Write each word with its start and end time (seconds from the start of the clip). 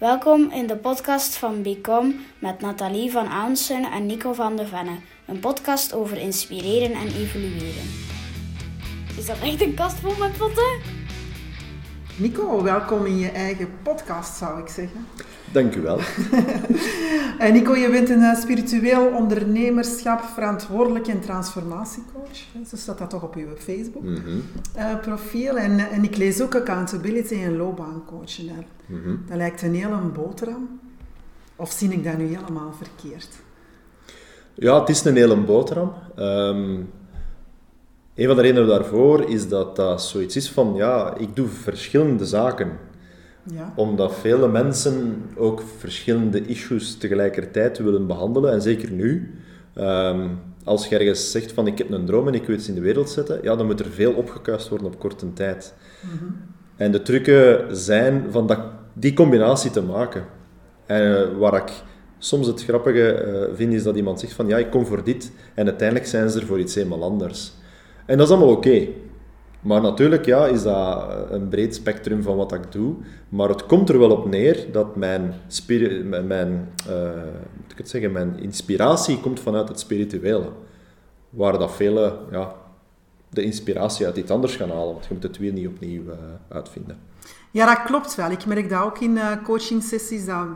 Welkom 0.00 0.50
in 0.50 0.66
de 0.66 0.76
podcast 0.76 1.36
van 1.36 1.62
Become 1.62 2.14
met 2.38 2.60
Nathalie 2.60 3.10
van 3.10 3.26
Aansen 3.26 3.84
en 3.84 4.06
Nico 4.06 4.32
van 4.32 4.56
de 4.56 4.66
Venne. 4.66 4.98
Een 5.26 5.40
podcast 5.40 5.92
over 5.92 6.16
inspireren 6.16 6.92
en 6.92 7.06
evolueren. 7.06 7.88
Is 9.18 9.26
dat 9.26 9.38
echt 9.42 9.60
een 9.60 9.74
kast 9.74 9.98
vol 9.98 10.16
met 10.18 10.36
potten? 10.36 10.99
Nico, 12.20 12.62
welkom 12.62 13.06
in 13.06 13.18
je 13.18 13.28
eigen 13.30 13.68
podcast, 13.82 14.36
zou 14.36 14.60
ik 14.60 14.68
zeggen. 14.68 15.06
Dank 15.52 15.74
u 15.74 15.80
wel. 15.80 15.98
En 17.38 17.52
Nico, 17.52 17.76
je 17.76 17.90
bent 17.90 18.08
een 18.10 18.22
eh, 18.22 18.34
spiritueel 18.40 19.06
ondernemerschap, 19.14 20.20
verantwoordelijk 20.20 21.06
en 21.06 21.20
transformatiecoach. 21.20 22.36
Zo 22.68 22.76
staat 22.76 22.98
dat 22.98 23.10
toch 23.10 23.22
op 23.22 23.34
je 23.34 23.46
Facebook-profiel. 23.58 25.56
en, 25.58 25.78
eh, 25.78 25.92
en 25.92 26.04
ik 26.04 26.16
lees 26.16 26.40
ook 26.42 26.54
accountability 26.54 27.34
en 27.34 27.56
loopbaancoach. 27.56 28.36
Dat, 28.36 28.64
Mhm. 28.86 29.16
dat 29.28 29.36
lijkt 29.36 29.62
een 29.62 29.74
hele 29.74 29.96
boterham. 29.96 30.80
Of 31.56 31.70
zie 31.70 31.90
ik 31.92 32.04
dat 32.04 32.18
nu 32.18 32.26
helemaal 32.26 32.72
verkeerd? 32.78 33.28
Ja, 34.54 34.80
het 34.80 34.88
is 34.88 35.04
een 35.04 35.16
hele 35.16 35.36
boterham. 35.36 35.92
Ehm, 36.16 36.76
een 38.20 38.26
van 38.26 38.36
de 38.36 38.42
redenen 38.42 38.68
daarvoor 38.68 39.30
is 39.30 39.48
dat 39.48 39.76
dat 39.76 40.02
zoiets 40.02 40.36
is 40.36 40.50
van, 40.50 40.74
ja, 40.74 41.16
ik 41.16 41.36
doe 41.36 41.48
verschillende 41.48 42.24
zaken. 42.26 42.70
Ja. 43.42 43.72
Omdat 43.76 44.14
vele 44.14 44.48
mensen 44.48 45.22
ook 45.36 45.62
verschillende 45.78 46.46
issues 46.46 46.96
tegelijkertijd 46.96 47.78
willen 47.78 48.06
behandelen. 48.06 48.52
En 48.52 48.62
zeker 48.62 48.90
nu, 48.90 49.34
ehm, 49.74 50.28
als 50.64 50.86
je 50.86 50.98
ergens 50.98 51.30
zegt 51.30 51.52
van, 51.52 51.66
ik 51.66 51.78
heb 51.78 51.90
een 51.90 52.04
droom 52.04 52.28
en 52.28 52.34
ik 52.34 52.44
wil 52.46 52.56
iets 52.56 52.68
in 52.68 52.74
de 52.74 52.80
wereld 52.80 53.10
zetten, 53.10 53.38
ja, 53.42 53.56
dan 53.56 53.66
moet 53.66 53.80
er 53.80 53.90
veel 53.90 54.12
opgekuist 54.12 54.68
worden 54.68 54.86
op 54.86 54.98
korte 54.98 55.32
tijd. 55.32 55.74
En 56.76 56.92
de 56.92 57.02
trucken 57.02 57.76
zijn 57.76 58.24
van 58.30 58.46
dat, 58.46 58.60
die 58.92 59.12
combinatie 59.12 59.70
te 59.70 59.82
maken. 59.82 60.24
En 60.86 61.16
eh, 61.16 61.38
waar 61.38 61.54
ik 61.54 61.72
soms 62.18 62.46
het 62.46 62.64
grappige 62.64 63.12
eh, 63.12 63.54
vind, 63.54 63.72
is 63.72 63.82
dat 63.82 63.96
iemand 63.96 64.20
zegt 64.20 64.32
van 64.32 64.46
ja, 64.46 64.58
ik 64.58 64.70
kom 64.70 64.86
voor 64.86 65.04
dit. 65.04 65.32
En 65.54 65.66
uiteindelijk 65.66 66.08
zijn 66.08 66.30
ze 66.30 66.40
er 66.40 66.46
voor 66.46 66.58
iets 66.58 66.74
helemaal 66.74 67.02
anders. 67.02 67.58
En 68.06 68.18
dat 68.18 68.26
is 68.26 68.34
allemaal 68.34 68.56
oké. 68.56 68.86
Maar 69.60 69.80
natuurlijk 69.80 70.24
ja, 70.24 70.46
is 70.46 70.62
dat 70.62 71.08
een 71.30 71.48
breed 71.48 71.74
spectrum 71.74 72.22
van 72.22 72.36
wat 72.36 72.52
ik 72.52 72.72
doe. 72.72 72.94
Maar 73.28 73.48
het 73.48 73.66
komt 73.66 73.88
er 73.88 73.98
wel 73.98 74.10
op 74.10 74.28
neer 74.28 74.66
dat 74.72 74.96
mijn, 74.96 75.34
mijn, 76.26 76.68
eh, 76.88 77.22
moet 77.56 77.72
ik 77.72 77.78
het 77.78 77.88
zeggen, 77.88 78.12
mijn 78.12 78.38
inspiratie 78.38 79.20
komt 79.20 79.40
vanuit 79.40 79.68
het 79.68 79.80
spirituele. 79.80 80.48
Waar 81.30 81.58
dat 81.58 81.72
velen 81.72 82.18
ja, 82.30 82.54
de 83.28 83.42
inspiratie 83.42 84.06
uit 84.06 84.16
iets 84.16 84.30
anders 84.30 84.56
gaan 84.56 84.70
halen. 84.70 84.92
Want 84.92 85.04
je 85.06 85.14
moet 85.14 85.22
het 85.22 85.38
weer 85.38 85.52
niet 85.52 85.68
opnieuw 85.68 86.10
eh, 86.10 86.16
uitvinden. 86.48 86.98
Ja, 87.50 87.66
dat 87.66 87.82
klopt 87.82 88.14
wel. 88.14 88.30
Ik 88.30 88.46
merk 88.46 88.68
dat 88.68 88.82
ook 88.82 88.98
in 88.98 89.18
eh 89.18 89.32
coaching 89.44 89.82
sessies, 89.82 90.26
dat 90.26 90.46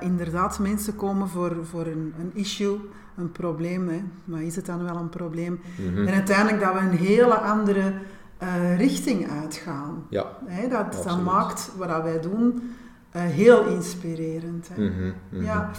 inderdaad 0.00 0.58
mensen 0.58 0.96
komen 0.96 1.28
voor, 1.28 1.56
voor 1.62 1.86
een, 1.86 2.14
een 2.18 2.30
issue, 2.34 2.78
een 3.16 3.32
probleem. 3.32 3.88
Hè. 3.88 4.02
Maar 4.24 4.42
is 4.42 4.56
het 4.56 4.66
dan 4.66 4.84
wel 4.84 4.96
een 4.96 5.08
probleem? 5.08 5.60
En 5.96 6.08
uiteindelijk 6.14 6.60
dat 6.62 6.72
we 6.72 6.78
een 6.78 6.96
hele 6.96 7.34
andere 7.34 7.92
eh, 8.38 8.76
richting 8.78 9.30
uitgaan. 9.30 10.04
Ja. 10.08 10.26
Hè, 10.44 10.68
dat, 10.68 11.22
maakt 11.24 11.70
wat 11.76 12.02
wij 12.02 12.20
doen 12.20 12.62
eh, 13.10 13.22
heel 13.22 13.66
inspirerend. 13.66 14.68
Hè. 14.72 14.82
Mhm, 14.84 15.12
mhm. 15.30 15.42
Ja. 15.44 15.70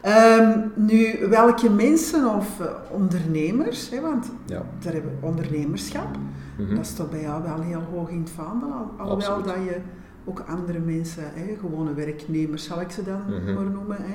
Ehm, 0.00 0.58
nu, 0.74 1.16
welke 1.28 1.70
mensen 1.70 2.26
of 2.34 2.60
eh, 2.60 2.66
ondernemers, 2.90 3.90
hè, 3.90 4.00
want 4.00 4.30
Ja. 4.46 4.62
daar 4.78 4.92
hebben 4.92 5.10
we 5.20 5.26
ondernemerschap, 5.26 6.16
Mhm. 6.58 6.74
dat 6.74 6.84
is 6.84 6.94
toch 6.94 7.10
bij 7.10 7.20
jou 7.20 7.42
wel 7.42 7.60
heel 7.60 7.82
hoog 7.92 8.08
in 8.08 8.20
het 8.20 8.30
vaandel, 8.30 8.72
al- 8.72 8.90
alhoewel 8.98 9.28
Absoluut. 9.34 9.44
dat 9.44 9.54
je 9.74 9.80
ook 10.24 10.40
andere 10.48 10.78
mensen, 10.78 11.22
hè, 11.34 11.56
gewone 11.60 11.94
werknemers 11.94 12.64
zal 12.64 12.80
ik 12.80 12.90
ze 12.90 13.02
dan 13.02 13.20
Mhm. 13.28 13.54
maar 13.54 13.64
noemen. 13.64 13.96
Hè. 14.00 14.14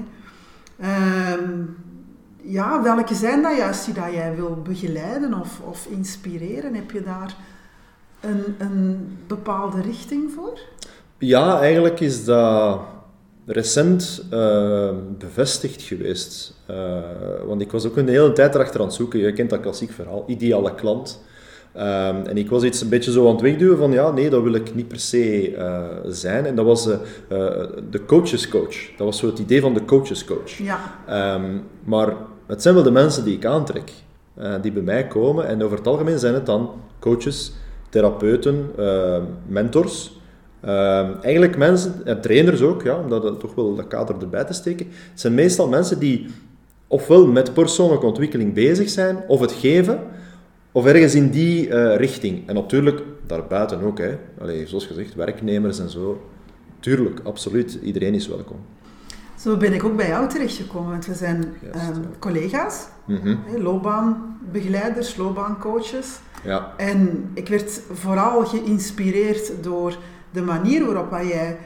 Ehm, 0.78 1.62
ja, 2.42 2.84
welke 2.84 3.14
zijn 3.14 3.42
dat 3.42 3.58
juist 3.58 3.86
die 3.86 3.94
dat 3.94 4.14
jij 4.14 4.36
wil 4.36 4.62
begeleiden 4.64 5.34
of, 5.34 5.60
of 5.66 5.88
inspireren? 5.90 6.76
Heb 6.76 6.92
je 6.92 7.04
daar 7.04 7.36
een, 8.20 8.56
een 8.58 9.08
bepaalde 9.28 9.82
richting 9.82 10.32
voor? 10.32 10.60
Ja, 11.18 11.60
eigenlijk 11.60 12.00
is 12.00 12.26
dat 12.26 12.80
recent 13.46 14.26
eh, 14.30 14.90
bevestigd 15.18 15.82
geweest. 15.82 16.56
Eh, 16.66 17.02
want 17.46 17.62
ik 17.62 17.72
was 17.72 17.86
ook 17.86 17.98
een 17.98 18.08
hele 18.08 18.32
tijd 18.32 18.56
erachter 18.56 18.80
aan 18.80 18.86
het 18.86 18.96
zoeken. 18.96 19.20
Je 19.20 19.34
kent 19.34 19.50
dat 19.50 19.60
klassiek 19.60 19.92
verhaal, 19.92 20.24
ideale 20.28 20.76
klant. 20.76 21.24
Ehm, 21.74 22.26
en 22.26 22.38
ik 22.38 22.50
was 22.50 22.64
iets 22.64 22.82
een 22.82 22.90
beetje 22.90 23.12
zo 23.12 23.26
aan 23.26 23.32
het 23.32 23.42
wegduwen 23.42 23.78
van 23.78 23.92
ja, 23.92 24.12
nee, 24.12 24.30
dat 24.30 24.44
wil 24.44 24.54
ik 24.54 24.76
niet 24.76 24.88
per 24.88 25.00
se 25.00 25.56
eh, 25.56 25.86
zijn. 26.06 26.46
En 26.46 26.56
dat 26.56 26.66
was 26.66 26.84
de 27.90 28.06
coachescoach. 28.08 28.96
Dat 28.98 29.06
was 29.06 29.18
zo 29.18 29.26
het 29.26 29.40
idee 29.40 29.62
van 29.62 29.74
de 29.74 29.86
coachescoach. 29.86 30.52
Ja, 30.58 30.80
Ehm, 31.08 31.58
maar 31.84 32.16
het 32.50 32.62
zijn 32.62 32.74
wel 32.76 32.84
de 32.84 32.92
mensen 32.92 33.24
die 33.24 33.36
ik 33.36 33.46
aantrek, 33.46 33.92
eh, 34.34 34.54
die 34.62 34.72
bij 34.72 34.82
mij 34.82 35.08
komen. 35.08 35.48
En 35.48 35.64
over 35.64 35.78
het 35.78 35.88
algemeen 35.88 36.20
zijn 36.20 36.34
het 36.34 36.46
dan 36.46 36.72
coaches, 37.00 37.54
therapeuten, 37.90 38.72
eh, 38.78 39.22
mentors. 39.48 40.20
Ehm, 40.62 41.12
eigenlijk 41.22 41.58
mensen, 41.58 41.94
en 42.06 42.22
trainers 42.22 42.62
ook, 42.62 42.84
ja, 42.84 43.00
om 43.00 43.10
dat, 43.10 43.26
eh, 43.26 43.32
toch 43.32 43.56
wel 43.56 43.76
dat 43.76 43.88
kader 43.88 44.16
erbij 44.22 44.44
te 44.44 44.54
steken. 44.54 44.86
Het 45.12 45.20
zijn 45.20 45.34
meestal 45.34 45.68
mensen 45.68 46.00
die 46.00 46.26
ofwel 46.88 47.28
met 47.28 47.54
persoonlijke 47.54 48.06
ontwikkeling 48.06 48.54
bezig 48.54 48.90
zijn, 48.90 49.18
of 49.28 49.40
het 49.40 49.52
geven, 49.52 50.00
of 50.72 50.86
ergens 50.86 51.16
in 51.16 51.30
die 51.30 51.70
eh, 51.70 51.96
richting. 51.96 52.48
En 52.48 52.56
natuurlijk 52.56 53.02
daarbuiten 53.28 53.82
ook, 53.82 53.98
hè. 53.98 54.18
Zoals 54.66 54.86
gezegd, 54.86 55.16
werknemers 55.16 55.80
en 55.80 55.90
zo. 55.90 56.22
Tuurlijk, 56.80 57.20
absoluut, 57.24 57.80
iedereen 57.84 58.14
is 58.14 58.28
welkom. 58.28 58.58
Zo 59.40 59.58
ben 59.58 59.74
ik 59.74 59.84
ook 59.84 59.96
bij 59.96 60.08
jou 60.08 60.30
terechtgekomen, 60.30 60.90
want 60.92 61.06
we 61.06 61.14
zijn 61.14 61.54
ehm, 61.72 62.02
collega's, 62.20 62.88
Mhm, 63.06 63.36
hè, 63.46 63.58
loopbaanbegeleiders, 63.58 65.16
loopbaancoaches. 65.16 66.20
Ja. 66.44 66.74
En 66.78 67.30
ik 67.34 67.48
werd 67.48 67.82
vooral 67.94 68.46
geïnspireerd 68.46 69.52
door 69.64 69.98
de 70.32 70.42
manier 70.42 70.86
waarop 70.86 71.12
jij 71.12 71.58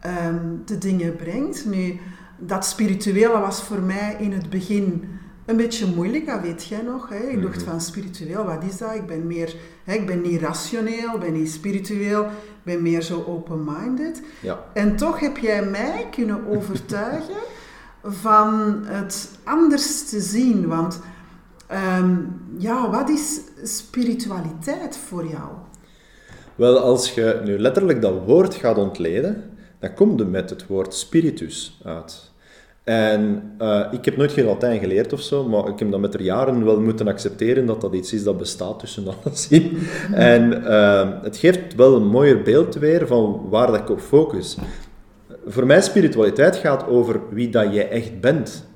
ehm, 0.00 0.38
de 0.64 0.78
dingen 0.78 1.16
brengt. 1.16 1.64
Nu, 1.66 2.00
dat 2.38 2.66
spirituele 2.66 3.38
was 3.38 3.62
voor 3.62 3.80
mij 3.80 4.16
in 4.18 4.32
het 4.32 4.50
begin 4.50 5.08
een 5.44 5.56
beetje 5.56 5.86
moeilijk, 5.86 6.26
dat 6.26 6.40
weet 6.40 6.64
jij 6.64 6.82
nog. 6.82 7.08
Hè? 7.08 7.16
Ik 7.28 7.42
dacht 7.42 7.56
Mhm. 7.56 7.64
van 7.70 7.80
spiritueel, 7.80 8.44
wat 8.44 8.62
is 8.68 8.78
dat? 8.78 8.94
Ik 8.94 9.06
ben, 9.06 9.26
meer, 9.26 9.54
hè, 9.84 9.94
ik 9.94 10.06
ben 10.06 10.20
niet 10.20 10.40
rationeel, 10.40 11.14
ik 11.14 11.20
ben 11.20 11.32
niet 11.32 11.50
spiritueel, 11.50 12.22
ik 12.24 12.30
ben 12.62 12.82
meer 12.82 13.02
zo 13.02 13.24
open-minded. 13.28 14.22
Ja. 14.40 14.64
En 14.74 14.96
toch 14.96 15.20
heb 15.20 15.36
jij 15.36 15.64
mij 15.66 16.06
kunnen 16.10 16.46
overtuigen 16.56 17.34
van 18.02 18.80
het 18.84 19.30
anders 19.44 20.08
te 20.08 20.20
zien. 20.20 20.66
Want 20.68 21.00
ehm, 21.66 22.16
ja, 22.58 22.90
wat 22.90 23.08
is 23.08 23.40
spiritualiteit 23.62 24.96
voor 24.96 25.26
jou? 25.26 25.48
Wel, 26.54 26.78
als 26.78 27.14
je 27.14 27.40
nu 27.44 27.58
letterlijk 27.58 28.02
dat 28.02 28.24
woord 28.26 28.54
gaat 28.54 28.78
ontleden, 28.78 29.50
dan 29.78 29.94
komt 29.94 30.20
er 30.20 30.26
met 30.26 30.50
het 30.50 30.66
woord 30.66 30.94
spiritus 30.94 31.80
uit. 31.84 32.30
En 32.84 33.52
eh, 33.58 33.86
ik 33.90 34.04
heb 34.04 34.16
nooit 34.16 34.32
geen 34.32 34.44
Latijn 34.44 34.80
geleerd 34.80 35.12
of 35.12 35.20
zo, 35.20 35.48
maar 35.48 35.68
ik 35.68 35.78
heb 35.78 35.90
dat 35.90 36.00
met 36.00 36.12
de 36.12 36.22
jaren 36.22 36.64
wel 36.64 36.80
moeten 36.80 37.08
accepteren 37.08 37.66
dat 37.66 37.80
dat 37.80 37.94
iets 37.94 38.12
is 38.12 38.24
dat 38.24 38.38
bestaat 38.38 38.78
tussen 38.78 39.04
alles 39.24 39.48
in. 39.48 39.78
En 40.12 40.64
eh, 40.66 41.08
het 41.22 41.36
geeft 41.36 41.74
wel 41.74 41.96
een 41.96 42.06
mooier 42.06 42.42
beeld 42.42 42.74
weer 42.74 43.06
van 43.06 43.46
waar 43.50 43.66
dat 43.66 43.80
ik 43.80 43.90
op 43.90 44.00
focus. 44.00 44.56
Voor 45.46 45.66
mij 45.66 45.80
spiritualiteit 45.80 46.56
gaat 46.56 46.86
over 46.86 47.20
wie 47.30 47.48
dat 47.48 47.74
jij 47.74 47.88
echt 47.88 48.20
bent. 48.20 48.70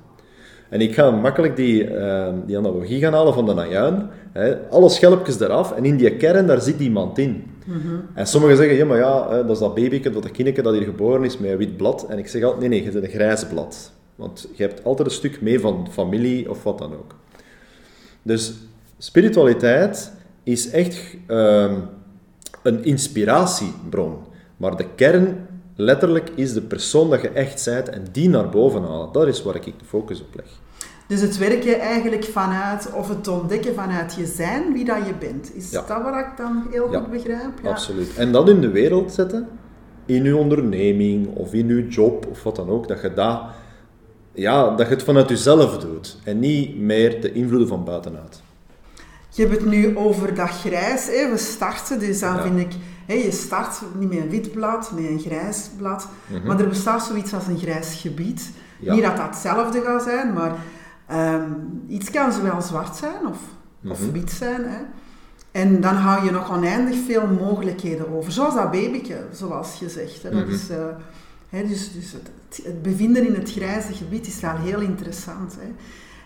En 0.69 0.81
ik 0.81 0.93
ga 0.93 1.11
makkelijk 1.11 1.55
die, 1.55 1.87
eh, 1.87 2.33
die 2.45 2.57
analogie 2.57 2.99
gaan 2.99 3.13
halen 3.13 3.33
van 3.33 3.45
de 3.45 3.53
najuin. 3.53 4.09
Hè. 4.33 4.69
Alle 4.69 4.89
schelpjes 4.89 5.39
eraf 5.39 5.71
en 5.71 5.85
in 5.85 5.97
die 5.97 6.15
kern, 6.15 6.47
daar 6.47 6.61
zit 6.61 6.79
iemand 6.79 7.17
in. 7.17 7.43
En 8.13 8.27
sommigen 8.27 8.57
zeggen, 8.57 8.75
ja, 8.75 8.85
maar 8.85 8.97
ja, 8.97 9.29
hè, 9.29 9.41
dat 9.41 9.51
is 9.51 9.59
dat 9.59 9.75
babyke, 9.75 10.09
dat 10.09 10.31
kindje 10.31 10.61
dat 10.61 10.73
hier 10.73 10.83
geboren 10.83 11.23
is 11.23 11.37
met 11.37 11.51
een 11.51 11.57
wit 11.57 11.77
blad. 11.77 12.05
En 12.09 12.17
ik 12.17 12.27
zeg 12.27 12.43
altijd, 12.43 12.59
nee, 12.61 12.69
nee, 12.69 12.83
je 12.83 12.91
bent 12.91 13.03
een 13.03 13.09
grijs 13.09 13.45
blad. 13.45 13.91
Want 14.17 14.47
je 14.55 14.63
hebt 14.63 14.83
altijd 14.83 15.07
een 15.07 15.13
stuk 15.13 15.41
mee 15.41 15.59
van 15.59 15.87
familie 15.91 16.49
of 16.49 16.63
wat 16.63 16.77
dan 16.77 16.93
ook. 16.93 17.15
Dus 18.21 18.53
spiritualiteit 18.97 20.11
is 20.43 20.69
echt 20.69 21.15
ehm, 21.27 21.75
een 22.63 22.83
inspiratiebron. 22.83 24.17
Maar 24.57 24.75
de 24.77 24.85
kern, 24.95 25.47
letterlijk, 25.75 26.29
is 26.35 26.53
de 26.53 26.61
persoon 26.61 27.09
dat 27.09 27.21
je 27.21 27.29
echt 27.29 27.65
bent 27.65 27.89
en 27.89 28.05
die 28.11 28.29
naar 28.29 28.49
boven 28.49 28.83
halen. 28.83 29.11
Dat 29.11 29.27
is 29.27 29.43
waar 29.43 29.55
ik 29.55 29.63
de 29.65 29.85
focus 29.85 30.21
op 30.21 30.35
leg. 30.35 30.45
Dus 31.07 31.21
het 31.21 31.37
werken 31.37 31.79
eigenlijk 31.79 32.23
vanuit, 32.23 32.93
of 32.93 33.09
het 33.09 33.27
ontdekken 33.27 33.73
vanuit 33.73 34.13
je 34.13 34.25
zijn, 34.25 34.73
wie 34.73 34.85
dat 34.85 35.05
je 35.05 35.13
bent. 35.19 35.55
Is 35.55 35.71
Ja. 35.71 35.83
dat 35.87 36.01
wat 36.03 36.15
ik 36.15 36.31
dan 36.37 36.67
heel 36.71 36.91
Ja, 36.91 36.99
goed 36.99 37.11
begrijp? 37.11 37.59
Ja. 37.63 37.69
Absoluut. 37.69 38.15
En 38.15 38.31
dat 38.31 38.49
in 38.49 38.61
de 38.61 38.69
wereld 38.69 39.11
zetten, 39.11 39.47
in 40.05 40.23
je 40.23 40.35
onderneming 40.35 41.35
of 41.35 41.53
in 41.53 41.67
je 41.67 41.87
job 41.87 42.25
of 42.29 42.43
wat 42.43 42.55
dan 42.55 42.69
ook, 42.69 42.87
dat 42.87 43.01
je, 43.01 43.13
dat, 43.13 43.41
ja, 44.37 44.75
dat 44.75 44.87
je 44.87 44.93
het 44.93 45.03
vanuit 45.03 45.29
jezelf 45.29 45.77
doet 45.77 46.17
en 46.23 46.39
niet 46.39 46.77
meer 46.79 47.21
de 47.21 47.31
invloeden 47.31 47.67
van 47.67 47.83
buitenuit. 47.83 48.41
Je 49.29 49.41
hebt 49.45 49.55
het 49.55 49.65
nu 49.65 49.97
over 49.97 50.35
dat 50.35 50.49
grijs. 50.49 51.05
Hè. 51.05 51.31
We 51.31 51.37
starten, 51.37 51.99
dus 51.99 52.19
dan 52.19 52.35
Ja. 52.35 52.41
vind 52.41 52.59
ik 52.59 52.71
je 53.23 53.31
start 53.31 53.81
niet 53.99 54.09
met 54.09 54.17
een 54.17 54.29
wit 54.29 54.51
blad, 54.51 54.91
met 54.95 55.03
een 55.05 55.19
grijs 55.19 55.69
blad, 55.77 56.07
maar 56.45 56.59
er 56.59 56.67
bestaat 56.67 57.03
zoiets 57.03 57.33
als 57.33 57.47
een 57.47 57.57
grijs 57.57 57.93
gebied. 58.01 58.51
Niet 58.79 59.01
dat 59.03 59.17
dat 59.17 59.25
hetzelfde 59.25 59.81
gaat 59.81 60.03
zijn, 60.03 60.33
maar 60.33 60.55
ehm, 61.07 61.43
iets 61.87 62.11
kan 62.11 62.31
zowel 62.31 62.61
zwart 62.61 62.95
zijn 62.95 63.27
of, 63.29 63.37
of 63.91 64.11
wit 64.11 64.31
zijn. 64.31 64.63
Hè. 64.63 64.77
En 65.51 65.81
dan 65.81 65.95
hou 65.95 66.25
je 66.25 66.31
nog 66.31 66.51
oneindig 66.51 66.95
veel 67.05 67.27
mogelijkheden 67.27 68.13
over. 68.15 68.31
Zoals 68.31 68.53
dat 68.55 68.71
babyke, 68.71 69.17
zoals 69.31 69.79
je 69.79 69.89
zegt. 69.89 70.23
Hè. 70.23 70.29
Dat 70.31 70.47
is, 70.47 70.69
dus 71.49 71.93
dus 71.93 72.11
het, 72.11 72.29
het, 72.63 72.81
bevinden 72.81 73.27
in 73.27 73.33
het 73.33 73.51
grijze 73.51 73.93
gebied 73.93 74.27
is 74.27 74.39
wel 74.39 74.57
heel 74.57 74.79
interessant. 74.79 75.57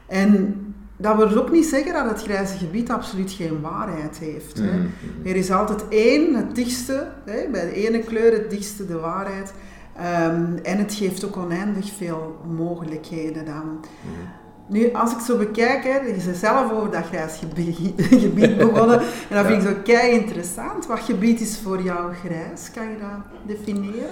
En 0.08 0.56
dat 0.98 1.18
wil 1.18 1.38
ook 1.38 1.52
niet 1.52 1.66
zeggen 1.66 1.94
dat 1.94 2.10
het 2.10 2.22
grijze 2.22 2.58
gebied 2.58 2.92
absoluut 2.92 3.32
geen 3.32 3.62
waarheid 3.62 4.18
heeft. 4.18 4.58
Hè. 4.58 4.78
Mhm. 4.78 4.88
Er 5.24 5.36
is 5.36 5.52
altijd 5.52 5.88
één, 5.90 6.36
het 6.36 6.56
dichtste, 6.56 7.08
hè, 7.26 7.50
bij 7.52 7.66
de 7.66 7.74
ene 7.74 8.00
kleur 8.00 8.34
het 8.34 8.50
dichtste 8.50 8.86
de 8.86 9.00
waarheid. 9.00 9.54
Ehm, 9.96 10.58
en 10.64 10.78
het 10.78 10.94
geeft 10.94 11.26
ook 11.26 11.38
oneindig 11.38 11.92
veel 11.98 12.40
mogelijkheden 12.56 13.46
dan. 13.46 13.80
Mhm. 14.02 14.40
Nu, 14.68 14.94
als 14.94 15.12
ik 15.12 15.20
zo 15.20 15.38
bekijk, 15.38 15.84
hè, 15.84 15.96
je 16.00 16.14
bent 16.26 16.38
zelf 16.38 16.72
over 16.72 16.92
dat 16.92 17.06
grijs 17.06 17.38
gebied, 17.44 18.58
begonnen. 18.58 19.00
En 19.00 19.36
dat 19.36 19.46
vind 19.46 19.64
ik 19.64 19.70
zo 19.70 19.76
kei 19.84 20.12
interessant. 20.12 20.86
Wat 20.86 21.00
gebied 21.00 21.42
is 21.42 21.60
voor 21.64 21.82
jou 21.82 22.14
grijs? 22.14 22.72
Kan 22.74 22.84
je 22.90 22.96
dat 22.98 23.58
definiëren? 23.58 24.10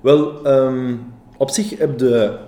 Wel, 0.00 0.44
ehm, 0.44 0.94
op 1.36 1.50
zich 1.50 1.78
heb 1.78 1.98
de 1.98 2.38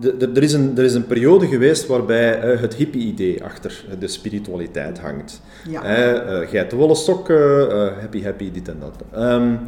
er, 0.00 0.42
is 0.42 0.52
een, 0.52 0.72
er 0.76 0.84
is 0.84 0.94
een 0.94 1.06
periode 1.06 1.46
geweest 1.46 1.86
waarbij 1.86 2.54
uh, 2.54 2.60
het 2.60 2.74
hippie-idee 2.74 3.44
achter 3.44 3.84
de 3.98 4.08
spiritualiteit 4.08 4.98
hangt. 4.98 5.42
Ja. 5.68 5.82
Uh, 5.82 6.48
geitenwolle 6.48 6.94
stokken, 6.94 7.68
uh, 7.68 8.00
happy, 8.00 8.22
happy, 8.22 8.50
dit 8.50 8.68
en 8.68 8.76
dat. 8.80 9.22
Um, 9.22 9.58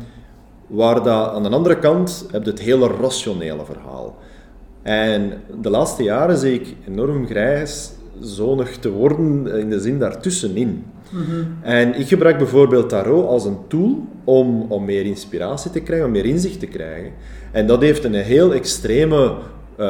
waar 0.66 1.02
dat, 1.02 1.28
aan 1.34 1.42
de 1.42 1.48
andere 1.48 1.78
kant 1.78 2.26
heb 2.32 2.44
je 2.44 2.50
het 2.50 2.60
hele 2.60 2.86
rationele 2.86 3.64
verhaal. 3.64 4.16
En 4.82 5.32
de 5.60 5.70
laatste 5.70 6.02
jaren 6.02 6.36
zie 6.36 6.54
ik 6.54 6.74
enorm 6.88 7.26
grijszonig 7.26 8.78
te 8.78 8.90
worden 8.90 9.46
in 9.46 9.70
de 9.70 9.80
zin 9.80 9.98
daartussenin. 9.98 10.84
Mm 11.10 11.56
En 11.62 11.98
ik 11.98 12.08
gebruik 12.08 12.38
bijvoorbeeld 12.38 12.88
tarot 12.88 13.26
als 13.26 13.44
een 13.44 13.58
tool 13.68 14.04
om, 14.24 14.66
om 14.68 14.84
meer 14.84 15.04
inspiratie 15.04 15.70
te 15.70 15.80
krijgen, 15.80 16.06
om 16.06 16.12
meer 16.12 16.26
inzicht 16.26 16.60
te 16.60 16.66
krijgen. 16.66 17.12
En 17.52 17.66
dat 17.66 17.80
heeft 17.80 18.04
een 18.04 18.14
heel 18.14 18.54
extreme 18.54 19.34
uh, 19.80 19.86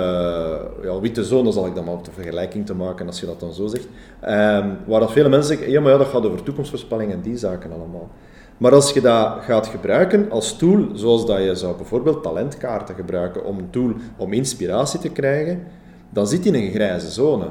ja, 0.82 1.00
witte 1.00 1.24
zone 1.24 1.52
zal 1.52 1.66
ik 1.66 1.74
dan 1.74 1.84
maar 1.84 1.94
op 1.94 2.04
de 2.04 2.10
vergelijking 2.10 2.66
te 2.66 2.74
maken 2.74 3.06
als 3.06 3.20
je 3.20 3.26
dat 3.26 3.40
dan 3.40 3.52
zo 3.52 3.66
zegt. 3.66 3.84
Um, 3.84 4.76
waar 4.86 5.00
dat 5.00 5.12
vele 5.12 5.28
mensen 5.28 5.48
zeggen, 5.48 5.70
ja 5.70 5.80
maar 5.80 5.92
ja, 5.92 5.98
dat 5.98 6.06
gaat 6.06 6.26
over 6.26 6.42
toekomstvoorspelling 6.42 7.12
en 7.12 7.20
die 7.20 7.36
zaken 7.36 7.72
allemaal. 7.72 8.10
Maar 8.56 8.72
als 8.72 8.92
je 8.92 9.00
dat 9.00 9.36
gaat 9.40 9.66
gebruiken 9.66 10.30
als 10.30 10.56
tool, 10.56 10.88
zoals 10.92 11.26
dat 11.26 11.42
je 11.42 11.54
zou 11.54 11.76
bijvoorbeeld 11.76 12.22
talentkaarten 12.22 12.94
gebruiken 12.94 13.44
om 13.44 13.58
een 13.58 13.70
tool 13.70 13.92
om 14.16 14.32
inspiratie 14.32 15.00
te 15.00 15.08
krijgen, 15.08 15.62
dan 16.10 16.26
zit 16.26 16.44
je 16.44 16.50
in 16.50 16.64
een 16.64 16.70
grijze 16.70 17.10
zone. 17.10 17.46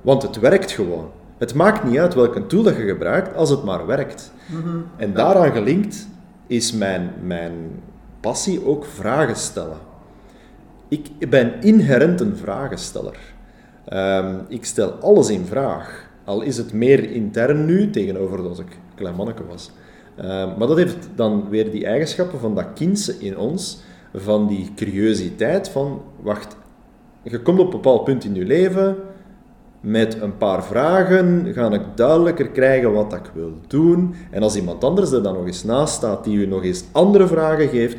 Want 0.00 0.22
het 0.22 0.38
werkt 0.38 0.70
gewoon. 0.70 1.06
Het 1.38 1.54
maakt 1.54 1.84
niet 1.84 1.98
uit 1.98 2.14
welke 2.14 2.46
tool 2.46 2.62
dat 2.62 2.76
je 2.76 2.82
gebruikt, 2.82 3.36
als 3.36 3.50
het 3.50 3.64
maar 3.64 3.86
werkt. 3.86 4.32
Mhm. 4.46 4.76
En 4.96 5.12
daaraan 5.12 5.52
gelinkt 5.52 6.08
is 6.46 6.72
mijn, 6.72 7.10
mijn 7.22 7.52
passie 8.20 8.66
ook 8.66 8.84
vragen 8.84 9.36
stellen. 9.36 9.78
Ik 10.88 11.30
ben 11.30 11.52
inherent 11.60 12.20
een 12.20 12.36
vragensteller. 12.36 13.18
Um, 13.92 14.40
ik 14.48 14.64
stel 14.64 14.90
alles 14.90 15.30
in 15.30 15.44
vraag. 15.44 16.10
Al 16.24 16.42
is 16.42 16.56
het 16.56 16.72
meer 16.72 17.10
intern 17.10 17.64
nu, 17.64 17.90
tegenover 17.90 18.48
als 18.48 18.58
ik 18.58 18.78
klein 18.94 19.14
manneke 19.14 19.46
was. 19.46 19.70
Um, 20.18 20.24
maar 20.24 20.66
dat 20.66 20.76
heeft 20.76 21.08
dan 21.14 21.48
weer 21.48 21.70
die 21.70 21.86
eigenschappen 21.86 22.38
van 22.38 22.54
dat 22.54 22.66
kindse 22.74 23.18
in 23.18 23.38
ons, 23.38 23.82
van 24.14 24.46
die 24.46 24.72
curiositeit 24.76 25.68
van, 25.68 26.02
wacht, 26.20 26.56
je 27.22 27.42
komt 27.42 27.58
op 27.58 27.64
een 27.64 27.70
bepaald 27.70 28.04
punt 28.04 28.24
in 28.24 28.34
je 28.34 28.44
leven, 28.44 28.96
met 29.84 30.20
een 30.20 30.36
paar 30.36 30.64
vragen 30.64 31.52
ga 31.54 31.70
ik 31.70 31.82
duidelijker 31.94 32.48
krijgen 32.48 32.92
wat 32.92 33.12
ik 33.12 33.30
wil 33.34 33.52
doen. 33.66 34.14
En 34.30 34.42
als 34.42 34.56
iemand 34.56 34.84
anders 34.84 35.12
er 35.12 35.22
dan 35.22 35.34
nog 35.34 35.46
eens 35.46 35.64
naast 35.64 35.94
staat, 35.94 36.24
die 36.24 36.36
u 36.36 36.46
nog 36.46 36.62
eens 36.62 36.84
andere 36.92 37.26
vragen 37.26 37.68
geeft, 37.68 37.96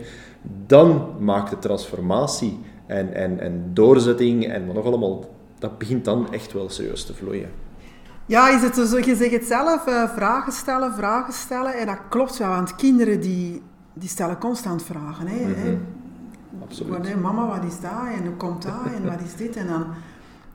dan 0.65 1.09
maakt 1.19 1.49
de 1.49 1.59
transformatie 1.59 2.59
en, 2.85 3.13
en, 3.13 3.39
en 3.39 3.71
doorzetting 3.73 4.47
en 4.47 4.65
wat 4.65 4.75
nog 4.75 4.85
allemaal, 4.85 5.25
dat 5.59 5.77
begint 5.77 6.05
dan 6.05 6.33
echt 6.33 6.53
wel 6.53 6.69
serieus 6.69 7.05
te 7.05 7.13
vloeien. 7.13 7.49
Ja, 8.25 8.49
is 8.49 8.61
het 8.61 8.89
zo, 8.89 8.97
je 8.97 9.15
zegt 9.15 9.31
het 9.31 9.45
zelf, 9.45 9.87
uh, 9.87 10.09
vragen 10.09 10.53
stellen, 10.53 10.93
vragen 10.93 11.33
stellen. 11.33 11.73
En 11.73 11.85
dat 11.85 11.99
klopt 12.09 12.37
wel, 12.37 12.49
want 12.49 12.75
kinderen 12.75 13.21
die, 13.21 13.61
die 13.93 14.09
stellen 14.09 14.37
constant 14.37 14.83
vragen. 14.83 15.27
Hè, 15.27 15.45
mm 15.45 15.79
Absoluut. 16.61 17.21
mama, 17.21 17.47
wat 17.47 17.63
is 17.71 17.79
dat? 17.79 17.91
En 18.17 18.25
hoe 18.25 18.35
komt 18.35 18.61
dat? 18.61 18.93
En 18.95 19.05
wat 19.05 19.21
is 19.25 19.35
dit? 19.35 19.55
En 19.55 19.67
dan 19.67 19.85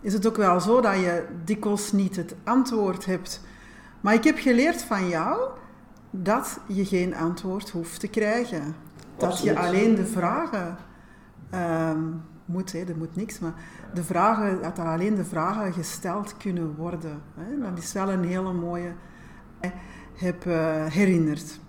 is 0.00 0.12
het 0.12 0.26
ook 0.26 0.36
wel 0.36 0.60
zo 0.60 0.80
dat 0.80 0.94
je 0.94 1.24
dikwijls 1.44 1.92
niet 1.92 2.16
het 2.16 2.34
antwoord 2.44 3.06
hebt. 3.06 3.40
Maar 4.00 4.14
ik 4.14 4.24
heb 4.24 4.38
geleerd 4.38 4.82
van 4.82 5.08
jou 5.08 5.40
dat 6.10 6.60
je 6.66 6.84
geen 6.84 7.14
antwoord 7.14 7.70
hoeft 7.70 8.00
te 8.00 8.08
krijgen. 8.08 8.74
Dat 9.16 9.42
je 9.42 9.58
alleen 9.58 9.94
de 9.94 10.06
vragen 10.06 10.76
um, 11.54 12.22
moet, 12.44 12.72
hè, 12.72 12.78
er 12.78 12.96
moet 12.96 13.16
niks, 13.16 13.38
maar 13.38 13.54
de 13.94 14.02
vragen, 14.02 14.62
dat 14.62 14.78
er 14.78 14.84
alleen 14.84 15.14
de 15.14 15.24
vragen 15.24 15.72
gesteld 15.72 16.36
kunnen 16.36 16.74
worden. 16.76 17.22
Hè, 17.34 17.70
dat 17.70 17.78
is 17.78 17.92
wel 17.92 18.10
een 18.10 18.24
hele 18.24 18.52
mooie, 18.52 18.92
hè, 19.60 19.70
heb 20.14 20.44
uh, 20.44 20.86
herinnerd. 20.86 21.60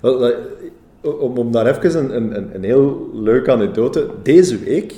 Wel, 0.00 0.34
om, 1.00 1.38
om 1.38 1.52
daar 1.52 1.66
even 1.66 2.14
een, 2.16 2.36
een, 2.36 2.54
een 2.54 2.64
heel 2.64 3.10
leuke 3.12 3.52
anekdote. 3.52 4.10
Deze 4.22 4.58
week 4.58 4.94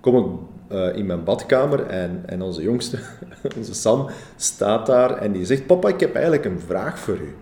kom 0.00 0.16
ik 0.16 0.53
uh, 0.74 0.96
in 0.96 1.06
mijn 1.06 1.24
badkamer 1.24 1.86
en, 1.86 2.22
en 2.26 2.42
onze 2.42 2.62
jongste, 2.62 2.98
onze 3.58 3.74
Sam, 3.74 4.06
staat 4.36 4.86
daar 4.86 5.16
en 5.16 5.32
die 5.32 5.46
zegt: 5.46 5.66
Papa, 5.66 5.88
ik 5.88 6.00
heb 6.00 6.14
eigenlijk 6.14 6.44
een 6.44 6.60
vraag 6.66 6.98
voor 6.98 7.18
u. 7.18 7.34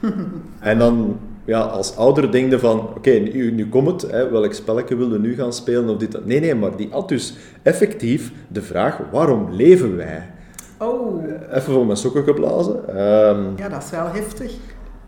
en 0.60 0.78
dan 0.78 1.18
ja, 1.48 1.60
als 1.60 1.96
ouder 1.96 2.32
denk 2.32 2.50
je 2.50 2.58
van, 2.58 2.80
oké, 2.80 3.10
nu, 3.10 3.50
nu 3.50 3.68
komt 3.68 4.02
het, 4.02 4.10
hè, 4.10 4.30
welk 4.30 4.52
spelletje 4.52 4.96
wilde 4.96 5.18
nu 5.18 5.34
gaan 5.34 5.52
spelen 5.52 5.88
of 5.88 5.96
dit, 5.96 6.24
Nee, 6.24 6.40
nee, 6.40 6.54
maar 6.54 6.76
die 6.76 6.88
had 6.90 7.08
dus 7.08 7.34
effectief 7.62 8.32
de 8.48 8.62
vraag, 8.62 9.00
waarom 9.10 9.52
leven 9.52 9.96
wij? 9.96 10.30
Oh. 10.78 11.24
Even 11.50 11.72
voor 11.72 11.86
mijn 11.86 11.98
sokken 11.98 12.24
geblazen. 12.24 12.88
Ehm, 12.88 13.56
ja, 13.56 13.68
dat 13.68 13.82
is 13.82 13.90
wel 13.90 14.06
heftig. 14.12 14.52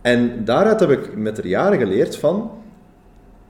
En 0.01 0.45
daaruit 0.45 0.81
heb 0.81 0.91
ik 0.91 1.17
met 1.17 1.37
de 1.37 1.49
jaren 1.49 1.79
geleerd 1.79 2.17
van, 2.17 2.51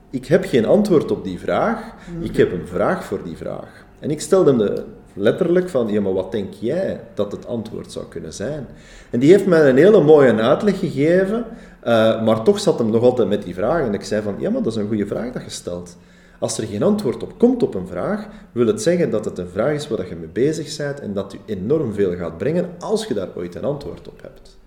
ik 0.09 0.25
heb 0.25 0.45
geen 0.45 0.65
antwoord 0.65 1.11
op 1.11 1.23
die 1.23 1.39
vraag, 1.39 1.93
mhm. 2.15 2.23
ik 2.23 2.37
heb 2.37 2.51
een 2.51 2.67
vraag 2.67 3.03
voor 3.03 3.19
die 3.23 3.37
vraag. 3.37 3.85
En 4.01 4.11
ik 4.11 4.21
stelde 4.21 4.49
hem 4.49 4.59
de, 4.59 4.83
letterlijk 5.13 5.69
van, 5.69 5.87
ja, 5.87 6.01
maar 6.01 6.13
wat 6.13 6.31
denk 6.31 6.53
jij 6.53 6.99
dat 7.13 7.31
het 7.31 7.47
antwoord 7.47 7.91
zou 7.91 8.05
kunnen 8.05 8.33
zijn? 8.33 8.67
En 9.09 9.19
die 9.19 9.31
heeft 9.31 9.45
mij 9.45 9.69
een 9.69 9.77
hele 9.77 10.03
mooie 10.03 10.33
uitleg 10.33 10.79
gegeven 10.79 11.45
uh, 11.83 12.23
maar 12.23 12.43
toch 12.43 12.59
zat 12.59 12.79
hem 12.79 12.89
nog 12.89 13.03
altijd 13.03 13.27
met 13.27 13.43
die 13.43 13.53
vraag. 13.53 13.85
En 13.85 13.93
ik 13.93 14.03
zei 14.03 14.21
van, 14.21 14.35
ja, 14.37 14.49
maar 14.49 14.63
dat 14.63 14.73
is 14.73 14.81
een 14.81 14.87
goede 14.87 15.07
vraag 15.07 15.31
dat 15.31 15.43
je 15.43 15.49
stelt. 15.49 15.97
Als 16.39 16.57
er 16.57 16.67
geen 16.67 16.83
antwoord 16.83 17.23
op 17.23 17.37
komt 17.37 17.63
op 17.63 17.75
een 17.75 17.87
vraag, 17.87 18.27
wil 18.51 18.67
het 18.67 18.81
zeggen 18.81 19.09
dat 19.09 19.25
het 19.25 19.37
een 19.37 19.49
vraag 19.49 19.73
is 19.73 19.87
waar 19.87 20.07
je 20.07 20.15
mee 20.15 20.27
bezig 20.27 20.77
bent 20.77 20.99
en 20.99 21.13
dat 21.13 21.33
u 21.33 21.37
enorm 21.45 21.93
veel 21.93 22.15
gaat 22.15 22.37
brengen 22.37 22.69
als 22.79 23.05
je 23.05 23.13
daar 23.13 23.29
ooit 23.35 23.55
een 23.55 23.63
antwoord 23.63 24.07
op 24.07 24.21
hebt. 24.21 24.59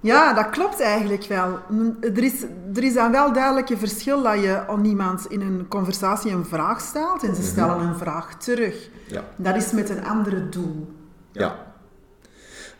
Ja, 0.00 0.32
dat 0.32 0.50
klopt 0.50 0.80
eigenlijk 0.80 1.24
wel. 1.24 1.58
Er 2.00 2.24
is, 2.24 2.44
er 2.74 2.82
is 2.82 2.94
dan 2.94 3.12
wel 3.12 3.32
duidelijk 3.32 3.68
een 3.68 3.78
verschil 3.78 4.22
dat 4.22 4.40
je 4.40 4.66
aan 4.66 4.84
iemand 4.84 5.26
in 5.26 5.40
een 5.40 5.68
conversatie 5.68 6.32
een 6.32 6.44
vraag 6.44 6.80
stelt 6.80 7.22
en 7.22 7.34
ze 7.34 7.40
mhm. 7.40 7.50
stellen 7.50 7.78
een 7.78 7.96
vraag 7.96 8.34
terug. 8.38 8.88
Ja. 9.06 9.24
Dat 9.36 9.56
is 9.56 9.72
met 9.72 9.90
een 9.90 10.04
andere 10.04 10.48
doel. 10.48 10.88
Ja. 11.32 11.68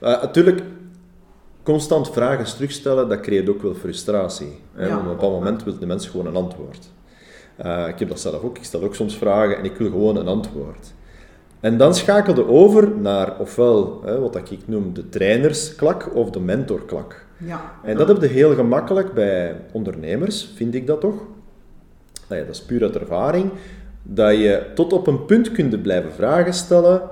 Uh, 0.02 0.22
natuurlijk, 0.22 0.62
constant 1.62 2.10
vragen 2.10 2.44
terugstellen, 2.44 3.08
dat 3.08 3.20
creëert 3.20 3.48
ook 3.48 3.62
wel 3.62 3.74
frustratie. 3.74 4.60
Hè? 4.72 4.94
Op 4.94 5.00
een 5.00 5.08
bepaald 5.08 5.32
moment 5.32 5.64
wil 5.64 5.78
de 5.78 5.86
mens 5.86 6.08
gewoon 6.08 6.26
een 6.26 6.36
antwoord. 6.36 6.90
Uh, 7.64 7.88
ik 7.88 7.98
heb 7.98 8.08
dat 8.08 8.20
zelf 8.20 8.42
ook. 8.42 8.56
Ik 8.56 8.64
stel 8.64 8.82
ook 8.82 8.94
soms 8.94 9.16
vragen 9.16 9.56
en 9.56 9.64
ik 9.64 9.76
wil 9.76 9.90
gewoon 9.90 10.16
een 10.16 10.28
antwoord. 10.28 10.92
En 11.60 11.76
dan 11.76 11.94
schakelde 11.94 12.46
over 12.46 12.90
naar 12.96 13.38
ofwel 13.38 14.02
hè, 14.04 14.20
wat 14.20 14.36
ik 14.36 14.58
noem 14.64 14.94
de 14.94 15.08
trainersklak 15.08 16.14
of 16.14 16.30
de 16.30 16.40
mentorklak. 16.40 17.26
Ja. 17.36 17.72
En 17.84 17.96
dat 17.96 18.08
heb 18.08 18.20
je 18.20 18.26
heel 18.26 18.54
gemakkelijk 18.54 19.14
bij 19.14 19.56
ondernemers, 19.72 20.52
vind 20.54 20.74
ik 20.74 20.86
dat 20.86 21.00
toch? 21.00 21.16
Nou 22.28 22.40
ja, 22.40 22.46
dat 22.46 22.54
is 22.54 22.62
puur 22.62 22.82
uit 22.82 22.96
ervaring. 22.96 23.50
Dat 24.02 24.36
je 24.36 24.66
tot 24.74 24.92
op 24.92 25.06
een 25.06 25.24
punt 25.24 25.52
kunt 25.52 25.82
blijven 25.82 26.12
vragen 26.12 26.54
stellen 26.54 27.02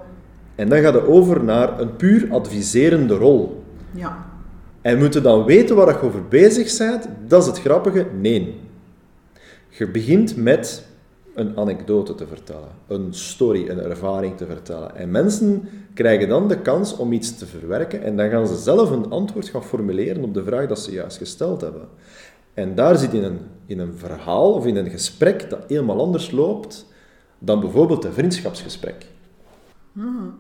en 0.55 0.69
dan 0.69 0.81
gaat 0.81 0.95
het 0.95 1.07
over 1.07 1.45
naar 1.45 1.81
een 1.81 1.97
puur 1.97 2.29
adviserende 2.31 3.15
rol. 3.15 3.63
Ja. 3.91 4.27
En 4.81 4.99
moeten 4.99 5.23
dan 5.23 5.45
weten 5.45 5.77
waar 5.77 5.89
je 5.89 6.03
over 6.03 6.29
bezig 6.29 6.79
bent? 6.79 7.09
Dat 7.27 7.43
is 7.43 7.47
het 7.47 7.61
grappige. 7.61 8.07
Nee. 8.21 8.61
Je 9.69 9.89
begint 9.89 10.37
met 10.37 10.88
een 11.39 11.59
anekdote 11.59 12.15
te 12.15 12.27
vertellen, 12.27 12.69
een 12.87 13.15
story, 13.15 13.69
een 13.69 13.79
ervaring 13.81 14.37
te 14.37 14.47
vertellen. 14.47 14.97
En 14.97 15.11
mensen 15.11 15.69
krijgen 15.95 16.29
dan 16.29 16.49
de 16.49 16.61
kans 16.61 16.97
om 16.97 17.13
iets 17.13 17.39
te 17.39 17.47
verwerken 17.47 18.03
en 18.03 18.17
dan 18.17 18.31
gaan 18.31 18.47
ze 18.47 18.57
zelf 18.57 18.91
een 18.91 19.11
antwoord 19.11 19.49
gaan 19.49 19.65
formuleren 19.65 20.25
op 20.25 20.35
de 20.35 20.45
vraag 20.45 20.67
dat 20.67 20.79
ze 20.79 20.93
juist 20.93 21.17
gesteld 21.17 21.61
hebben. 21.61 21.89
En 22.55 22.75
daar 22.75 22.97
zit 22.97 23.13
in 23.13 23.25
een, 23.25 23.39
in 23.67 23.79
een 23.79 23.95
verhaal 23.97 24.53
of 24.53 24.67
in 24.67 24.77
een 24.77 24.91
gesprek 24.91 25.51
dat 25.51 25.65
helemaal 25.69 26.01
anders 26.01 26.31
loopt 26.31 26.87
dan 27.39 27.61
bijvoorbeeld 27.61 28.05
een 28.05 28.13
vriendschapsgesprek. 28.13 29.07
Hmm. 29.93 30.39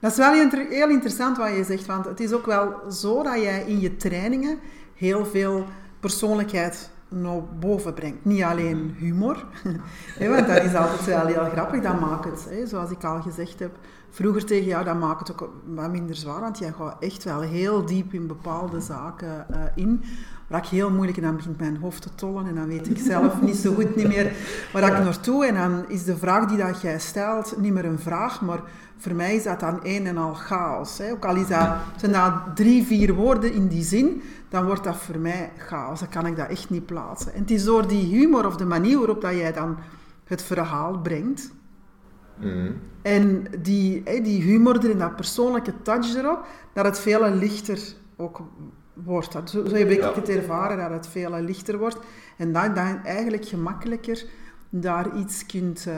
Dat 0.00 0.10
is 0.10 0.18
wel 0.18 0.32
heel 0.68 0.88
interessant 0.88 1.36
wat 1.36 1.56
je 1.56 1.64
zegt, 1.64 1.86
want 1.86 2.04
het 2.04 2.20
is 2.20 2.32
ook 2.32 2.46
wel 2.46 2.72
zo 2.90 3.22
dat 3.22 3.42
jij 3.42 3.64
in 3.66 3.80
je 3.80 3.96
trainingen 3.96 4.58
heel 4.94 5.24
veel 5.26 5.64
persoonlijkheid 6.00 6.90
naar 7.14 7.42
boven 7.60 7.94
brengt. 7.94 8.24
Niet 8.24 8.42
alleen 8.42 8.94
humor, 8.98 9.44
want 10.18 10.46
dat 10.46 10.64
is 10.64 10.74
altijd 10.74 11.04
wel 11.04 11.26
heel 11.26 11.50
grappig, 11.52 11.82
dat 11.82 12.00
maakt 12.00 12.24
het, 12.24 12.68
zoals 12.68 12.90
ik 12.90 13.04
al 13.04 13.20
gezegd 13.20 13.58
heb, 13.58 13.76
vroeger 14.10 14.44
tegen 14.44 14.66
jou, 14.66 14.84
dat 14.84 14.98
maakt 14.98 15.28
het 15.28 15.42
ook 15.42 15.50
wat 15.66 15.90
minder 15.90 16.16
zwaar, 16.16 16.40
want 16.40 16.58
jij 16.58 16.72
gaat 16.72 16.96
echt 17.02 17.24
wel 17.24 17.40
heel 17.40 17.84
diep 17.86 18.12
in 18.12 18.26
bepaalde 18.26 18.80
zaken 18.80 19.46
uh, 19.50 19.56
in 19.74 20.02
waar 20.46 20.62
ik 20.62 20.68
heel 20.68 20.90
moeilijk 20.90 21.16
en 21.16 21.22
dan 21.22 21.36
begint 21.36 21.58
mijn 21.58 21.76
hoofd 21.76 22.02
te 22.02 22.14
tollen 22.14 22.46
en 22.46 22.54
dan 22.54 22.66
weet 22.66 22.90
ik 22.90 22.98
zelf 22.98 23.40
niet 23.42 23.56
zo 23.56 23.74
goed 23.74 23.96
niet 23.96 24.08
meer 24.08 24.32
waar 24.72 24.82
ik 24.82 25.04
naartoe 25.04 25.46
en 25.46 25.54
dan 25.54 25.84
is 25.88 26.04
de 26.04 26.16
vraag 26.16 26.48
die 26.48 26.58
dat 26.58 26.80
jij 26.80 26.98
stelt 26.98 27.54
niet 27.58 27.72
meer 27.72 27.84
een 27.84 27.98
vraag, 27.98 28.40
maar 28.40 28.60
voor 28.96 29.14
mij 29.14 29.34
is 29.34 29.42
dat 29.42 29.60
dan 29.60 29.80
een 29.82 30.06
en 30.06 30.16
al 30.16 30.34
chaos. 30.34 31.00
Ook 31.00 31.24
al 31.24 31.36
is 31.36 31.46
dat, 31.46 31.68
zijn 31.96 32.12
dat 32.12 32.32
drie, 32.54 32.84
vier 32.84 33.14
woorden 33.14 33.52
in 33.52 33.68
die 33.68 33.82
zin, 33.82 34.22
dan 34.54 34.66
wordt 34.66 34.84
dat 34.84 34.96
voor 34.96 35.18
mij 35.18 35.52
chaos. 35.56 36.00
Dan 36.00 36.08
kan 36.08 36.26
ik 36.26 36.36
dat 36.36 36.48
echt 36.48 36.70
niet 36.70 36.86
plaatsen. 36.86 37.32
En 37.32 37.40
het 37.40 37.50
is 37.50 37.64
door 37.64 37.88
die 37.88 38.16
humor 38.16 38.46
of 38.46 38.56
de 38.56 38.64
manier 38.64 38.98
waarop 38.98 39.20
dat 39.20 39.34
jij 39.34 39.52
dan 39.52 39.76
het 40.24 40.42
verhaal 40.42 40.98
brengt, 40.98 41.52
mhm. 42.40 42.72
En 43.02 43.44
die, 43.58 44.02
die 44.22 44.42
humor 44.42 44.84
erin, 44.84 44.98
dat 44.98 45.16
persoonlijke 45.16 45.82
touch 45.82 46.14
erop, 46.14 46.46
dat 46.72 46.84
het 46.84 46.98
veel 46.98 47.30
lichter 47.30 47.78
ook 48.16 48.42
wordt. 48.92 49.32
Zo, 49.32 49.64
zo 49.66 49.74
heb 49.74 49.90
ik 49.90 50.02
het 50.14 50.28
ervaren, 50.28 50.78
dat 50.78 50.90
het 50.90 51.06
veel 51.06 51.40
lichter 51.40 51.78
wordt. 51.78 51.98
En 52.36 52.52
dat 52.52 52.74
dan 52.74 53.04
eigenlijk 53.04 53.44
gemakkelijker 53.44 54.24
daar 54.70 55.16
iets 55.16 55.46
kunt, 55.46 55.84
uh, 55.88 55.94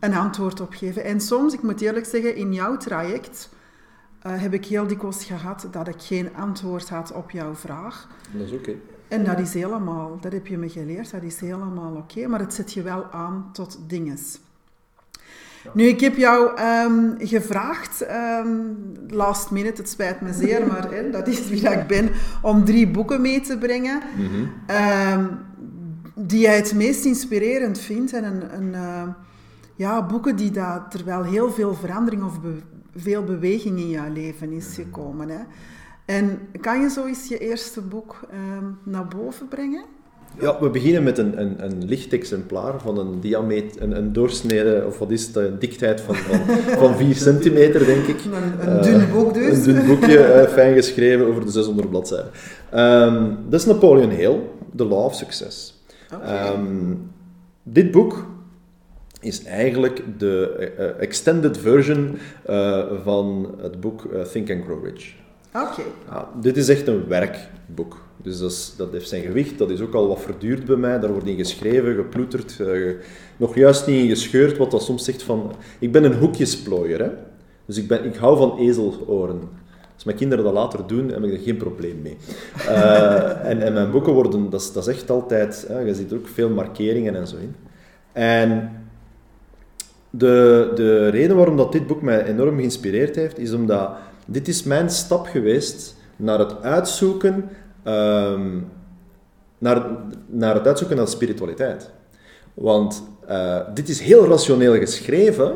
een 0.00 0.14
antwoord 0.14 0.60
op 0.60 0.72
geven. 0.72 1.04
En 1.04 1.20
soms, 1.20 1.54
ik 1.54 1.62
moet 1.62 1.80
eerlijk 1.80 2.06
zeggen, 2.06 2.36
in 2.36 2.52
jouw 2.52 2.76
traject 2.76 3.50
uh, 4.26 4.40
heb 4.40 4.52
ik 4.52 4.64
heel 4.64 4.86
dikwijls 4.86 5.24
gehad 5.24 5.68
dat 5.70 5.88
ik 5.88 5.94
geen 5.98 6.34
antwoord 6.36 6.88
had 6.88 7.12
op 7.12 7.30
jouw 7.30 7.54
vraag. 7.54 8.08
Dat 8.32 8.46
is 8.46 8.52
oké. 8.52 8.74
En 9.08 9.24
dat 9.24 9.38
is 9.38 9.54
helemaal, 9.54 10.18
dat 10.20 10.32
heb 10.32 10.46
je 10.46 10.58
me 10.58 10.68
geleerd, 10.68 11.10
dat 11.10 11.22
is 11.22 11.40
helemaal 11.40 11.94
oké, 11.94 12.26
maar 12.26 12.40
het 12.40 12.54
zet 12.54 12.72
je 12.72 12.82
wel 12.82 13.04
aan 13.10 13.48
tot 13.52 13.78
dinges. 13.86 14.40
Nu, 15.74 15.84
ik 15.84 16.00
heb 16.00 16.16
jou 16.16 16.60
um, 16.60 17.14
gevraagd, 17.18 18.06
um, 18.10 18.76
last 19.08 19.50
minute, 19.50 19.80
het 19.80 19.90
spijt 19.90 20.20
me 20.20 20.32
zeer, 20.32 20.66
maar 20.66 20.90
hè, 20.90 21.10
dat 21.10 21.28
is 21.28 21.48
wie 21.48 21.62
dat 21.62 21.72
ik 21.72 21.86
ben, 21.86 22.10
om 22.42 22.64
drie 22.64 22.88
boeken 22.88 23.20
mee 23.20 23.40
te 23.40 23.58
brengen. 23.58 24.00
Mm 24.16 24.26
-hmm. 24.26 25.38
die 26.14 26.40
jij 26.40 26.56
het 26.56 26.74
meest 26.74 27.04
inspirerend 27.04 27.78
vindt. 27.78 28.12
En 28.12 28.24
een, 28.24 28.54
een 28.54 28.72
uh, 28.72 29.02
ja, 29.74 30.06
boeken 30.06 30.36
die 30.36 30.50
dat, 30.50 30.94
er 30.94 31.04
wel 31.04 31.22
heel 31.22 31.52
veel 31.52 31.74
verandering 31.74 32.22
of 32.22 32.40
be 32.40 32.58
veel 32.96 33.24
beweging 33.24 33.78
in 33.78 33.88
jouw 33.88 34.12
leven 34.12 34.52
is 34.52 34.74
gekomen. 34.74 35.28
Hè. 35.28 35.40
En 36.04 36.38
kan 36.60 36.80
je 36.80 36.90
zo 36.90 37.06
eens 37.06 37.28
je 37.28 37.38
eerste 37.38 37.80
boek 37.80 38.20
naar 38.84 39.08
boven 39.08 39.48
brengen? 39.48 39.84
Ja, 40.40 40.60
we 40.60 40.70
beginnen 40.70 41.02
met 41.02 41.18
een, 41.18 41.40
een, 41.40 41.64
een 41.64 41.84
licht 41.84 42.12
exemplaar 42.12 42.80
van 42.80 42.98
een 42.98 43.20
diameter, 43.20 43.82
een, 43.82 43.96
een 43.96 44.12
doorsnede, 44.12 44.84
of 44.86 44.98
wat 44.98 45.10
is 45.10 45.26
het, 45.26 45.36
een 45.36 45.58
dichtheid 45.58 46.00
van, 46.00 46.14
van, 46.14 46.38
van 46.78 46.96
4 46.96 47.14
centimeter, 47.28 47.84
denk 47.84 48.06
ik. 48.06 48.20
Een, 48.24 48.70
een 48.70 48.82
dun 48.82 49.10
boek 49.12 49.34
dus. 49.34 49.66
Een 49.66 49.74
dun 49.74 49.86
boekje, 49.86 50.42
uh, 50.42 50.52
fijn 50.52 50.74
geschreven 50.74 51.26
over 51.26 51.44
de 51.44 51.50
600 51.50 51.90
bladzijden. 51.90 52.30
Um, 52.74 53.36
dat 53.48 53.60
is 53.60 53.66
Napoleon 53.66 54.10
Hill, 54.10 54.38
The 54.76 54.84
Law 54.84 55.04
of 55.04 55.14
Success. 55.14 55.82
Okay. 56.14 56.52
Um, 56.52 57.10
dit 57.62 57.90
boek 57.90 58.26
is 59.22 59.44
eigenlijk 59.44 60.02
de 60.18 60.70
uh, 60.78 61.02
extended 61.02 61.58
version 61.58 62.18
uh, 62.50 62.84
van 63.02 63.54
het 63.60 63.80
boek 63.80 64.08
Think 64.32 64.50
and 64.50 64.64
Grow 64.64 64.84
Rich. 64.84 65.14
Oké. 65.54 65.82
Ja, 66.08 66.28
dit 66.40 66.56
is 66.56 66.68
echt 66.68 66.86
een 66.86 67.08
werkboek. 67.08 68.00
Dus 68.16 68.38
dat, 68.38 68.50
is, 68.50 68.74
dat, 68.76 68.92
heeft 68.92 69.08
zijn 69.08 69.22
gewicht, 69.22 69.58
dat 69.58 69.70
is 69.70 69.80
ook 69.80 69.94
al 69.94 70.08
wat 70.08 70.20
verduurd 70.20 70.64
bij 70.64 70.76
mij. 70.76 70.98
Daar 70.98 71.12
wordt 71.12 71.26
in 71.26 71.36
geschreven, 71.36 71.94
geploeterd, 71.94 72.58
nog 73.36 73.54
juist 73.54 73.86
niet 73.86 74.02
in 74.02 74.08
gescheurd, 74.08 74.56
wat 74.56 74.70
dat 74.70 74.82
soms 74.82 75.04
zegt 75.04 75.22
van... 75.22 75.54
Ik 75.78 75.92
ben 75.92 76.04
een 76.04 76.18
hoekjesplooier, 76.18 77.02
hè. 77.02 77.10
Dus 77.66 77.76
ik, 77.76 77.88
ben, 77.88 78.04
ik 78.04 78.16
hou 78.16 78.36
van 78.36 78.58
ezeloren. 78.58 79.40
Als 79.94 80.04
mijn 80.04 80.16
kinderen 80.16 80.44
dat 80.44 80.52
later 80.54 80.86
doen, 80.86 81.08
heb 81.08 81.24
ik 81.24 81.32
er 81.32 81.38
geen 81.38 81.56
probleem 81.56 82.02
mee. 82.02 82.16
En, 83.42 83.62
en 83.62 83.72
mijn 83.72 83.90
boeken 83.90 84.12
worden... 84.12 84.50
Dat 84.50 84.60
is, 84.60 84.72
dat 84.72 84.86
is 84.88 84.94
echt 84.94 85.10
altijd... 85.10 85.64
Hè, 85.68 85.78
je 85.78 85.94
ziet 85.94 86.10
er 86.10 86.16
ook 86.16 86.28
veel 86.28 86.50
markeringen 86.50 87.14
en 87.14 87.26
zo 87.26 87.36
in. 87.36 87.54
En 88.12 88.70
de, 90.14 90.70
de 90.74 91.08
reden 91.08 91.36
waarom 91.36 91.56
dat 91.56 91.72
dit 91.72 91.86
boek 91.86 92.02
mij 92.02 92.24
enorm 92.24 92.56
geïnspireerd 92.56 93.16
heeft, 93.16 93.38
is 93.38 93.52
omdat 93.52 93.90
dit 94.26 94.48
is 94.48 94.62
mijn 94.62 94.90
stap 94.90 95.26
geweest 95.26 95.96
naar 96.16 96.38
het 96.38 96.62
uitzoeken 96.62 97.48
um, 97.84 98.68
naar, 99.58 99.86
naar 100.26 100.54
het 100.54 100.66
uitzoeken 100.66 100.96
naar 100.96 101.08
spiritualiteit. 101.08 101.90
Want 102.54 103.02
uh, 103.30 103.60
dit 103.74 103.88
is 103.88 104.00
heel 104.00 104.26
rationeel 104.26 104.74
geschreven, 104.74 105.54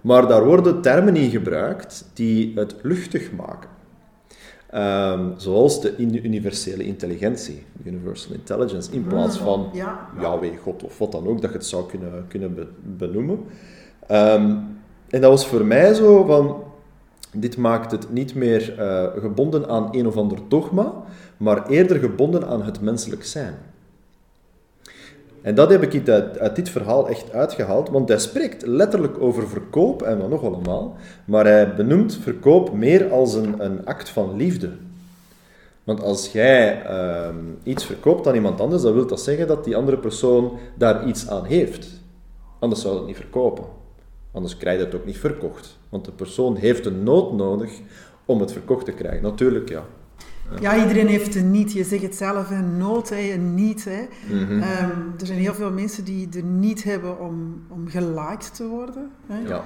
maar 0.00 0.28
daar 0.28 0.44
worden 0.44 0.80
termen 0.80 1.16
in 1.16 1.30
gebruikt 1.30 2.04
die 2.14 2.52
het 2.54 2.74
luchtig 2.82 3.32
maken. 3.32 3.70
Um, 4.76 5.34
zoals 5.36 5.80
de 5.80 5.96
universele 5.96 6.84
intelligentie, 6.84 7.64
universal 7.84 8.34
intelligence, 8.34 8.92
in 8.92 9.06
plaats 9.06 9.36
van 9.36 9.68
ja. 9.72 10.08
Yahweh, 10.20 10.58
God 10.62 10.84
of 10.84 10.98
wat 10.98 11.12
dan 11.12 11.26
ook, 11.26 11.40
dat 11.40 11.50
je 11.50 11.56
het 11.56 11.66
zou 11.66 11.86
kunnen, 11.86 12.24
kunnen 12.28 12.68
benoemen. 12.96 13.38
Um, 14.10 14.78
en 15.08 15.20
dat 15.20 15.30
was 15.30 15.46
voor 15.46 15.64
mij 15.64 15.94
zo 15.94 16.24
van, 16.24 16.62
dit 17.32 17.56
maakt 17.56 17.90
het 17.90 18.12
niet 18.12 18.34
meer 18.34 18.74
uh, 18.78 19.06
gebonden 19.20 19.68
aan 19.68 19.88
een 19.90 20.06
of 20.06 20.16
ander 20.16 20.38
dogma, 20.48 20.92
maar 21.36 21.68
eerder 21.68 21.98
gebonden 21.98 22.46
aan 22.46 22.62
het 22.62 22.80
menselijk 22.80 23.24
zijn. 23.24 23.54
En 25.44 25.54
dat 25.54 25.70
heb 25.70 25.82
ik 25.82 26.08
uit, 26.08 26.38
uit 26.38 26.56
dit 26.56 26.68
verhaal 26.68 27.08
echt 27.08 27.32
uitgehaald, 27.32 27.88
want 27.88 28.08
hij 28.08 28.18
spreekt 28.18 28.66
letterlijk 28.66 29.20
over 29.20 29.48
verkoop 29.48 30.02
en 30.02 30.18
wat 30.18 30.28
nog 30.28 30.44
allemaal, 30.44 30.96
maar 31.24 31.44
hij 31.44 31.74
benoemt 31.74 32.18
verkoop 32.22 32.72
meer 32.72 33.10
als 33.10 33.34
een, 33.34 33.64
een 33.64 33.86
act 33.86 34.08
van 34.08 34.36
liefde. 34.36 34.70
Want 35.84 36.02
als 36.02 36.32
jij 36.32 36.82
uh, 36.86 37.28
iets 37.62 37.84
verkoopt 37.84 38.26
aan 38.26 38.34
iemand 38.34 38.60
anders, 38.60 38.82
dan 38.82 38.94
wil 38.94 39.06
dat 39.06 39.20
zeggen 39.20 39.46
dat 39.46 39.64
die 39.64 39.76
andere 39.76 39.98
persoon 39.98 40.58
daar 40.74 41.06
iets 41.06 41.28
aan 41.28 41.44
heeft. 41.44 41.88
Anders 42.58 42.80
zou 42.80 42.96
het 42.96 43.06
niet 43.06 43.16
verkopen. 43.16 43.64
Anders 44.32 44.56
krijg 44.56 44.78
je 44.78 44.84
het 44.84 44.94
ook 44.94 45.06
niet 45.06 45.18
verkocht. 45.18 45.78
Want 45.88 46.04
de 46.04 46.12
persoon 46.12 46.56
heeft 46.56 46.86
een 46.86 47.02
nood 47.02 47.32
nodig 47.32 47.70
om 48.24 48.40
het 48.40 48.52
verkocht 48.52 48.84
te 48.84 48.92
krijgen. 48.92 49.22
Natuurlijk, 49.22 49.68
ja. 49.68 49.84
Ja, 50.60 50.76
iedereen 50.76 51.06
heeft 51.06 51.34
een 51.34 51.50
niet. 51.50 51.72
Je 51.72 51.84
zegt 51.84 52.02
het 52.02 52.14
zelf, 52.14 52.50
een 52.50 52.76
nood, 52.76 53.10
een 53.10 53.54
niet. 53.54 53.84
Hè. 53.84 54.08
Mm 54.30 54.46
-hmm. 54.46 54.62
um, 54.62 55.14
er 55.18 55.26
zijn 55.26 55.38
heel 55.38 55.54
veel 55.54 55.72
mensen 55.72 56.04
die 56.04 56.28
er 56.36 56.42
niet 56.42 56.84
hebben 56.84 57.20
om, 57.20 57.62
om 57.68 57.88
geliked 57.88 58.54
te 58.54 58.66
worden. 58.66 59.10
Hè. 59.26 59.38
Ja. 59.38 59.64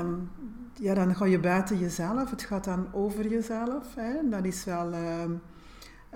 Um, 0.00 0.28
ja, 0.74 0.94
dan 0.94 1.14
ga 1.14 1.24
je 1.24 1.38
buiten 1.38 1.78
jezelf. 1.78 2.30
Het 2.30 2.42
gaat 2.42 2.64
dan 2.64 2.86
over 2.92 3.28
jezelf. 3.28 3.94
Hè. 3.96 4.28
Dat 4.28 4.44
is 4.44 4.64
wel 4.64 4.86
um, 4.86 5.40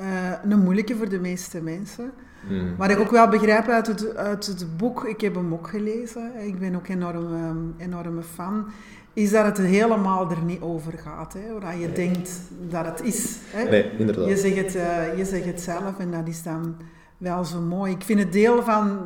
uh, 0.01 0.33
een 0.49 0.63
moeilijke 0.63 0.97
voor 0.97 1.09
de 1.09 1.21
meeste 1.21 1.63
mensen. 1.63 2.13
Mm. 2.49 2.75
Maar 2.79 2.91
ik 2.91 2.99
ook 2.99 3.11
wel 3.11 3.29
begrijp 3.29 3.69
uit 3.69 3.87
het, 3.87 4.17
uit 4.17 4.47
het 4.47 4.77
boek, 4.77 5.05
ik 5.05 5.21
heb 5.21 5.35
hem 5.35 5.53
ook 5.53 5.69
gelezen. 5.69 6.47
Ik 6.47 6.59
ben 6.59 6.75
ook 6.75 6.89
enorm 6.89 7.75
enorme 7.79 8.23
fan 8.23 8.67
is 9.15 9.31
dat 9.31 9.45
het 9.45 9.59
helemaal 9.59 10.31
er 10.31 10.43
niet 10.43 10.61
over 10.61 10.93
gaat. 10.99 11.33
Hè, 11.33 11.61
waar 11.61 11.79
je 11.79 11.93
denkt 11.93 12.31
dat 12.69 12.85
het 12.85 13.03
is. 13.03 13.37
Hè. 13.47 13.69
Nee, 13.71 13.91
inderdaad. 13.99 14.29
Je 14.29 14.37
zegt, 14.37 14.57
het, 14.57 14.75
uh, 14.75 15.19
je 15.19 15.25
zegt 15.25 15.45
het 15.45 15.61
zelf 15.61 15.99
en 15.99 16.11
dat 16.11 16.29
is 16.29 16.43
dan 16.43 16.77
wel 17.19 17.45
zo 17.45 17.61
mooi. 17.61 17.93
Ik 17.93 18.03
vind 18.03 18.21
het 18.21 18.33
deel 18.33 18.63
van, 18.63 18.99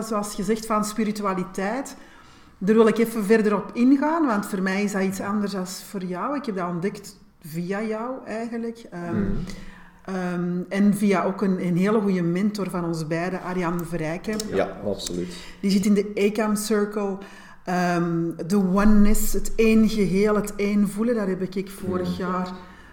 zoals 0.00 0.34
je 0.34 0.42
zegt, 0.42 0.66
van 0.66 0.84
spiritualiteit. 0.84 1.96
Daar 2.58 2.74
wil 2.74 2.86
ik 2.86 2.98
even 2.98 3.24
verder 3.24 3.56
op 3.56 3.70
ingaan, 3.72 4.26
want 4.26 4.46
voor 4.46 4.62
mij 4.62 4.82
is 4.82 4.92
dat 4.92 5.02
iets 5.02 5.20
anders 5.20 5.52
dan 5.52 5.66
voor 5.66 6.04
jou. 6.04 6.36
Ik 6.36 6.46
heb 6.46 6.56
dat 6.56 6.68
ontdekt 6.68 7.18
via 7.40 7.82
jou 7.82 8.10
eigenlijk. 8.26 8.84
Um, 8.94 9.44
mm. 10.06 10.14
um, 10.14 10.66
en 10.68 10.94
via 10.94 11.24
ook 11.24 11.42
een, 11.42 11.66
een, 11.66 11.76
hele 11.76 12.00
goede 12.00 12.22
mentor 12.22 12.70
van 12.70 12.84
ons 12.84 13.06
beiden, 13.06 13.42
Ariane 13.42 13.84
Verrijken. 13.84 14.36
Ja, 14.52 14.80
absoluut. 14.86 15.34
Die 15.60 15.70
zit 15.70 15.86
in 15.86 15.94
de 15.94 16.12
ECAM 16.14 16.56
Circle. 16.56 17.18
Um, 17.68 18.34
de 18.46 18.56
oneness, 18.56 19.32
het 19.32 19.52
één 19.54 19.88
geheel, 19.88 20.34
het 20.34 20.54
één 20.56 20.88
voelen, 20.88 21.14
dat 21.14 21.26
heb 21.26 21.42
ik 21.42 21.70
vorig 21.70 22.16
jaar 22.16 22.52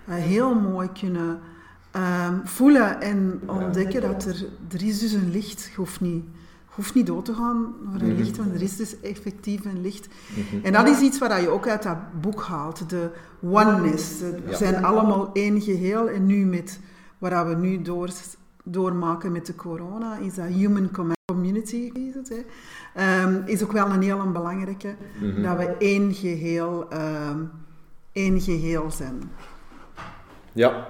uh, 0.09 0.15
heel 0.15 0.53
mooi 0.53 0.89
kunnen 0.99 1.39
um, 1.95 2.41
voelen 2.43 3.01
en 3.01 3.41
ontdekken 3.45 4.01
dat 4.01 4.25
er, 4.25 4.45
er 4.71 4.83
is 4.83 4.99
dus 4.99 5.11
een 5.11 5.31
licht. 5.31 5.63
Je 5.63 5.75
hoeft 5.75 6.01
niet, 6.01 6.23
hoeft 6.65 6.93
niet 6.93 7.05
dood 7.05 7.25
te 7.25 7.33
gaan 7.33 7.73
voor 7.91 8.01
een 8.01 8.15
licht, 8.15 8.37
want 8.37 8.53
er 8.53 8.61
is 8.61 8.75
dus 8.75 8.99
effectief 8.99 9.65
een 9.65 9.81
licht. 9.81 10.07
En 10.63 10.73
dat 10.73 10.87
is 10.87 10.99
iets 10.99 11.17
wat 11.17 11.41
je 11.41 11.49
ook 11.49 11.67
uit 11.67 11.83
dat 11.83 12.21
boek 12.21 12.41
haalt, 12.41 12.89
de 12.89 13.09
oneness. 13.41 14.19
We 14.19 14.55
zijn 14.55 14.85
allemaal 14.85 15.29
één 15.33 15.61
geheel 15.61 16.09
en 16.09 16.25
nu 16.25 16.45
met 16.45 16.79
wat 17.17 17.47
we 17.47 17.55
nu 17.55 17.81
door, 17.81 18.09
doormaken 18.63 19.31
met 19.31 19.45
de 19.45 19.55
corona, 19.55 20.17
is 20.17 20.35
dat 20.35 20.45
human 20.47 20.89
community, 21.25 21.91
is, 21.93 22.13
het, 22.15 22.29
hè. 22.29 22.41
Ehm, 22.93 23.41
is 23.45 23.63
ook 23.63 23.71
wel 23.71 23.89
een 23.89 24.01
heel 24.01 24.31
belangrijke, 24.31 24.95
dat 25.41 25.57
we 25.57 25.75
één 25.79 26.13
geheel, 26.13 26.89
ehm, 26.89 27.39
één 28.11 28.41
geheel 28.41 28.91
zijn. 28.91 29.21
Ja, 30.53 30.87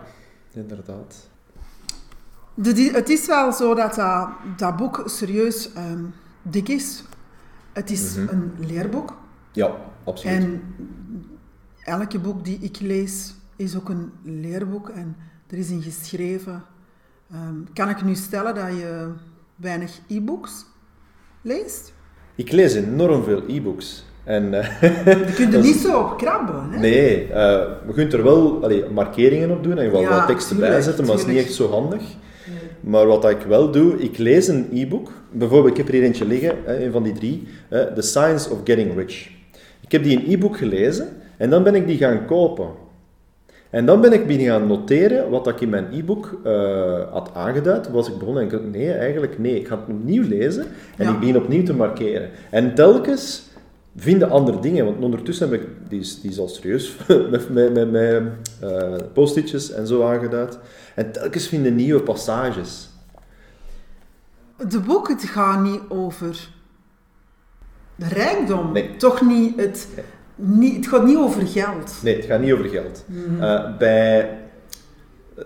inderdaad. 0.51 1.29
De, 2.53 2.89
het 2.93 3.09
is 3.09 3.27
wel 3.27 3.51
zo 3.51 3.75
dat 3.75 3.95
dat, 3.95 4.29
dat 4.57 4.75
boek 4.77 5.03
serieus 5.05 5.69
um, 5.77 6.13
dik 6.41 6.67
is. 6.69 7.03
Het 7.73 7.89
is 7.89 8.15
Mhm. 8.15 8.27
een 8.33 8.51
leerboek. 8.59 9.13
Ja, 9.51 9.75
absoluut. 10.03 10.37
En 10.43 10.61
elke 11.83 12.19
boek 12.19 12.45
die 12.45 12.57
ik 12.59 12.79
lees 12.79 13.35
is 13.55 13.75
ook 13.77 13.89
een 13.89 14.11
leerboek. 14.23 14.89
En 14.89 15.15
er 15.47 15.57
is 15.57 15.69
in 15.69 15.81
geschreven. 15.81 16.63
Ehm, 17.31 17.55
kan 17.73 17.89
ik 17.89 18.03
nu 18.03 18.15
stellen 18.15 18.55
dat 18.55 18.67
je 18.67 19.11
weinig 19.55 19.99
e-books 20.07 20.65
leest? 21.41 21.93
Ik 22.35 22.51
lees 22.51 22.73
enorm 22.73 23.23
veel 23.23 23.41
e-books. 23.47 24.05
En, 24.23 24.53
eh, 24.53 24.81
Je 25.27 25.33
kunt 25.35 25.39
er 25.39 25.51
dat 25.51 25.63
niet 25.63 25.75
zo 25.75 25.99
op 25.99 26.17
krabben. 26.17 26.69
Hè? 26.69 26.79
Nee, 26.79 27.27
eh, 27.27 27.67
je 27.87 27.93
kunt 27.93 28.13
er 28.13 28.23
wel 28.23 28.63
allee, 28.63 28.89
markeringen 28.89 29.51
op 29.51 29.63
doen 29.63 29.77
en 29.77 29.91
wel 29.91 30.01
Ja, 30.01 30.09
wat 30.17 30.27
teksten 30.27 30.55
tuurlijk, 30.55 30.73
bijzetten, 30.75 31.05
maar 31.05 31.13
het 31.15 31.27
is 31.27 31.33
niet 31.33 31.43
echt 31.45 31.53
zo 31.53 31.69
handig. 31.69 32.01
Maar 32.81 33.05
wat 33.07 33.29
ik 33.29 33.41
wel 33.41 33.71
doe, 33.71 33.97
ik 33.97 34.17
lees 34.17 34.47
een 34.47 34.69
e-book. 34.73 35.11
Bijvoorbeeld, 35.31 35.71
ik 35.71 35.77
heb 35.77 35.87
er 35.87 35.93
hier 35.93 36.03
eentje 36.03 36.25
liggen, 36.25 36.83
een 36.83 36.91
van 36.91 37.03
die 37.03 37.13
drie. 37.13 37.47
hè, 37.69 37.93
The 37.93 38.01
Science 38.01 38.49
of 38.49 38.59
Getting 38.63 38.95
Rich. 38.95 39.29
Ik 39.81 39.91
heb 39.91 40.03
die 40.03 40.21
in 40.21 40.33
e-book 40.33 40.57
gelezen 40.57 41.07
en 41.37 41.49
dan 41.49 41.63
ben 41.63 41.75
ik 41.75 41.87
die 41.87 41.97
gaan 41.97 42.25
kopen. 42.25 42.67
En 43.71 43.85
dan 43.85 44.01
ben 44.01 44.13
ik 44.13 44.27
beginnen 44.27 44.51
gaan 44.51 44.67
noteren 44.67 45.29
wat 45.29 45.47
ik 45.47 45.61
in 45.61 45.69
mijn 45.69 45.87
e-book 45.91 46.39
eh, 46.43 47.11
had 47.11 47.29
aangeduid. 47.33 47.89
Was 47.89 48.07
ik 48.09 48.17
begonnen 48.17 48.43
en 48.43 48.49
ik 48.49 48.53
dacht, 48.53 48.71
nee, 48.71 48.91
eigenlijk 48.91 49.39
nee. 49.39 49.59
Ik 49.59 49.67
ga 49.67 49.75
het 49.79 49.87
opnieuw 49.89 50.27
lezen 50.27 50.65
en 50.97 51.05
Ja. 51.05 51.13
ik 51.13 51.19
begin 51.19 51.37
opnieuw 51.37 51.63
te 51.63 51.73
markeren. 51.73 52.29
En 52.49 52.75
telkens 52.75 53.49
vinden 53.95 54.29
andere 54.29 54.59
dingen, 54.59 54.85
want 54.85 55.03
ondertussen 55.03 55.49
heb 55.49 55.61
ik, 55.61 55.67
die 55.89 55.99
is, 55.99 56.21
die 56.21 56.31
is 56.31 56.39
al 56.39 56.47
serieus, 56.47 56.95
met, 57.31 57.49
met, 57.49 57.73
met, 57.73 57.91
met 57.91 58.23
eh, 58.61 58.93
post-itjes 59.13 59.71
en 59.71 59.87
zo 59.87 60.03
aangeduid. 60.03 60.59
En 60.95 61.11
telkens 61.11 61.47
vinden 61.47 61.75
nieuwe 61.75 62.01
passages. 62.01 62.89
De 64.67 64.79
boek 64.79 65.07
het 65.07 65.23
gaat 65.23 65.63
niet 65.63 65.81
over 65.89 66.49
de 67.95 68.07
rijkdom. 68.07 68.71
Nee. 68.71 68.95
Toch 68.95 69.21
niet 69.21 69.55
het, 69.59 69.87
niet, 70.41 70.75
het 70.75 70.87
gaat 70.87 71.05
niet 71.05 71.17
over 71.17 71.47
geld. 71.47 71.99
Nee, 72.03 72.15
het 72.15 72.25
gaat 72.25 72.39
niet 72.39 72.51
over 72.53 72.65
geld. 72.65 73.05
Mhm. 73.07 73.43
Eh, 73.43 73.77
bij, 73.77 74.37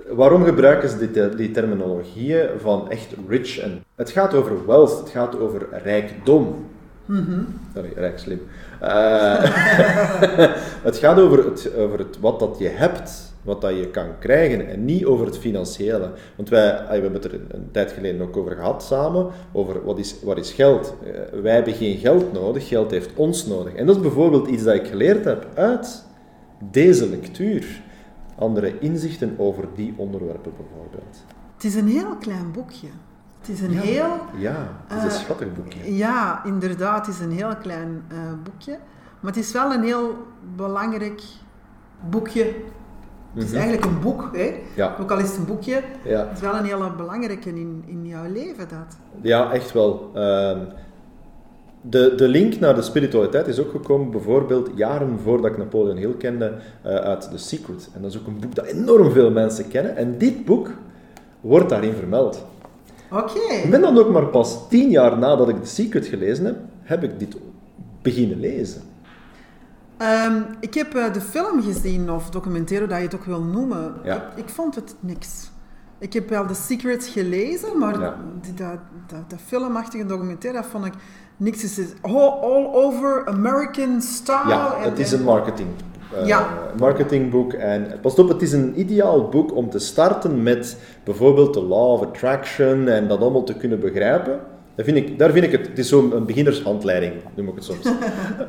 waarom 0.10 0.44
gebruiken 0.44 0.90
ze 0.90 1.12
die, 1.12 1.36
die 1.36 1.52
terminologieën 1.52 2.48
van 2.60 2.90
echt 2.90 3.08
rich 3.28 3.60
en... 3.60 3.84
Het 3.96 4.10
gaat 4.10 4.34
over 4.34 4.66
wealth, 4.66 5.00
het 5.00 5.10
gaat 5.10 5.40
over 5.40 5.68
rijkdom. 5.84 6.66
Mhm. 7.06 7.40
Sorry, 7.74 7.92
rijk 7.96 8.20
slim. 8.20 8.42
Eh, 8.80 9.44
het 10.90 10.98
gaat 10.98 11.20
over, 11.20 11.46
het, 11.46 11.76
over 11.78 12.00
het, 12.00 12.20
wat 12.20 12.40
dat 12.40 12.56
je 12.60 12.68
hebt, 12.68 13.35
wat 13.46 13.62
dat 13.62 13.78
je 13.78 13.88
kan 13.88 14.08
krijgen 14.20 14.68
en 14.68 14.86
niet 14.86 15.06
over 15.06 15.26
het 15.26 15.38
financiële. 15.38 16.12
Want 16.36 16.50
wij, 16.50 16.80
ah, 16.80 16.88
we 16.88 16.94
hebben 16.94 17.14
het 17.14 17.26
er 17.26 17.34
een, 17.34 17.70
tijd 17.72 17.92
geleden 17.92 18.22
ook 18.22 18.38
over 18.38 18.56
gehad 18.56 18.84
samen, 18.84 19.28
over 19.52 19.84
wat 19.84 19.98
is, 20.00 20.16
wat 20.24 20.38
is 20.38 20.52
geld. 20.52 20.94
Eh, 21.04 21.40
wij 21.42 21.54
hebben 21.54 21.74
geen 21.74 21.98
geld 21.98 22.34
nodig, 22.34 22.68
geld 22.68 22.92
heeft 22.92 23.10
ons 23.16 23.46
nodig. 23.46 23.74
En 23.74 23.86
dat 23.86 23.96
is 23.96 24.02
bijvoorbeeld 24.02 24.48
iets 24.48 24.64
dat 24.64 24.76
ik 24.76 24.88
geleerd 24.88 25.26
heb 25.26 25.48
uit 25.54 26.04
deze 26.72 27.10
lectuur. 27.10 27.82
Andere 28.36 28.80
inzichten 28.80 29.36
over 29.38 29.64
die 29.76 29.94
onderwerpen 29.98 30.52
bijvoorbeeld. 30.58 31.24
Het 31.56 31.64
is 31.64 31.76
een 31.76 31.88
heel 31.88 32.16
klein 32.16 32.52
boekje. 32.52 32.88
Het 33.40 33.50
is 33.50 33.62
een 33.62 33.78
heel... 33.78 34.08
Ja, 34.38 34.68
het 34.88 34.98
is 34.98 35.04
een 35.04 35.10
Eh, 35.10 35.16
schattig 35.16 35.54
boekje. 35.54 35.96
Ja, 35.96 36.46
inderdaad, 36.46 37.06
het 37.06 37.16
is 37.16 37.22
een 37.22 37.32
heel 37.32 37.56
klein 37.56 38.04
eh, 38.08 38.18
boekje. 38.44 38.78
Maar 39.20 39.34
het 39.34 39.44
is 39.44 39.52
wel 39.52 39.74
een 39.74 39.84
heel 39.84 40.16
belangrijk 40.56 41.22
boekje. 42.10 42.54
Het 43.36 43.44
is 43.44 43.50
Mhm. 43.50 43.60
eigenlijk 43.62 43.86
een 43.86 44.00
boek, 44.00 44.30
hè? 44.34 44.54
Ja, 44.76 44.96
Ook 45.02 45.12
al 45.12 45.20
is 45.20 45.28
het 45.30 45.38
een 45.38 45.46
boekje, 45.46 45.82
ja. 46.04 46.20
het 46.20 46.36
is 46.36 46.42
wel 46.42 46.56
een 46.56 46.66
hele 46.66 46.92
belangrijke 46.98 47.50
in, 47.50 47.84
in 47.86 48.06
jouw 48.08 48.32
leven, 48.32 48.68
dat. 48.70 48.98
Ja, 49.22 49.52
echt 49.52 49.72
wel. 49.72 50.12
Ehm, 50.14 50.60
de, 51.82 52.14
de 52.16 52.28
link 52.28 52.60
naar 52.60 52.76
de 52.76 52.82
spiritualiteit 52.82 53.48
is 53.48 53.60
ook 53.60 53.72
gekomen, 53.72 54.12
bijvoorbeeld 54.12 54.70
jaren 54.76 55.20
voordat 55.24 55.52
ik 55.52 55.58
Napoleon 55.58 55.98
Hill 55.98 56.14
kende, 56.18 56.54
eh, 56.82 56.96
uit 56.96 57.22
The 57.32 57.38
Secret. 57.38 57.90
En 57.96 58.02
dat 58.02 58.12
is 58.12 58.20
ook 58.20 58.28
een 58.28 58.40
boek 58.40 58.56
dat 58.56 58.66
enorm 58.66 59.12
veel 59.12 59.32
mensen 59.32 59.68
kennen. 59.68 59.96
En 59.96 60.18
dit 60.18 60.46
boek 60.46 60.70
wordt 61.42 61.70
daarin 61.70 61.94
vermeld. 61.94 62.46
Oké. 63.12 63.54
Ik 63.64 63.70
ben 63.72 63.82
dan 63.82 63.98
ook 63.98 64.10
maar 64.12 64.26
pas 64.26 64.68
tien 64.70 64.90
jaar 64.90 65.18
nadat 65.18 65.50
ik 65.50 65.64
The 65.64 65.70
Secret 65.70 66.06
gelezen 66.06 66.46
heb, 66.46 66.56
heb 66.82 67.04
ik 67.04 67.20
dit 67.20 67.36
beginnen 68.02 68.40
lezen. 68.40 68.82
Ehm, 69.98 70.42
ik 70.60 70.74
heb 70.74 70.96
eh, 70.96 71.14
de 71.14 71.22
film 71.22 71.62
gezien, 71.64 72.12
of 72.12 72.30
documentaire, 72.30 72.88
dat 72.88 72.98
je 72.98 73.04
het 73.04 73.16
ook 73.16 73.24
wil 73.26 73.42
noemen. 73.42 73.94
Ja. 74.04 74.16
Ik, 74.16 74.22
ik 74.44 74.50
vond 74.50 74.76
het 74.76 74.96
niks. 75.00 75.52
Ik 75.98 76.14
heb 76.14 76.30
wel 76.30 76.46
The 76.46 76.54
Secret 76.54 77.06
gelezen, 77.06 77.78
maar 77.80 78.00
Ja. 78.00 78.16
die, 78.42 78.54
dat, 78.54 78.78
dat, 79.08 79.30
dat 79.30 79.40
filmachtige 79.46 80.06
documentaire, 80.06 80.62
dat 80.62 80.70
vond 80.70 80.86
ik 80.86 80.94
niks. 81.38 81.62
Het 81.62 81.78
is 81.78 81.88
all, 82.02 82.28
all 82.30 82.66
over 82.74 83.26
American 83.26 84.02
style. 84.02 84.48
Ja, 84.48 84.74
het 84.78 85.00
is 85.00 85.12
en- 85.14 85.20
een 85.20 85.26
marketing. 85.26 85.68
eh, 86.16 86.26
Ja. 86.28 86.48
marketingboek. 86.80 87.54
En 87.54 88.00
pas 88.02 88.16
op, 88.16 88.28
het 88.30 88.42
is 88.42 88.52
een 88.54 88.80
ideaal 88.80 89.30
boek 89.30 89.56
om 89.56 89.70
te 89.70 89.80
starten 89.80 90.44
met 90.44 90.78
bijvoorbeeld 91.04 91.54
de 91.54 91.62
Law 91.64 91.92
of 91.92 92.02
Attraction 92.02 92.88
en 92.88 93.08
dat 93.08 93.20
allemaal 93.20 93.44
te 93.44 93.58
kunnen 93.58 93.80
begrijpen. 93.80 94.40
Daar 94.76 94.86
vind 94.86 94.98
ik, 94.98 95.20
daar 95.20 95.32
vind 95.32 95.46
ik 95.46 95.52
het, 95.52 95.68
het 95.68 95.78
is 95.78 95.90
zo'n 95.90 96.26
beginnershandleiding, 96.26 97.14
noem 97.36 97.48
ik 97.48 97.56
het 97.56 97.64
soms. 97.64 97.86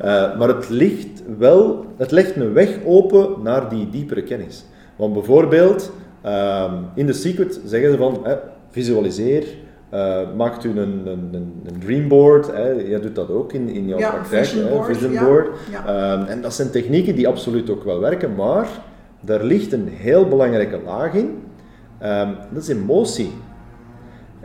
Eh, 0.01 0.37
maar 0.37 0.47
het 0.47 0.69
ligt 0.69 1.23
wel, 1.37 1.85
het 1.97 2.11
legt 2.11 2.35
een 2.35 2.53
weg 2.53 2.77
open 2.85 3.29
naar 3.43 3.69
die 3.69 3.89
diepere 3.89 4.23
kennis. 4.23 4.65
Want 4.95 5.13
bijvoorbeeld, 5.13 5.91
ehm, 6.21 6.73
in 6.95 7.05
The 7.05 7.13
Secret 7.13 7.59
zeggen 7.65 7.91
ze 7.91 7.97
van, 7.97 8.25
eh, 8.25 8.33
visualiseer, 8.69 9.45
eh, 9.89 10.21
maakt 10.37 10.63
u 10.63 10.69
een, 10.69 10.77
een, 10.77 11.29
een, 11.31 11.61
een 11.65 11.79
dreamboard, 11.79 12.51
hè, 12.51 12.71
jij 12.71 12.99
doet 12.99 13.15
dat 13.15 13.29
ook 13.29 13.53
in, 13.53 13.69
in 13.69 13.87
jouw 13.87 13.99
Ja, 13.99 14.09
praktijk, 14.09 14.45
vision 14.45 14.65
hè, 14.65 14.71
board, 14.71 14.85
vision 14.85 15.11
ja. 15.11 15.25
board. 15.25 15.47
Ja. 15.71 15.85
Ehm, 15.85 16.25
en 16.25 16.41
dat 16.41 16.53
zijn 16.53 16.69
technieken 16.69 17.15
die 17.15 17.27
absoluut 17.27 17.69
ook 17.69 17.83
wel 17.83 17.99
werken, 17.99 18.35
maar 18.35 18.67
daar 19.21 19.43
ligt 19.43 19.71
een 19.71 19.87
heel 19.87 20.27
belangrijke 20.27 20.79
laag 20.85 21.13
in. 21.13 21.43
Ehm, 21.99 22.29
dat 22.53 22.63
is 22.63 22.69
emotie. 22.69 23.31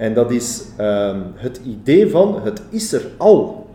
En 0.03 0.15
dat 0.15 0.31
is 0.31 0.65
ehm, 0.77 1.21
het 1.35 1.61
idee 1.65 2.11
van 2.11 2.41
het 2.43 2.62
is 2.71 2.93
er 2.93 3.07
al. 3.17 3.67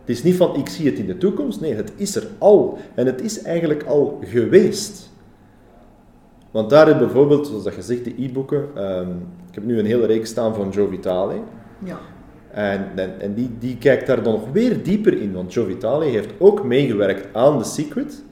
Het 0.00 0.08
is 0.08 0.22
niet 0.22 0.36
van 0.36 0.56
ik 0.56 0.68
zie 0.68 0.86
het 0.86 0.98
in 0.98 1.06
de 1.06 1.18
toekomst, 1.18 1.60
nee, 1.60 1.74
het 1.74 1.92
is 1.96 2.16
er 2.16 2.26
al. 2.38 2.78
En 2.94 3.06
het 3.06 3.22
is 3.22 3.42
eigenlijk 3.42 3.82
al 3.82 4.20
geweest. 4.24 5.12
Want 6.50 6.70
daar 6.70 6.86
heb 6.86 6.98
bijvoorbeeld, 6.98 7.46
zoals 7.46 7.64
dat 7.64 7.72
gezegd, 7.72 8.04
de 8.04 8.22
e-boeken. 8.22 8.68
ehm, 8.74 9.10
ik 9.48 9.54
heb 9.54 9.64
nu 9.64 9.78
een 9.78 9.86
hele 9.86 10.06
reeks 10.06 10.30
staan 10.30 10.54
van 10.54 10.70
Joe 10.70 10.88
Vitale. 10.88 11.34
Ja. 11.84 11.98
En, 12.50 12.86
en, 12.94 13.20
en 13.20 13.34
die, 13.34 13.50
die 13.58 13.76
kijkt 13.78 14.06
daar 14.06 14.22
dan 14.22 14.32
nog 14.32 14.50
weer 14.52 14.82
dieper 14.82 15.20
in, 15.20 15.32
want 15.32 15.52
Joe 15.52 15.66
Vitale 15.66 16.04
heeft 16.04 16.30
ook 16.38 16.64
meegewerkt 16.64 17.34
aan 17.34 17.62
The 17.62 17.68
Secret. 17.68 18.24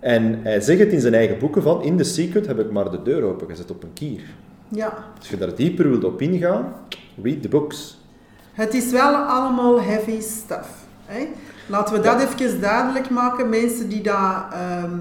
En 0.00 0.38
hij 0.42 0.60
zegt 0.60 0.80
het 0.80 0.92
in 0.92 1.00
zijn 1.00 1.14
eigen 1.14 1.38
boeken 1.38 1.62
van, 1.62 1.82
in 1.82 1.96
The 1.96 2.04
Secret 2.04 2.46
heb 2.46 2.58
ik 2.58 2.70
maar 2.70 2.90
de 2.90 3.02
deur 3.02 3.22
opengezet 3.22 3.70
op 3.70 3.82
een 3.82 3.92
kier. 3.92 4.22
Ja. 4.68 5.04
Als 5.18 5.28
je 5.28 5.36
daar 5.36 5.54
dieper 5.54 5.88
wilt 5.88 6.04
op 6.04 6.20
ingaan, 6.20 6.72
read 7.22 7.42
the 7.42 7.48
books. 7.48 7.98
Het 8.52 8.74
is 8.74 8.90
wel 8.90 9.14
allemaal 9.14 9.82
heavy 9.82 10.20
stuff. 10.20 10.68
Hè? 11.04 11.28
Laten 11.68 11.94
we 11.94 12.00
dat 12.00 12.20
even 12.20 12.60
duidelijk 12.60 13.10
maken. 13.10 13.48
Mensen 13.48 13.88
die 13.88 14.02
daar, 14.02 14.52
ehm, 14.52 14.98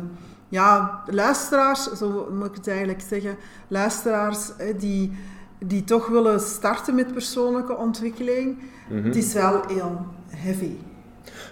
ja, 0.49 1.01
luisteraars, 1.05 1.83
zo 1.83 2.29
moet 2.31 2.45
ik 2.45 2.55
het 2.55 2.67
eigenlijk 2.67 3.01
zeggen, 3.07 3.35
luisteraars 3.67 4.51
die, 4.77 5.11
die 5.59 5.83
toch 5.83 6.07
willen 6.07 6.39
starten 6.39 6.95
met 6.95 7.13
persoonlijke 7.13 7.75
ontwikkeling. 7.77 8.57
Mhm. 8.89 9.03
Het 9.03 9.15
is 9.15 9.33
wel 9.33 9.61
heel 9.67 10.05
heavy. 10.27 10.71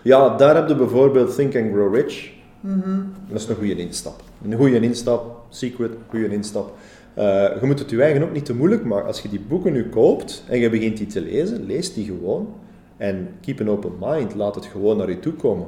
Ja, 0.02 0.38
daar 0.38 0.56
heb 0.56 0.68
je 0.68 0.76
bijvoorbeeld 0.76 1.36
Think 1.36 1.56
and 1.56 1.72
Grow 1.72 1.96
Rich. 1.96 2.32
Mhm. 2.60 3.02
Dat 3.28 3.42
is 3.42 3.48
een 3.48 3.56
goede 3.56 3.76
instap. 3.76 4.22
Een 4.44 4.58
goede 4.58 4.80
instap, 4.80 5.46
Secret, 5.50 5.92
goede 6.10 6.30
instap. 6.30 6.78
Eh, 7.14 7.24
je 7.60 7.66
moet 7.66 7.80
het 7.80 7.90
je 7.90 8.02
eigen 8.02 8.24
ook 8.24 8.34
niet 8.34 8.46
te 8.46 8.56
moeilijk 8.56 8.84
maken. 8.86 9.08
Als 9.08 9.22
je 9.22 9.30
die 9.30 9.42
boeken 9.48 9.74
nu 9.74 9.90
koopt 9.90 10.44
en 10.50 10.60
je 10.60 10.70
begint 10.70 10.98
die 10.98 11.08
te 11.08 11.22
lezen, 11.22 11.66
lees 11.66 11.94
die 11.94 12.06
gewoon. 12.06 12.48
En 12.98 13.28
keep 13.42 13.60
an 13.62 13.70
open 13.70 13.92
mind, 14.00 14.36
laat 14.36 14.56
het 14.56 14.66
gewoon 14.66 14.98
naar 14.98 15.10
je 15.10 15.20
toe 15.20 15.34
komen. 15.34 15.68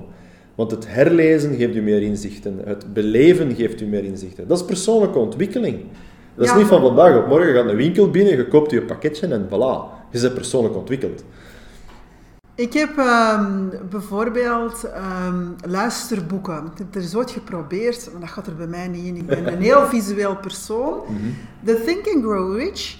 Want 0.55 0.71
het 0.71 0.85
herlezen 0.87 1.55
geeft 1.55 1.75
u 1.75 1.81
meer 1.81 2.01
inzichten, 2.01 2.59
het 2.65 2.93
beleven 2.93 3.55
geeft 3.55 3.81
u 3.81 3.85
meer 3.85 4.03
inzichten. 4.03 4.47
Dat 4.47 4.57
is 4.59 4.65
persoonlijke 4.65 5.19
ontwikkeling. 5.19 5.79
Dat 6.35 6.45
is 6.45 6.51
Ja. 6.51 6.57
niet 6.57 6.67
van 6.67 6.81
vandaag 6.81 7.17
op 7.17 7.27
morgen, 7.27 7.47
je 7.47 7.53
gaat 7.53 7.69
een 7.69 7.75
winkel 7.75 8.09
binnen, 8.09 8.37
je 8.37 8.47
koopt 8.47 8.71
je 8.71 8.81
pakketje 8.81 9.27
en 9.27 9.47
voilà, 9.47 10.09
je 10.11 10.19
bent 10.21 10.33
persoonlijk 10.33 10.75
ontwikkeld. 10.75 11.23
Ik 12.55 12.73
heb 12.73 12.97
um, 12.97 13.71
bijvoorbeeld 13.89 14.83
um, 15.27 15.55
luisterboeken. 15.65 16.65
Ik 16.65 16.77
heb 16.77 16.95
er 16.95 17.01
eens 17.01 17.15
ooit 17.15 17.31
geprobeerd, 17.31 18.09
maar 18.11 18.21
dat 18.21 18.29
gaat 18.29 18.47
er 18.47 18.55
bij 18.55 18.67
mij 18.67 18.87
niet 18.87 19.05
in. 19.05 19.15
Ik 19.15 19.25
ben 19.25 19.53
een 19.53 19.61
heel 19.61 19.87
visueel 19.95 20.37
persoon. 20.37 21.03
Mm 21.07 21.17
-hmm. 21.17 21.35
The 21.63 21.83
Think 21.85 22.07
and 22.07 22.23
Grow 22.23 22.57
Rich, 22.57 22.97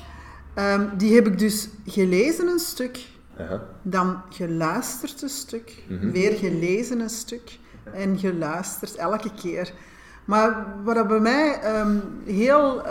um, 0.56 0.90
die 0.98 1.16
heb 1.16 1.28
ik 1.28 1.40
dus 1.40 1.70
gelezen 1.86 2.48
een 2.48 2.60
stuk, 2.60 3.06
uh 3.40 3.48
-huh. 3.48 3.60
dan 3.82 4.22
geluisterd 4.30 5.22
een 5.22 5.30
stuk, 5.30 5.84
mm 5.88 6.00
-hmm. 6.00 6.12
weer 6.12 6.32
gelezen 6.32 7.00
een 7.00 7.10
stuk 7.10 7.60
en 7.94 8.20
geluisterd 8.20 8.96
elke 8.96 9.32
keer. 9.42 9.74
Maar 10.26 10.66
wat 10.84 11.08
bij 11.08 11.20
mij 11.20 11.60
heel, 12.26 12.82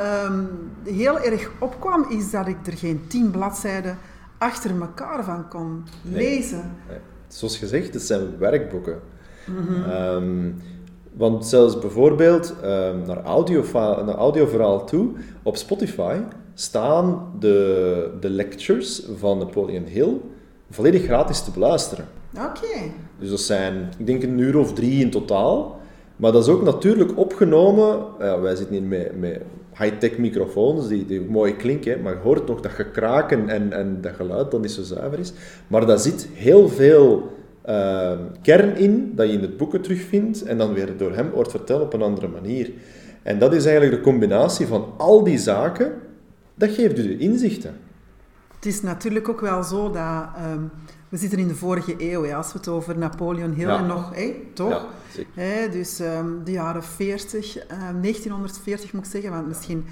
heel 0.84 1.20
erg 1.20 1.50
opkwam, 1.58 2.06
is 2.10 2.30
dat 2.30 2.46
ik 2.46 2.66
er 2.66 2.76
geen 2.76 3.04
tien 3.06 3.30
bladzijden 3.30 3.98
achter 4.44 4.80
elkaar 4.80 5.24
van 5.24 5.48
kon 5.48 5.84
lezen. 6.02 6.76
Nee. 6.88 6.98
Zoals 7.28 7.58
gezegd, 7.58 7.94
het 7.94 8.02
zijn 8.02 8.38
werkboeken. 8.38 9.00
Mm 9.46 9.56
-hmm. 9.66 10.54
want 11.12 11.46
zelfs 11.46 11.78
bijvoorbeeld 11.78 12.54
um, 12.64 13.02
naar, 13.06 13.22
audio, 13.22 13.64
naar 14.04 14.14
audioverhaal 14.14 14.84
toe, 14.86 15.10
op 15.42 15.56
Spotify 15.56 16.16
staan 16.54 17.32
de, 17.38 18.10
de 18.20 18.30
lectures 18.30 19.06
van 19.16 19.38
Napoleon 19.38 19.84
Hill 19.84 20.20
volledig 20.70 21.04
gratis 21.04 21.40
te 21.40 21.50
beluisteren. 21.50 22.04
Oké. 22.36 22.90
Dus 23.18 23.30
dat 23.30 23.40
zijn, 23.40 23.90
ik 23.98 24.06
denk 24.06 24.22
een 24.22 24.38
uur 24.38 24.58
of 24.58 24.72
drie 24.72 25.00
in 25.00 25.10
totaal. 25.10 25.80
Maar 26.16 26.32
dat 26.32 26.42
is 26.42 26.52
ook 26.52 26.62
natuurlijk 26.62 27.18
opgenomen. 27.18 27.98
Ja, 28.18 28.40
wij 28.40 28.56
zitten 28.56 28.76
hier 28.76 28.84
met, 28.84 29.18
met 29.18 29.42
high-tech 29.78 30.18
microfoons 30.18 30.88
die, 30.88 31.06
die 31.06 31.20
mooi 31.20 31.56
klinken, 31.56 32.02
maar 32.02 32.12
je 32.12 32.18
hoort 32.18 32.46
nog 32.46 32.60
dat 32.60 32.72
gekraken 32.72 33.48
en, 33.48 33.72
en 33.72 34.00
dat 34.00 34.14
geluid 34.14 34.50
dat 34.50 34.60
niet 34.60 34.70
zo 34.70 34.82
zuiver 34.82 35.18
is. 35.18 35.32
Maar 35.66 35.86
daar 35.86 35.98
zit 35.98 36.28
heel 36.32 36.68
veel 36.68 37.32
uh, 37.68 38.12
kern 38.42 38.76
in 38.76 39.12
dat 39.14 39.26
je 39.26 39.32
in 39.32 39.40
het 39.40 39.56
boeken 39.56 39.80
terugvindt 39.80 40.42
en 40.42 40.58
dan 40.58 40.72
weer 40.72 40.96
door 40.96 41.14
hem 41.14 41.30
wordt 41.30 41.50
verteld 41.50 41.82
op 41.82 41.92
een 41.92 42.02
andere 42.02 42.28
manier. 42.28 42.70
En 43.22 43.38
dat 43.38 43.54
is 43.54 43.64
eigenlijk 43.64 43.96
de 43.96 44.10
combinatie 44.10 44.66
van 44.66 44.92
al 44.96 45.24
die 45.24 45.38
zaken, 45.38 45.92
dat 46.54 46.70
geeft 46.70 46.98
u 46.98 47.02
de 47.02 47.18
inzichten. 47.18 47.74
Het 48.54 48.66
is 48.66 48.82
natuurlijk 48.82 49.28
ook 49.28 49.40
wel 49.40 49.62
zo 49.62 49.90
dat... 49.90 50.26
Um, 50.52 50.70
we 51.14 51.20
zitten 51.20 51.38
in 51.38 51.48
de 51.48 51.54
vorige 51.54 51.94
eeuw, 51.98 52.24
ja, 52.24 52.36
als 52.36 52.52
we 52.52 52.58
het 52.58 52.68
over 52.68 52.98
Napoleon 52.98 53.52
Hill 53.52 53.66
ja. 53.66 53.78
en 53.78 53.86
nog, 53.86 54.14
hé, 54.14 54.34
toch? 54.54 54.86
Ja, 55.34 55.66
dus 55.66 56.00
um, 56.00 56.44
de 56.44 56.50
jaren 56.50 56.84
40, 56.84 57.56
um, 57.56 58.00
1940 58.00 58.92
moet 58.92 59.04
ik 59.04 59.10
zeggen, 59.10 59.30
want 59.30 59.46
misschien, 59.46 59.86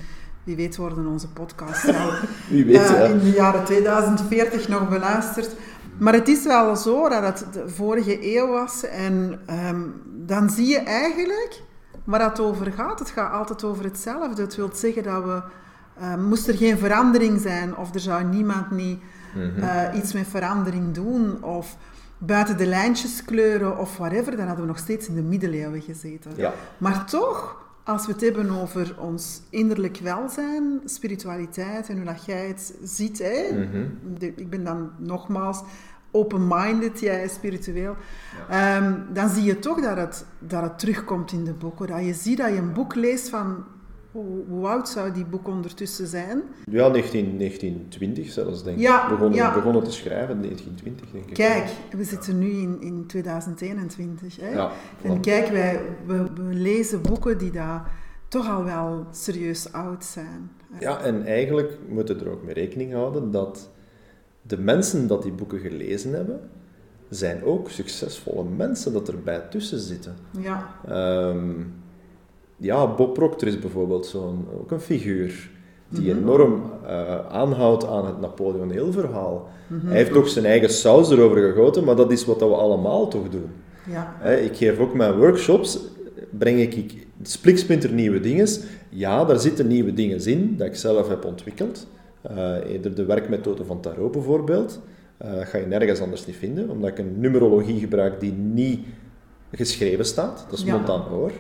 wie 0.45 0.57
weet 0.57 0.77
worden 0.77 1.07
onze 1.07 1.29
podcasts 1.29 1.85
wel 1.85 2.11
wie 2.51 2.65
weet, 2.65 2.77
uh, 2.77 2.89
ja. 2.89 3.05
in 3.05 3.19
de 3.19 3.31
jaren 3.31 3.65
2040 3.65 4.69
nog 4.69 4.89
beluisterd. 4.89 5.51
Maar 5.99 6.13
het 6.13 6.29
is 6.29 6.45
wel 6.45 6.77
zo 6.77 7.09
dat 7.09 7.23
het 7.23 7.53
de 7.53 7.69
vorige 7.69 8.37
eeuw 8.37 8.47
was 8.47 8.85
en 8.85 9.41
um, 9.69 9.95
dan 10.27 10.51
zie 10.51 10.67
je 10.67 10.79
eigenlijk 10.79 11.63
waar 12.05 12.25
het 12.25 12.41
over 12.41 12.73
gaat. 12.73 12.99
Het 12.99 13.11
gaat 13.11 13.33
altijd 13.33 13.65
over 13.65 13.85
hetzelfde. 13.85 14.43
Het 14.43 14.57
wil 14.57 14.71
zeggen 14.73 15.03
dat 15.03 15.25
we, 15.25 15.43
uh, 16.01 16.15
moest 16.17 16.49
er 16.49 16.57
geen 16.57 16.79
verandering 16.79 17.41
zijn 17.41 17.77
of 17.77 17.95
er 17.95 18.01
zou 18.01 18.25
niemand 18.25 18.71
niet 18.71 19.01
mm 19.35 19.51
-hmm. 19.55 19.63
uh, 19.63 19.83
iets 19.95 20.13
met 20.13 20.27
verandering 20.29 20.95
doen 20.95 21.43
of 21.43 21.77
buiten 22.19 22.57
de 22.57 22.67
lijntjes 22.67 23.25
kleuren 23.25 23.79
of 23.79 23.97
whatever, 23.97 24.37
dan 24.37 24.47
hadden 24.47 24.65
we 24.65 24.71
nog 24.71 24.79
steeds 24.79 25.09
in 25.09 25.15
de 25.15 25.23
middeleeuwen 25.23 25.81
gezeten. 25.81 26.33
Ja. 26.37 26.53
Maar 26.79 27.05
toch, 27.07 27.63
als 27.85 28.07
we 28.07 28.13
het 28.13 28.21
hebben 28.21 28.51
over 28.51 28.95
ons 28.99 29.43
innerlijk 29.51 29.99
welzijn, 30.03 30.81
spiritualiteit 30.85 31.89
en 31.89 31.97
hoe 31.97 32.05
dat 32.05 32.25
jij 32.25 32.47
het 32.47 32.75
ziet, 32.83 33.19
hè, 33.19 33.49
mm 33.53 33.71
-hmm. 33.73 33.99
de, 34.19 34.33
ik 34.37 34.51
ben 34.51 34.65
dan 34.65 34.91
nogmaals 34.99 35.63
open-minded, 36.11 37.01
jij 37.01 37.23
is 37.23 37.33
spiritueel, 37.33 37.97
ja. 38.49 38.77
um, 38.77 39.07
dan 39.13 39.29
zie 39.29 39.43
je 39.43 39.59
toch 39.59 39.81
dat 39.81 39.97
het, 39.97 40.25
dat 40.39 40.63
het 40.63 40.79
terugkomt 40.79 41.33
in 41.33 41.45
de 41.45 41.53
boeken. 41.53 41.87
Dat 41.87 42.05
je 42.05 42.15
ziet 42.15 42.39
dat 42.39 42.49
je 42.49 42.57
een 42.57 42.73
boek 42.73 42.95
leest 42.95 43.29
van 43.29 43.65
hoe, 44.12 44.44
hoe, 44.48 44.66
oud 44.66 44.88
zou 44.88 45.12
die 45.12 45.25
boek 45.25 45.48
ondertussen 45.48 46.07
zijn? 46.07 46.42
Ja, 46.70 46.88
19, 46.88 47.38
1920 47.38 48.31
zelfs, 48.31 48.62
denk 48.64 48.77
ik. 48.77 48.83
Ja, 48.83 49.09
begonnen, 49.09 49.38
ja. 49.38 49.55
begonnen 49.55 49.85
te 49.85 49.92
schrijven 49.92 50.35
in 50.35 50.40
1920, 50.42 51.11
denk 51.11 51.25
ik. 51.25 51.35
Kijk, 51.35 51.70
we 51.96 52.05
zitten 52.05 52.38
nu 52.38 52.51
in, 52.51 52.81
in 52.81 53.07
2021. 53.07 54.37
Hè? 54.40 54.51
Ja, 54.51 54.70
en 55.03 55.20
kijk, 55.20 55.48
wij, 55.48 55.81
we, 56.07 56.22
we, 56.35 56.55
lezen 56.55 57.03
boeken 57.03 57.38
die 57.38 57.51
daar 57.51 57.90
toch 58.29 58.51
al 58.51 58.64
wel 58.64 59.07
serieus 59.11 59.72
oud 59.72 60.05
zijn. 60.05 60.51
Ja, 60.81 61.01
en 61.01 61.27
eigenlijk 61.27 61.79
moeten 61.88 62.18
we 62.18 62.25
er 62.25 62.31
ook 62.31 62.42
mee 62.42 62.55
rekening 62.55 62.92
houden 62.92 63.31
dat 63.31 63.70
de 64.42 64.59
mensen 64.59 65.07
dat 65.07 65.22
die 65.22 65.33
boeken 65.33 65.59
gelezen 65.59 66.12
hebben, 66.12 66.40
zijn 67.09 67.44
ook 67.44 67.70
succesvolle 67.70 68.44
mensen 68.44 68.92
dat 68.92 69.09
erbij 69.09 69.40
tussen 69.40 69.79
zitten. 69.79 70.14
Ja. 70.40 70.75
Um, 71.29 71.82
ja, 72.62 72.94
Bob 72.94 73.14
Proctor 73.14 73.48
is 73.48 73.59
bijvoorbeeld 73.59 74.07
zo'n, 74.07 74.46
ook 74.61 74.70
een 74.70 74.81
figuur 74.81 75.51
die 75.88 76.11
-hmm. 76.11 76.20
enorm 76.20 76.62
uh, 76.85 77.27
aanhoudt 77.29 77.87
aan 77.87 78.07
het 78.07 78.20
Napoleon 78.20 78.92
verhaal. 78.92 79.48
Mm 79.66 79.79
-hmm. 79.79 79.88
Hij 79.88 79.96
heeft 79.96 80.16
ook 80.16 80.29
zijn 80.29 80.44
eigen 80.44 80.70
saus 80.70 81.11
erover 81.11 81.37
gegoten, 81.37 81.85
maar 81.85 81.96
dat 81.96 82.12
is 82.12 82.25
wat 82.25 82.38
we 82.38 82.44
allemaal 82.44 83.09
toch 83.09 83.29
doen. 83.29 83.51
Ja. 83.90 84.16
He, 84.18 84.37
ik 84.37 84.57
geef 84.57 84.79
ook 84.79 84.94
mijn 84.94 85.16
workshops, 85.18 85.79
breng 86.31 86.61
ik 86.61 87.07
spliksplinter 87.22 87.92
nieuwe 87.92 88.20
dingen. 88.20 88.48
Ja, 88.88 89.25
daar 89.25 89.38
zitten 89.38 89.66
nieuwe 89.66 89.94
dingen 89.94 90.27
in, 90.27 90.57
dat 90.57 90.66
ik 90.66 90.77
zelf 90.77 91.09
heb 91.09 91.25
ontwikkeld. 91.25 91.87
Uh, 92.31 92.72
eerder 92.72 92.94
de 92.94 93.05
werkmethode 93.05 93.64
van 93.64 93.81
Tarot 93.81 94.12
bijvoorbeeld. 94.12 94.81
Uh, 95.25 95.31
ga 95.40 95.59
je 95.59 95.66
nergens 95.66 96.01
anders 96.01 96.27
niet 96.27 96.37
vinden, 96.37 96.70
omdat 96.70 96.90
ik 96.90 96.98
een 96.98 97.20
numerologie 97.20 97.81
gebruik 97.81 98.20
die 98.20 98.33
niet 98.33 98.81
geschreven 99.53 100.05
staat. 100.05 100.46
Dat 100.51 100.59
is 100.59 100.64
Ja. 100.64 100.77
montaan 100.77 101.01
hoor. 101.01 101.33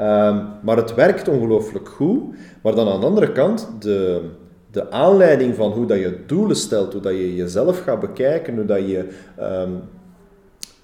Um, 0.00 0.46
maar 0.62 0.76
het 0.76 0.94
werkt 0.94 1.28
ongelooflijk 1.28 1.88
goed. 1.88 2.34
Maar 2.62 2.74
dan 2.74 2.88
aan 2.88 3.00
de 3.00 3.06
andere 3.06 3.32
kant, 3.32 3.68
de, 3.78 4.30
de 4.70 4.90
aanleiding 4.90 5.54
van 5.54 5.70
hoe 5.70 5.86
dat 5.86 5.98
je 5.98 6.22
doelen 6.26 6.56
stelt, 6.56 6.92
hoe 6.92 7.02
dat 7.02 7.12
je 7.12 7.34
jezelf 7.34 7.82
gaat 7.82 8.00
bekijken, 8.00 8.56
hoe 8.56 8.64
dat 8.64 8.88
je 8.88 9.08
um, 9.40 9.80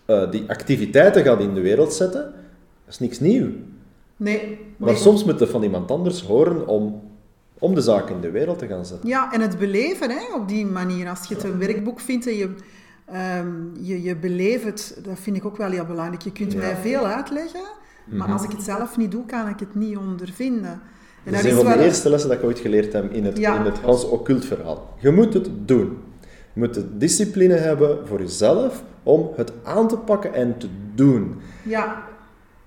uh, 0.06 0.30
die 0.30 0.44
activiteiten 0.46 1.22
gaat 1.22 1.40
in 1.40 1.54
de 1.54 1.60
wereld 1.60 1.92
zetten, 1.92 2.22
dat 2.84 2.94
is 2.94 2.98
niks 2.98 3.20
nieuw. 3.20 3.48
Nee. 4.16 4.58
Maar 4.76 4.92
nee. 4.92 4.98
soms 4.98 5.24
moet 5.24 5.38
je 5.38 5.46
van 5.46 5.62
iemand 5.62 5.90
anders 5.90 6.22
horen 6.22 6.66
om, 6.66 7.02
om 7.58 7.74
de 7.74 7.80
zaak 7.80 8.10
in 8.10 8.20
de 8.20 8.30
wereld 8.30 8.58
te 8.58 8.66
gaan 8.66 8.86
zetten. 8.86 9.08
Ja, 9.08 9.32
en 9.32 9.40
het 9.40 9.58
beleven 9.58 10.10
hè, 10.10 10.34
op 10.34 10.48
die 10.48 10.66
manier. 10.66 11.08
Als 11.08 11.28
je 11.28 11.34
het 11.34 11.44
een 11.44 11.58
werkboek 11.58 12.00
vindt 12.00 12.26
en 12.26 12.36
je, 12.36 12.48
um, 13.38 13.72
je, 13.80 14.02
je 14.02 14.16
beleeft 14.16 14.64
het, 14.64 14.98
dat 15.02 15.18
vind 15.18 15.36
ik 15.36 15.44
ook 15.44 15.56
wel 15.56 15.70
heel 15.70 15.84
belangrijk. 15.84 16.22
Je 16.22 16.32
kunt 16.32 16.52
Ja. 16.52 16.58
mij 16.58 16.76
veel 16.76 17.06
uitleggen, 17.06 17.64
maar 18.04 18.26
Mhm. 18.28 18.32
als 18.32 18.42
ik 18.44 18.50
het 18.50 18.62
zelf 18.62 18.96
niet 18.96 19.10
doe, 19.10 19.26
kan 19.26 19.48
ik 19.48 19.60
het 19.60 19.74
niet 19.74 19.96
ondervinden. 19.96 20.80
En 21.24 21.32
Dat 21.32 21.44
is 21.44 21.50
een 21.50 21.56
van 21.64 21.72
de 21.78 21.84
eerste 21.84 22.10
lessen 22.10 22.28
dat 22.30 22.38
ik 22.38 22.44
ooit 22.44 22.58
geleerd 22.58 22.92
heb 22.92 23.12
in 23.12 23.24
het, 23.24 23.38
Ja. 23.38 23.58
in 23.58 23.64
het 23.64 23.78
Hans 23.78 24.08
occult 24.08 24.44
verhaal. 24.44 24.94
Je 24.98 25.10
moet 25.10 25.34
het 25.34 25.48
doen. 25.64 25.98
Je 26.52 26.60
moet 26.60 26.74
de 26.74 26.96
discipline 26.96 27.54
hebben 27.54 27.98
voor 28.06 28.20
jezelf 28.20 28.82
om 29.02 29.30
het 29.36 29.52
aan 29.62 29.88
te 29.88 29.96
pakken 29.96 30.34
en 30.34 30.58
te 30.58 30.66
doen. 30.94 31.34
Ja, 31.62 32.02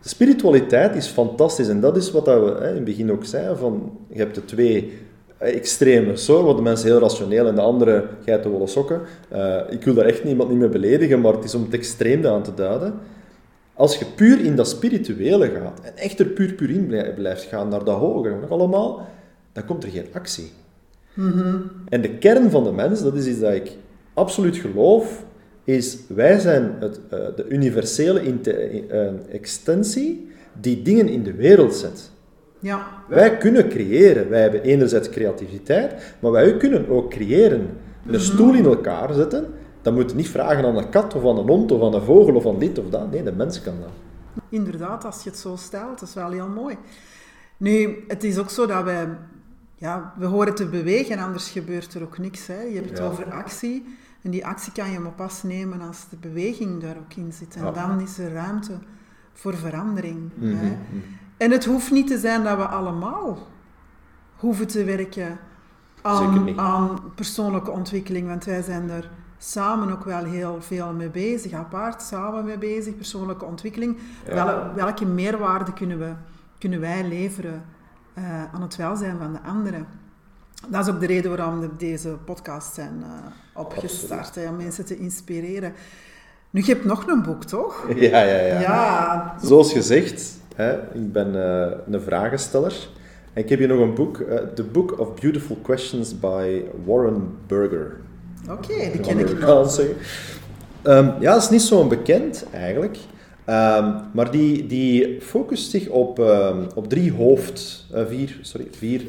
spiritualiteit 0.01 0.95
is 0.95 1.07
fantastisch 1.07 1.67
en 1.67 1.79
dat 1.79 1.97
is 1.97 2.11
wat 2.11 2.25
dat 2.25 2.43
we 2.43 2.49
hè, 2.63 2.69
in 2.69 2.75
het 2.75 2.83
begin 2.83 3.11
ook 3.11 3.25
zeiden, 3.25 3.57
van 3.57 3.97
je 4.09 4.17
hebt 4.17 4.35
de 4.35 4.45
twee 4.45 4.93
eh, 5.37 5.55
extreme 5.55 6.13
wat 6.43 6.55
de 6.55 6.61
mensen 6.63 6.87
heel 6.87 6.99
rationeel 6.99 7.47
en 7.47 7.55
de 7.55 7.61
andere 7.61 8.05
geitenwolle 8.25 8.67
sokken. 8.67 9.01
Eh, 9.29 9.55
ik 9.69 9.83
wil 9.83 9.93
daar 9.93 10.05
echt 10.05 10.23
niemand 10.23 10.49
niet 10.49 10.59
mee 10.59 10.69
beledigen, 10.69 11.21
maar 11.21 11.33
het 11.33 11.43
is 11.43 11.55
om 11.55 11.61
het 11.63 11.73
extreem 11.73 12.25
aan 12.25 12.43
te 12.43 12.53
duiden. 12.53 12.93
Als 13.77 13.97
je 13.97 14.05
puur 14.15 14.45
in 14.45 14.55
dat 14.55 14.67
spirituele 14.69 15.49
gaat 15.49 15.79
en 15.83 15.97
echt 15.97 16.19
er 16.19 16.25
puur 16.25 16.53
puur 16.53 16.69
in 16.69 16.87
blij- 16.87 17.13
blijft 17.13 17.43
gaan, 17.43 17.67
naar 17.69 17.83
dat 17.83 17.97
hogere 17.97 18.39
nog 18.39 18.49
allemaal, 18.49 19.07
dan 19.51 19.65
komt 19.65 19.83
er 19.83 19.89
geen 19.89 20.07
actie. 20.13 20.51
En 21.89 22.01
de 22.01 22.09
kern 22.17 22.49
van 22.49 22.63
de 22.63 22.71
mens, 22.71 23.01
dat 23.03 23.15
is 23.15 23.25
iets 23.27 23.39
dat 23.39 23.53
ik 23.53 23.71
absoluut 24.13 24.55
geloof, 24.57 25.23
is 25.63 25.97
wij 26.07 26.39
zijn 26.39 26.71
het, 26.79 26.99
eh, 27.09 27.19
de 27.35 27.45
universele 27.49 28.23
inte- 28.25 28.51
eh, 28.89 29.07
extensie 29.35 30.27
die 30.61 30.81
dingen 30.81 31.07
in 31.07 31.23
de 31.23 31.33
wereld 31.33 31.75
zet. 31.75 32.11
ja, 32.59 32.87
Wij 33.07 33.37
kunnen 33.37 33.67
creëren. 33.69 34.29
Wij 34.29 34.41
hebben 34.41 34.61
enerzijds 34.63 35.09
creativiteit, 35.09 36.15
maar 36.19 36.31
wij 36.31 36.57
kunnen 36.57 36.89
ook 36.89 37.09
creëren. 37.09 37.67
Een 38.07 38.19
stoel 38.19 38.53
in 38.53 38.65
elkaar 38.65 39.13
zetten, 39.13 39.45
dan 39.87 39.95
moet 39.95 40.09
je 40.11 40.15
niet 40.15 40.29
vragen 40.29 40.65
aan 40.65 40.77
een 40.77 40.89
kat 40.89 41.13
of 41.15 41.21
aan 41.25 41.37
een 41.37 41.47
hond 41.47 41.71
of 41.71 41.81
aan 41.81 41.93
een 41.93 42.05
vogel 42.05 42.35
of 42.35 42.45
aan 42.45 42.59
dit 42.59 42.77
of 42.79 42.89
dat. 42.89 43.11
Nee, 43.11 43.23
de 43.23 43.31
mens 43.31 43.61
kan 43.61 43.73
dat. 43.79 43.89
inderdaad, 44.49 45.05
als 45.05 45.23
je 45.23 45.29
het 45.29 45.39
zo 45.39 45.55
stelt, 45.55 45.99
dat 45.99 46.07
is 46.09 46.13
wel 46.13 46.31
heel 46.31 46.47
mooi. 46.47 46.77
Nu, 47.57 48.03
het 48.07 48.23
is 48.23 48.37
ook 48.37 48.49
zo 48.49 48.65
dat 48.65 48.83
wij, 48.83 49.07
ja, 49.75 50.13
we 50.17 50.25
horen 50.25 50.55
te 50.55 50.65
bewegen, 50.67 51.19
anders 51.19 51.49
gebeurt 51.49 51.93
er 51.93 52.01
ook 52.03 52.17
niks. 52.17 52.47
Hè. 52.47 52.61
Je 52.61 52.75
hebt 52.75 52.89
het 52.89 52.97
Ja. 52.97 53.05
over 53.05 53.31
actie, 53.31 53.85
en 54.21 54.31
die 54.31 54.45
actie 54.45 54.71
kan 54.71 54.91
je 54.91 54.99
maar 54.99 55.11
pas 55.11 55.43
nemen 55.43 55.81
als 55.81 56.05
de 56.09 56.15
beweging 56.15 56.81
daar 56.81 56.97
ook 56.97 57.13
in 57.13 57.33
zit. 57.33 57.55
En 57.55 57.63
Ja. 57.63 57.71
dan 57.71 57.99
is 58.01 58.17
er 58.17 58.33
ruimte 58.33 58.77
voor 59.33 59.55
verandering. 59.55 60.29
Mhm, 60.35 60.55
Hè. 60.55 60.65
mhm. 60.65 60.77
En 61.37 61.51
het 61.51 61.65
hoeft 61.65 61.91
niet 61.91 62.07
te 62.07 62.17
zijn 62.17 62.43
dat 62.43 62.57
we 62.57 62.65
allemaal 62.67 63.37
hoeven 64.35 64.67
te 64.67 64.83
werken 64.83 65.37
aan 66.55 66.99
persoonlijke 67.15 67.71
ontwikkeling, 67.71 68.27
want 68.27 68.45
wij 68.45 68.61
zijn 68.61 68.89
er 68.89 69.09
samen 69.37 69.91
ook 69.91 70.03
wel 70.03 70.23
heel 70.23 70.57
veel 70.59 70.93
mee 70.93 71.09
bezig, 71.09 71.53
apart 71.53 72.01
samen 72.01 72.45
mee 72.45 72.57
bezig, 72.57 72.95
persoonlijke 72.95 73.45
ontwikkeling. 73.45 73.97
Wel, 74.25 74.73
welke 74.75 75.05
meerwaarde 75.05 75.73
kunnen, 75.73 75.99
we, 75.99 76.11
kunnen 76.57 76.79
wij 76.79 77.03
leveren 77.07 77.65
uh, 78.17 78.53
aan 78.53 78.61
het 78.61 78.75
welzijn 78.75 79.17
van 79.17 79.33
de 79.33 79.39
anderen? 79.41 79.87
Dat 80.67 80.87
is 80.87 80.93
ook 80.93 80.99
de 80.99 81.05
reden 81.05 81.37
waarom 81.37 81.59
we 81.59 81.69
deze 81.77 82.09
podcast 82.25 82.73
zijn 82.73 82.93
uh, 82.99 83.07
opgestart, 83.53 84.35
hè, 84.35 84.49
om 84.49 84.55
mensen 84.55 84.85
te 84.85 84.97
inspireren. 84.97 85.73
Nu, 86.49 86.61
je 86.61 86.73
hebt 86.73 86.85
nog 86.85 87.07
een 87.07 87.23
boek, 87.23 87.43
toch? 87.43 87.87
Ja, 87.95 88.21
ja, 88.21 88.39
ja. 88.39 88.59
ja. 88.59 89.35
Zoals 89.41 89.73
gezegd, 89.73 90.37
hè, 90.55 90.93
ik 90.93 91.11
ben 91.11 91.35
uh, 91.35 91.93
een 91.93 92.01
vragensteller. 92.01 92.89
En 93.33 93.43
ik 93.43 93.49
heb 93.49 93.59
hier 93.59 93.67
nog 93.67 93.79
een 93.79 93.93
boek, 93.93 94.17
The 94.55 94.63
Book 94.63 94.99
of 94.99 95.13
Beautiful 95.13 95.57
Questions 95.61 96.19
by 96.19 96.63
Warren 96.85 97.37
Burger. 97.47 98.05
Oké, 98.49 98.73
okay, 98.73 98.91
die 98.91 99.01
ken 99.01 99.19
ik 99.19 99.39
nog. 99.39 99.79
Um, 100.83 101.13
ja, 101.19 101.33
dat 101.33 101.41
is 101.41 101.49
niet 101.49 101.61
zo 101.61 101.87
bekend 101.87 102.45
eigenlijk. 102.51 102.97
Um, 103.49 103.95
maar 104.13 104.31
die, 104.31 104.67
die 104.67 105.21
focust 105.21 105.69
zich 105.69 105.87
op, 105.87 106.19
um, 106.19 106.67
op 106.75 106.89
drie 106.89 107.13
hoofd... 107.13 107.85
Uh, 107.93 108.01
vier, 108.07 108.37
sorry, 108.41 108.67
vier 108.71 109.01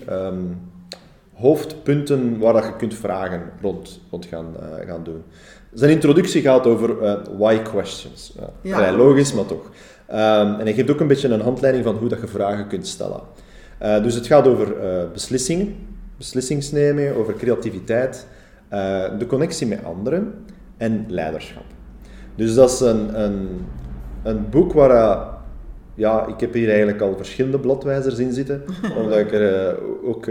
hoofdpunten 1.35 2.39
waar 2.39 2.53
dat 2.53 2.65
je 2.65 2.77
kunt 2.77 2.95
vragen 2.95 3.43
rond, 3.61 4.01
rond 4.11 4.27
gaan, 4.27 4.55
uh, 4.61 4.87
gaan 4.87 5.05
doen. 5.05 5.23
Zijn 5.73 5.91
introductie 5.91 6.43
gaat 6.43 6.67
over 6.67 7.03
uh, 7.03 7.15
why 7.39 7.59
questions. 7.59 8.33
Ja. 8.63 8.77
Vrij 8.77 8.93
logisch, 8.93 9.33
maar 9.33 9.47
toch. 9.47 9.71
En 10.07 10.59
hij 10.59 10.75
geeft 10.75 10.91
ook 10.91 11.01
een 11.01 11.07
beetje 11.07 11.29
een 11.29 11.41
handleiding 11.41 11.85
van 11.85 11.97
hoe 11.97 12.09
dat 12.09 12.21
je 12.21 12.27
vragen 12.27 12.67
kunt 12.67 12.87
stellen. 12.87 13.21
Dus 13.79 14.15
het 14.15 14.27
gaat 14.27 14.47
over 14.47 14.75
beslissingen, 15.13 15.75
beslissingsnemen, 16.17 17.17
over 17.17 17.35
creativiteit, 17.35 18.27
de 19.19 19.25
connectie 19.27 19.67
met 19.67 19.85
anderen 19.85 20.33
en 20.77 21.05
leiderschap. 21.09 21.65
Dus 22.35 22.55
dat 22.55 22.71
is 22.71 22.81
een, 22.81 23.23
een, 23.23 23.49
een 24.23 24.49
boek 24.51 24.73
waar 24.73 25.37
ja, 25.95 26.27
ik 26.27 26.41
heb 26.41 26.53
hier 26.53 26.69
eigenlijk 26.69 27.01
al 27.01 27.17
verschillende 27.17 27.59
bladwijzers 27.59 28.19
in 28.19 28.33
zitten, 28.33 28.65
omdat 29.03 29.19
ik 29.19 29.33
er 29.33 29.77
ook 30.05 30.27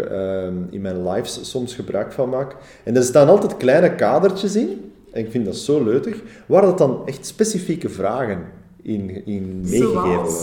in 0.69 0.81
mijn 0.81 1.09
lives 1.09 1.49
soms 1.49 1.75
gebruik 1.75 2.11
van 2.11 2.29
maak. 2.29 2.55
En 2.83 2.95
er 2.95 3.03
staan 3.03 3.27
altijd 3.27 3.57
kleine 3.57 3.95
kadertjes 3.95 4.55
in, 4.55 4.91
en 5.11 5.25
ik 5.25 5.31
vind 5.31 5.45
dat 5.45 5.55
zo 5.55 5.83
leutig, 5.83 6.21
waar 6.45 6.61
dat 6.61 6.77
dan 6.77 7.01
echt 7.05 7.25
specifieke 7.25 7.89
vragen 7.89 8.39
in, 8.81 9.25
in 9.25 9.59
meegegeven 9.61 10.15
worden. 10.15 10.33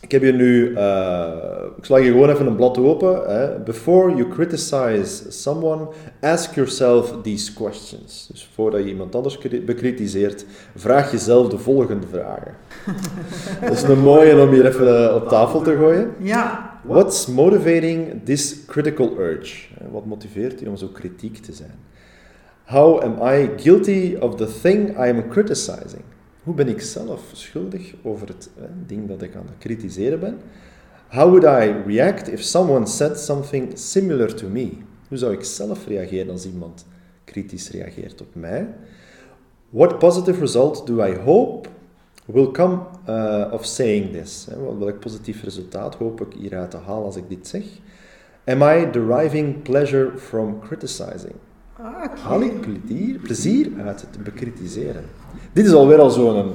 Ik 0.00 0.12
heb 0.12 0.22
hier 0.22 0.34
nu, 0.34 0.68
uh, 0.70 1.28
ik 1.76 1.84
sla 1.84 1.96
je 1.96 2.10
gewoon 2.10 2.30
even 2.30 2.46
een 2.46 2.56
blad 2.56 2.78
open. 2.78 3.22
Hè. 3.26 3.58
Before 3.58 4.14
you 4.14 4.28
criticize 4.28 5.32
someone, 5.32 5.88
ask 6.20 6.54
yourself 6.54 7.14
these 7.22 7.54
questions. 7.54 8.28
Dus 8.32 8.50
voordat 8.54 8.80
je 8.80 8.88
iemand 8.88 9.14
anders 9.14 9.38
bekritiseert, 9.64 10.44
vraag 10.76 11.10
jezelf 11.10 11.48
de 11.48 11.58
volgende 11.58 12.06
vragen. 12.06 12.54
dat 13.60 13.72
is 13.72 13.82
een 13.82 13.98
mooie 13.98 14.40
om 14.40 14.50
hier 14.50 14.66
even 14.66 15.08
eh, 15.08 15.14
op 15.14 15.28
tafel 15.28 15.62
te 15.62 15.76
gooien. 15.76 16.10
Ja. 16.18 16.78
What's 16.82 17.26
motivating 17.26 18.24
this 18.24 18.64
critical 18.66 19.18
urge? 19.18 19.66
Wat 19.90 20.06
motiveert 20.06 20.60
je 20.60 20.68
om 20.68 20.76
zo 20.76 20.86
kritiek 20.86 21.36
te 21.36 21.52
zijn? 21.52 21.78
How 22.64 23.00
am 23.00 23.34
I 23.34 23.50
guilty 23.56 24.16
of 24.20 24.34
the 24.34 24.60
thing 24.60 24.88
I 24.90 25.10
am 25.10 25.28
criticizing? 25.28 26.02
Hoe 26.50 26.64
ben 26.64 26.68
ik 26.68 26.80
zelf 26.80 27.20
schuldig 27.32 27.94
over 28.02 28.28
het 28.28 28.50
eh, 28.56 28.64
ding 28.86 29.08
dat 29.08 29.22
ik 29.22 29.34
aan 29.34 29.46
het 29.46 29.58
kritiseren 29.58 30.20
ben? 30.20 30.38
How 31.08 31.28
would 31.28 31.44
I 31.44 31.90
react 31.92 32.28
if 32.28 32.42
someone 32.42 32.86
said 32.86 33.18
something 33.18 33.78
similar 33.78 34.34
to 34.34 34.48
me? 34.48 34.70
Hoe 35.08 35.18
zou 35.18 35.32
ik 35.32 35.44
zelf 35.44 35.86
reageren 35.86 36.30
als 36.30 36.46
iemand 36.46 36.86
kritisch 37.24 37.70
reageert 37.70 38.20
op 38.20 38.34
mij? 38.34 38.68
What 39.68 39.98
positive 39.98 40.40
result 40.40 40.86
do 40.86 41.04
I 41.04 41.14
hope 41.14 41.68
will 42.24 42.50
come 42.50 42.78
uh, 43.08 43.52
of 43.52 43.66
saying 43.66 44.12
this? 44.12 44.46
Welk 44.78 45.00
positief 45.00 45.42
resultaat 45.42 45.94
hoop 45.94 46.20
ik 46.20 46.32
hieruit 46.38 46.70
te 46.70 46.76
halen 46.76 47.04
als 47.04 47.16
ik 47.16 47.28
dit 47.28 47.48
zeg? 47.48 47.64
Am 48.44 48.62
I 48.62 48.90
deriving 48.90 49.62
pleasure 49.62 50.18
from 50.18 50.60
criticizing? 50.60 51.34
Ah, 51.84 52.22
Haal 52.22 52.40
ik 52.40 52.60
plezier, 52.60 53.18
plezier 53.18 53.70
uit 53.84 54.00
het 54.00 54.24
bekritiseren? 54.24 55.04
Dit 55.52 55.66
is 55.66 55.72
alweer 55.72 55.98
al 55.98 56.10
zo'n 56.10 56.52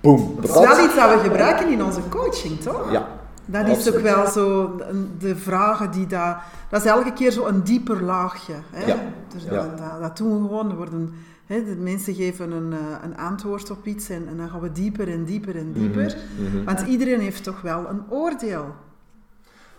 boom. 0.00 0.34
Dat 0.36 0.44
is 0.44 0.54
wel 0.54 0.84
iets 0.84 0.94
dat 0.94 1.14
we 1.14 1.18
gebruiken 1.22 1.72
in 1.72 1.82
onze 1.82 2.00
coaching, 2.08 2.60
toch? 2.60 2.92
Ja. 2.92 3.08
Dat 3.46 3.68
is 3.68 3.94
ook 3.94 4.00
wel 4.00 4.26
zo 4.26 4.76
de 5.18 5.36
vragen 5.36 5.90
die 5.90 6.06
daar... 6.06 6.44
Dat 6.70 6.84
is 6.84 6.90
elke 6.90 7.12
keer 7.12 7.30
zo 7.30 7.46
een 7.46 7.62
dieper 7.62 8.02
laagje. 8.02 8.52
Hè? 8.70 8.86
Ja. 8.86 8.96
Dus 9.34 9.44
dat, 9.44 9.78
dat, 9.78 10.00
dat, 10.00 10.16
doen 10.16 10.42
we 10.42 10.48
gewoon. 10.48 10.76
Worden, 10.76 11.14
hè, 11.46 11.64
de 11.64 11.76
mensen 11.76 12.14
geven 12.14 12.52
een, 12.52 12.72
eh, 12.72 12.78
een 13.04 13.16
antwoord 13.16 13.70
op 13.70 13.86
iets 13.86 14.08
en, 14.08 14.28
en 14.28 14.36
dan 14.36 14.48
gaan 14.48 14.60
we 14.60 14.72
dieper 14.72 15.08
en 15.08 15.24
dieper 15.24 15.56
en 15.56 15.72
dieper. 15.72 16.16
Mm 16.38 16.46
-hmm. 16.46 16.64
Want 16.64 16.80
iedereen 16.80 17.20
heeft 17.20 17.44
toch 17.44 17.60
wel 17.60 17.86
een 17.88 18.02
oordeel. 18.08 18.64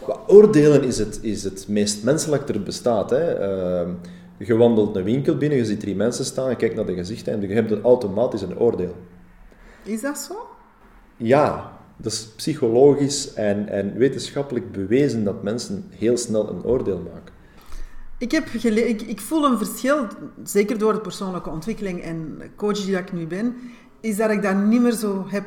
Qua 0.04 0.16
oordelen 0.28 0.84
is 0.84 0.98
het, 0.98 1.20
is 1.22 1.44
het 1.44 1.66
meest 1.68 2.04
menselijk 2.04 2.50
er 2.50 2.64
bestaat. 2.64 3.10
Hè? 3.10 3.52
Uh, 3.82 3.90
je 4.48 4.58
wandelt 4.58 4.96
een 4.96 5.04
winkel 5.04 5.38
binnen, 5.38 5.58
je 5.58 5.66
ziet 5.66 5.80
drie 5.80 5.96
mensen 5.96 6.26
staan, 6.26 6.50
je 6.50 6.56
kijkt 6.56 6.76
naar 6.76 6.86
de 6.86 6.94
gezichten 6.94 7.34
en 7.34 7.42
je 7.42 7.54
hebt 7.54 7.82
automatisch 7.84 8.42
een 8.42 8.60
oordeel. 8.60 8.96
Is 9.84 10.02
dat 10.02 10.18
zo? 10.18 10.48
Ja, 11.18 11.78
dat 11.98 12.12
is 12.12 12.28
psychologisch 12.36 13.34
en, 13.34 13.70
en 13.70 13.98
wetenschappelijk 13.98 14.72
bewezen 14.72 15.24
dat 15.24 15.44
mensen 15.44 15.86
heel 15.90 16.18
snel 16.18 16.50
een 16.50 16.64
oordeel 16.64 17.00
maken. 17.14 17.34
Ik, 18.18 18.32
heb 18.32 18.48
ik, 18.48 19.02
ik 19.02 19.20
voel 19.20 19.46
een 19.46 19.58
verschil, 19.58 20.08
zeker 20.44 20.78
door 20.78 20.94
de 20.94 21.00
persoonlijke 21.00 21.50
ontwikkeling 21.50 22.02
en 22.02 22.42
coach 22.56 22.86
die 22.86 22.98
ik 22.98 23.14
nu 23.14 23.28
ben, 23.28 23.56
is 24.00 24.18
dat 24.18 24.30
ik 24.30 24.42
dat 24.42 24.56
niet 24.56 24.82
meer 24.82 24.92
zo 24.92 25.26
heb. 25.28 25.44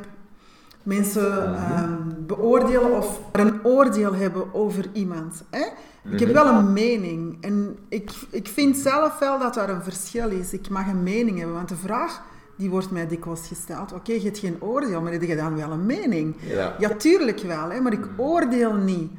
Mensen 0.83 1.55
um, 1.83 2.27
beoordelen 2.27 2.97
of 2.97 3.21
een 3.33 3.65
oordeel 3.65 4.15
hebben 4.15 4.55
over 4.55 4.85
iemand. 4.93 5.45
Hè? 5.51 5.65
Ik 6.11 6.19
heb 6.19 6.33
wel 6.33 6.47
een 6.47 6.73
mening. 6.73 7.37
En 7.41 7.77
ik, 7.89 8.11
ik 8.31 8.49
vind 8.49 8.77
zelf 8.77 9.19
wel 9.19 9.39
dat 9.39 9.57
er 9.57 9.69
een 9.69 9.83
verschil 9.83 10.31
is. 10.31 10.53
Ik 10.53 10.69
mag 10.69 10.87
een 10.87 11.03
mening 11.03 11.39
hebben, 11.39 11.57
want 11.57 11.69
de 11.69 11.77
vraag 11.77 12.23
die 12.57 12.71
wordt 12.71 12.91
mij 12.91 13.07
dikwijls 13.07 13.47
gesteld. 13.49 13.93
Oké, 13.93 14.13
je 14.13 14.23
hebt 14.23 14.39
geen 14.39 14.57
oordeel, 14.61 15.01
maar 15.01 15.13
heb 15.13 15.23
je 15.23 15.37
dan 15.37 15.57
wel 15.57 15.71
een 15.71 15.87
mening? 15.87 16.35
Ja, 16.41 16.75
ja 16.79 16.89
tuurlijk 16.89 17.41
wel, 17.41 17.71
hè, 17.71 17.81
maar 17.81 17.93
ik 17.93 18.09
oordeel 18.17 18.75
niet. 18.75 19.11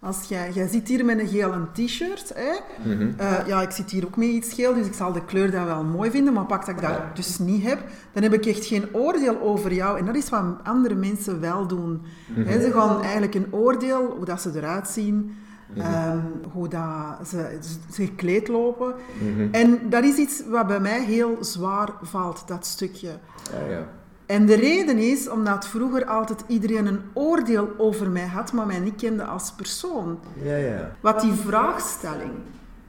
Als 0.00 0.28
jij, 0.28 0.52
jij 0.52 0.68
zit 0.68 0.88
hier 0.88 1.04
met 1.04 1.18
een 1.18 1.28
gele 1.28 1.66
t-shirt, 1.72 2.32
hè? 2.34 2.52
Mm 2.84 2.98
-hmm. 2.98 3.14
uh, 3.20 3.46
ja, 3.46 3.62
ik 3.62 3.70
zit 3.70 3.90
hier 3.90 4.06
ook 4.06 4.16
met 4.16 4.28
iets 4.28 4.52
geel, 4.54 4.74
dus 4.74 4.86
ik 4.86 4.94
zal 4.94 5.12
de 5.12 5.24
kleur 5.24 5.50
dan 5.50 5.64
wel 5.64 5.84
mooi 5.84 6.10
vinden, 6.10 6.32
maar 6.32 6.46
pak 6.46 6.66
dat 6.66 6.74
ik 6.74 6.80
dat 6.80 7.16
dus 7.16 7.38
niet 7.38 7.62
heb, 7.62 7.78
dan 8.12 8.22
heb 8.22 8.32
ik 8.32 8.46
echt 8.46 8.66
geen 8.66 8.94
oordeel 8.94 9.40
over 9.40 9.72
jou. 9.72 9.98
En 9.98 10.06
dat 10.06 10.14
is 10.14 10.28
wat 10.28 10.42
andere 10.62 10.94
mensen 10.94 11.40
wel 11.40 11.66
doen. 11.66 11.90
Mm 12.26 12.44
-hmm. 12.44 12.60
Ze 12.60 12.72
gaan 12.72 13.02
eigenlijk 13.02 13.34
een 13.34 13.52
oordeel, 13.52 14.14
hoe 14.16 14.24
dat 14.24 14.40
ze 14.40 14.50
eruit 14.54 14.88
zien, 14.88 15.36
Um, 15.78 16.42
hoe 16.52 16.68
dat 16.68 17.28
ze, 17.28 17.58
ze 17.92 18.04
gekleed 18.04 18.48
lopen. 18.48 18.94
Mhm. 19.18 19.48
En 19.50 19.80
dat 19.88 20.04
is 20.04 20.16
iets 20.16 20.42
wat 20.48 20.66
bij 20.66 20.80
mij 20.80 21.04
heel 21.04 21.36
zwaar 21.40 21.88
valt, 22.02 22.42
dat 22.46 22.66
stukje. 22.66 23.08
Ja, 23.52 23.70
ja. 23.70 23.88
En 24.26 24.46
de 24.46 24.54
reden 24.54 24.98
is 24.98 25.28
omdat 25.28 25.68
vroeger 25.68 26.04
altijd 26.04 26.44
iedereen 26.46 26.86
een 26.86 27.00
oordeel 27.12 27.68
over 27.78 28.10
mij 28.10 28.26
had, 28.26 28.52
maar 28.52 28.66
mij 28.66 28.78
niet 28.78 28.96
kende 28.96 29.24
als 29.24 29.52
persoon. 29.52 30.18
Ja, 30.42 30.56
ja. 30.56 30.92
Wat 31.00 31.20
die 31.20 31.32
vraagstelling. 31.32 32.32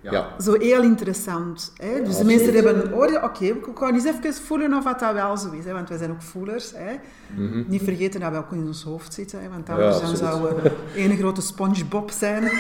Ja. 0.02 0.28
Zo 0.40 0.54
heel 0.60 0.84
interessant. 0.84 1.74
Hè? 1.78 2.04
Dus 2.04 2.18
de 2.18 2.26
mensen 2.26 2.54
hebben 2.54 2.86
een 2.86 2.94
oordeel. 2.94 3.18
Oké, 3.18 3.26
okay, 3.26 3.54
we 3.54 3.72
gaan 3.74 3.94
eens 3.94 4.06
even 4.06 4.34
voelen 4.34 4.74
of 4.74 4.84
dat 4.84 5.14
wel 5.14 5.38
zo 5.38 5.52
is. 5.52 5.66
Hè? 5.66 5.74
Want 5.74 5.90
wij 5.90 5.98
zijn 5.98 6.12
ook 6.12 6.22
voelers. 6.22 6.72
Hè? 6.76 6.92
Mm 7.36 7.52
-hmm. 7.52 7.66
Niet 7.68 7.82
vergeten 7.82 8.20
dat 8.20 8.32
we 8.32 8.38
ook 8.38 8.52
in 8.52 8.68
ons 8.68 8.84
hoofd 8.84 9.14
zitten. 9.14 9.42
Hè? 9.42 9.50
Want 9.50 9.70
anders 9.70 10.00
ja, 10.00 10.06
dan 10.06 10.16
zouden 10.16 10.64
we 10.64 10.72
een 11.02 11.18
grote 11.18 11.42
spongebob 11.42 12.12
zijn. 12.12 12.44
ja. 12.44 12.52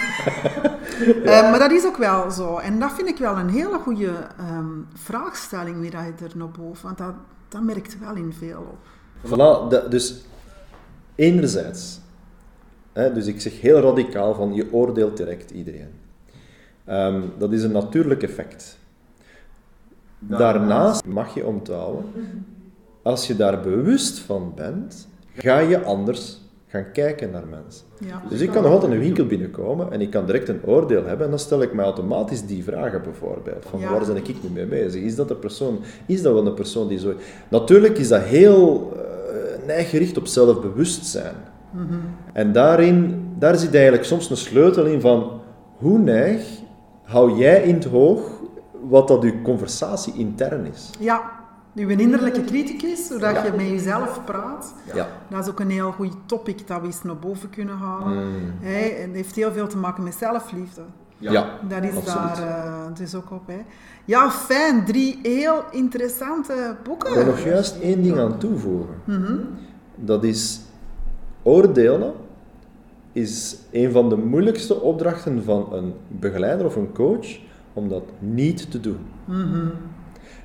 uh, 1.43 1.49
maar 1.49 1.59
dat 1.59 1.71
is 1.71 1.85
ook 1.85 1.97
wel 1.97 2.31
zo. 2.31 2.57
En 2.57 2.79
dat 2.79 2.91
vind 2.93 3.07
ik 3.07 3.17
wel 3.17 3.37
een 3.37 3.49
hele 3.49 3.77
goede 3.77 4.11
um, 4.39 4.87
vraagstelling 4.93 5.79
weer 5.79 5.91
je 5.91 6.25
er 6.25 6.37
naar 6.37 6.51
boven. 6.51 6.85
Want 6.85 6.97
dat, 6.97 7.13
dat 7.49 7.61
merkt 7.61 7.99
wel 7.99 8.15
in 8.15 8.33
veel 8.33 8.59
op. 8.59 8.77
Voilà, 9.25 9.69
de, 9.69 9.85
dus 9.89 10.21
enerzijds. 11.15 11.99
Hè, 12.93 13.13
dus 13.13 13.25
ik 13.25 13.41
zeg 13.41 13.61
heel 13.61 13.79
radicaal 13.79 14.33
van 14.33 14.53
je 14.53 14.73
oordeelt 14.73 15.17
direct 15.17 15.51
iedereen. 15.51 15.91
Um, 16.89 17.31
dat 17.37 17.51
is 17.51 17.63
een 17.63 17.71
natuurlijk 17.71 18.23
effect. 18.23 18.77
Daarnaast 20.19 21.05
mag 21.05 21.33
je 21.33 21.45
onthouden, 21.45 22.05
als 23.01 23.27
je 23.27 23.35
daar 23.35 23.61
bewust 23.61 24.19
van 24.19 24.53
bent, 24.55 25.07
ga 25.35 25.59
je 25.59 25.83
anders 25.83 26.41
gaan 26.67 26.91
kijken 26.91 27.31
naar 27.31 27.47
mensen. 27.47 27.85
Ja, 27.99 28.21
dus 28.29 28.41
ik 28.41 28.49
kan 28.49 28.63
nog 28.63 28.71
altijd 28.71 28.91
een 28.91 28.99
winkel 28.99 29.25
binnenkomen 29.25 29.91
en 29.91 30.01
ik 30.01 30.09
kan 30.09 30.25
direct 30.25 30.49
een 30.49 30.61
oordeel 30.65 31.05
hebben 31.05 31.25
en 31.25 31.29
dan 31.29 31.39
stel 31.39 31.61
ik 31.61 31.73
mij 31.73 31.85
automatisch 31.85 32.45
die 32.45 32.63
vragen 32.63 33.01
bijvoorbeeld. 33.01 33.65
Van 33.69 33.79
Ja. 33.79 33.91
waar 33.91 34.05
ben 34.05 34.15
ik 34.15 34.43
nu 34.43 34.49
mee 34.53 34.65
bezig? 34.65 35.01
Is 35.01 35.15
dat, 35.15 35.27
de 35.27 35.35
persoon, 35.35 35.79
is 36.05 36.21
dat 36.21 36.33
wel 36.33 36.45
een 36.47 36.53
persoon 36.53 36.87
die 36.87 36.99
zo... 36.99 37.13
Natuurlijk 37.49 37.97
is 37.97 38.07
dat 38.07 38.21
heel 38.21 38.91
uh, 38.95 39.65
neigericht 39.65 40.17
op 40.17 40.27
zelfbewustzijn. 40.27 41.35
En 42.33 42.51
daarin, 42.51 43.25
daar 43.39 43.55
zit 43.55 43.73
eigenlijk 43.73 44.03
soms 44.03 44.29
een 44.29 44.37
sleutel 44.37 44.85
in 44.85 45.01
van 45.01 45.41
hoe 45.77 45.97
neig 45.99 46.43
hou 47.03 47.37
jij 47.37 47.63
in 47.63 47.73
het 47.75 47.85
hoog 47.85 48.41
wat 48.89 49.07
dat 49.07 49.23
uw 49.23 49.41
conversatie 49.43 50.13
intern 50.13 50.65
is. 50.65 50.89
Ja, 50.99 51.31
uw 51.79 51.89
innerlijke 51.89 52.43
criticus, 52.43 53.07
zodat 53.07 53.41
je 53.45 53.51
met 53.55 53.67
jezelf 53.67 54.21
praat. 54.25 54.73
Ja. 54.93 55.07
Dat 55.29 55.43
is 55.43 55.49
ook 55.49 55.59
een 55.59 55.69
heel 55.69 55.91
goed 55.91 56.13
topic 56.25 56.67
dat 56.67 56.79
we 56.79 56.85
eens 56.85 57.03
naar 57.03 57.17
boven 57.17 57.49
kunnen 57.49 57.77
halen. 57.77 58.27
Mm. 58.27 58.33
Hè, 58.59 58.79
en 58.79 59.01
het 59.07 59.15
heeft 59.15 59.35
heel 59.35 59.51
veel 59.51 59.67
te 59.67 59.77
maken 59.77 60.03
met 60.03 60.15
zelfliefde. 60.15 60.81
Ja, 61.17 61.49
Dat 61.67 61.83
is 61.83 61.95
absoluut. 61.95 62.35
daar 62.35 62.65
eh, 62.65 62.95
dus 62.95 63.15
ook 63.15 63.31
op. 63.31 63.47
Hè. 63.47 63.61
Ja, 64.05 64.31
fijn. 64.31 64.85
Drie 64.85 65.19
heel 65.21 65.63
interessante 65.71 66.75
boeken. 66.83 67.09
Ik 67.09 67.15
wil 67.15 67.25
nog 67.25 67.43
juist 67.43 67.79
één 67.79 68.03
ding 68.03 68.19
aan 68.19 68.37
toevoegen. 68.37 68.95
Mhm. 69.03 69.37
Dat 69.95 70.23
is 70.23 70.59
oordelen 71.43 72.13
is 73.11 73.57
een 73.71 73.91
van 73.91 74.09
de 74.09 74.17
moeilijkste 74.17 74.81
opdrachten 74.81 75.43
van 75.43 75.67
een 75.73 75.93
begeleider 76.07 76.65
of 76.65 76.75
een 76.75 76.91
coach 76.93 77.27
om 77.73 77.89
dat 77.89 78.03
niet 78.19 78.71
te 78.71 78.79
doen. 78.79 78.99
Mhm. 79.25 79.67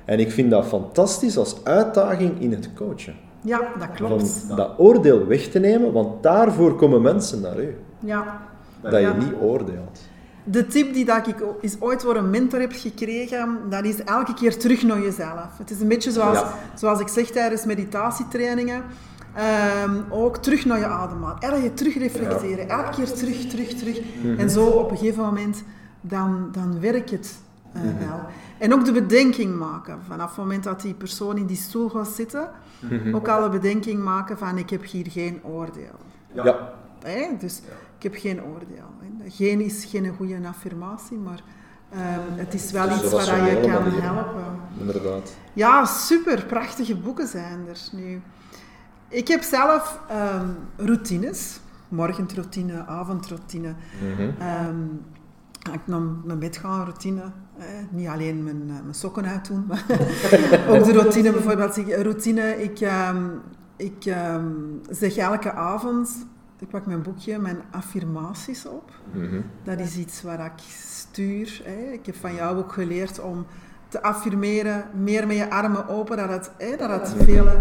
En 0.05 0.19
ik 0.19 0.31
vind 0.31 0.49
dat 0.51 0.65
fantastisch 0.65 1.37
als 1.37 1.55
uitdaging 1.63 2.39
in 2.41 2.51
het 2.51 2.69
coachen. 2.75 3.15
Ja, 3.41 3.59
dat 3.79 3.91
klopt. 3.95 4.29
Van 4.47 4.55
dat 4.55 4.71
oordeel 4.77 5.27
weg 5.27 5.47
te 5.47 5.59
nemen, 5.59 5.91
want 5.91 6.23
daarvoor 6.23 6.75
komen 6.75 7.01
mensen 7.01 7.41
naar 7.41 7.59
u. 7.59 7.75
Ja. 7.99 8.41
Dat 8.81 8.91
Ja. 8.91 8.97
je 8.97 9.13
niet 9.19 9.33
oordeelt. 9.41 9.99
De 10.43 10.67
tip 10.67 10.93
die 10.93 11.05
dat 11.05 11.27
ik 11.27 11.35
is 11.61 11.75
ooit 11.79 12.01
door 12.01 12.15
een 12.15 12.29
mentor 12.29 12.59
heb 12.59 12.71
gekregen, 12.75 13.57
dat 13.69 13.85
is 13.85 14.03
elke 14.03 14.33
keer 14.33 14.57
terug 14.59 14.83
naar 14.83 14.99
jezelf. 15.01 15.57
Het 15.57 15.71
is 15.71 15.81
een 15.81 15.87
beetje 15.87 16.11
zoals, 16.11 16.39
Ja. 16.39 16.53
zoals 16.73 16.99
ik 16.99 17.07
zeg 17.07 17.29
tijdens 17.31 17.65
meditatietrainingen. 17.65 18.81
ehm, 19.35 19.95
ook 20.09 20.37
terug 20.37 20.65
naar 20.65 20.79
je 20.79 20.85
ademhaling. 20.85 21.39
Elke 21.41 21.59
keer 21.61 21.73
terug 21.73 21.97
reflecteren. 21.97 22.69
Elke 22.69 22.89
keer 22.95 23.11
terug, 23.13 23.45
terug, 23.47 23.67
terug. 23.73 23.99
Mhm. 24.23 24.39
En 24.39 24.49
zo 24.49 24.65
op 24.65 24.91
een 24.91 24.97
gegeven 24.97 25.23
moment, 25.23 25.63
dan, 26.01 26.49
dan 26.51 26.79
werkt 26.79 27.09
het 27.11 27.35
eh, 27.73 27.81
Mhm. 27.81 28.09
wel. 28.09 28.19
En 28.63 28.73
ook 28.73 28.85
de 28.85 28.91
bedenking 28.91 29.57
maken. 29.57 29.99
Vanaf 30.07 30.27
het 30.27 30.37
moment 30.37 30.63
dat 30.63 30.81
die 30.81 30.93
persoon 30.93 31.37
in 31.37 31.45
die 31.45 31.57
stoel 31.57 31.89
gaat 31.89 32.07
zitten, 32.07 32.49
Mhm. 32.79 33.15
ook 33.15 33.27
al 33.27 33.43
een 33.43 33.51
bedenking 33.51 34.03
maken 34.03 34.37
van 34.37 34.57
ik 34.57 34.69
heb 34.69 34.83
hier 34.85 35.05
geen 35.09 35.39
oordeel. 35.43 35.95
Ja, 36.33 36.73
Hè? 37.03 37.27
Dus 37.39 37.61
ik 37.97 38.03
heb 38.03 38.15
geen 38.15 38.43
oordeel. 38.43 38.89
Hè. 38.99 39.29
Geen 39.29 39.61
is 39.61 39.85
geen 39.85 40.13
goede 40.17 40.47
affirmatie, 40.47 41.17
maar 41.17 41.43
ehm, 41.89 42.19
het 42.35 42.53
is 42.53 42.71
wel 42.71 42.87
is 42.89 42.95
iets 43.03 43.11
waar 43.11 43.49
je 43.49 43.59
kan 43.59 43.83
manier. 43.83 44.01
helpen. 44.01 44.43
inderdaad. 44.79 45.35
Ja, 45.53 45.85
super. 45.85 46.45
Prachtige 46.45 46.95
boeken 46.95 47.27
zijn 47.27 47.67
er 47.67 47.79
nu. 47.91 48.21
Ik 49.07 49.27
heb 49.27 49.41
zelf 49.41 49.99
ehm, 50.07 50.47
routines. 50.77 51.59
Morgenroutine, 51.89 52.85
avondroutine. 52.85 53.73
Mhm. 54.15 54.41
Ehm, 54.41 54.75
ik 55.71 55.79
naar 55.85 55.99
mijn 56.23 56.39
bed 56.39 56.57
ga, 56.57 56.69
een 56.69 56.83
routine. 56.83 57.21
Eh, 57.57 57.65
niet 57.91 58.07
alleen 58.07 58.43
mijn, 58.43 58.61
eh, 58.67 58.81
mijn 58.81 58.93
sokken 58.93 59.25
uitdoen, 59.25 59.65
maar 59.67 59.85
ook 60.69 60.83
de 60.83 60.91
routine. 60.93 61.31
Bijvoorbeeld, 61.31 61.77
ik- 61.77 61.87
een 61.87 62.03
routine. 62.03 62.63
Ik, 62.63 62.79
ehm, 62.79 63.25
ik 63.75 64.05
ehm, 64.05 64.45
zeg 64.89 65.15
elke 65.17 65.51
avond, 65.51 66.25
ik 66.59 66.69
pak 66.69 66.85
mijn 66.85 67.01
boekje, 67.01 67.39
mijn 67.39 67.57
affirmaties 67.71 68.65
op. 68.65 68.91
Mhm. 69.13 69.41
Dat 69.63 69.79
is 69.79 69.97
iets 69.97 70.21
waar 70.21 70.45
ik 70.45 70.63
stuur. 70.85 71.61
Hè. 71.63 71.91
Ik 71.91 72.05
heb 72.05 72.15
van 72.15 72.33
jou 72.35 72.57
ook 72.57 72.71
geleerd 72.73 73.19
om 73.19 73.45
te 73.87 74.01
affirmeren, 74.01 74.85
meer 75.03 75.27
met 75.27 75.37
je 75.37 75.49
armen 75.49 75.87
open, 75.87 76.17
dat 76.17 76.29
het, 76.29 76.51
hè, 76.57 76.75
dat 76.77 76.89
het 76.89 77.23
veel 77.23 77.47
eh, 77.47 77.53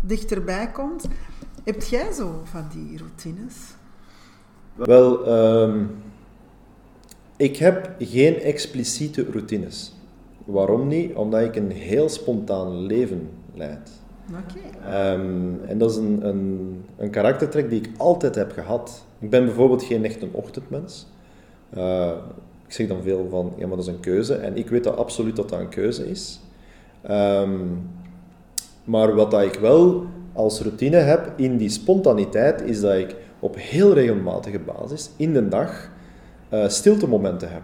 dichterbij 0.00 0.70
komt. 0.70 1.08
Heb 1.64 1.82
jij 1.82 2.12
zo 2.12 2.40
van 2.44 2.64
die 2.72 2.98
routines? 2.98 3.54
Wel, 4.74 5.26
ehm, 5.26 5.84
ik 7.42 7.56
heb 7.56 7.90
geen 7.98 8.40
expliciete 8.40 9.26
routines. 9.30 9.92
Waarom 10.44 10.88
niet? 10.88 11.14
Omdat 11.14 11.40
ik 11.40 11.56
een 11.56 11.70
heel 11.70 12.08
spontaan 12.08 12.86
leven 12.86 13.28
leid. 13.54 13.90
Oké. 14.28 14.88
Ehm, 14.88 15.64
en 15.66 15.78
dat 15.78 15.90
is 15.90 15.96
een, 15.96 16.26
een, 16.26 16.84
een 16.96 17.10
karaktertrek 17.10 17.70
die 17.70 17.80
ik 17.80 17.90
altijd 17.96 18.34
heb 18.34 18.52
gehad. 18.52 19.04
Ik 19.18 19.30
ben 19.30 19.44
bijvoorbeeld 19.44 19.82
geen 19.82 20.04
echt 20.04 20.22
een 20.22 20.32
ochtendmens. 20.32 21.06
Eh, 21.70 22.10
ik 22.66 22.72
zeg 22.72 22.86
dan 22.88 23.02
veel 23.02 23.26
van, 23.30 23.52
ja, 23.56 23.66
maar 23.66 23.76
dat 23.76 23.86
is 23.86 23.92
een 23.92 24.00
keuze. 24.00 24.34
En 24.34 24.56
ik 24.56 24.68
weet 24.68 24.84
dat 24.84 24.96
absoluut 24.96 25.36
dat 25.36 25.48
dat 25.48 25.60
een 25.60 25.68
keuze 25.68 26.10
is. 26.10 26.40
Ehm, 27.02 27.58
maar 28.84 29.14
wat 29.14 29.30
dat 29.30 29.42
ik 29.42 29.54
wel 29.54 30.04
als 30.32 30.60
routine 30.60 30.96
heb 30.96 31.32
in 31.36 31.56
die 31.56 31.70
spontaniteit, 31.70 32.62
is 32.62 32.80
dat 32.80 32.94
ik 32.94 33.16
op 33.38 33.56
heel 33.58 33.92
regelmatige 33.92 34.58
basis 34.58 35.10
in 35.16 35.32
de 35.32 35.48
dag 35.48 35.90
eh 36.52 36.68
stiltemomenten 36.68 37.52
heb. 37.52 37.62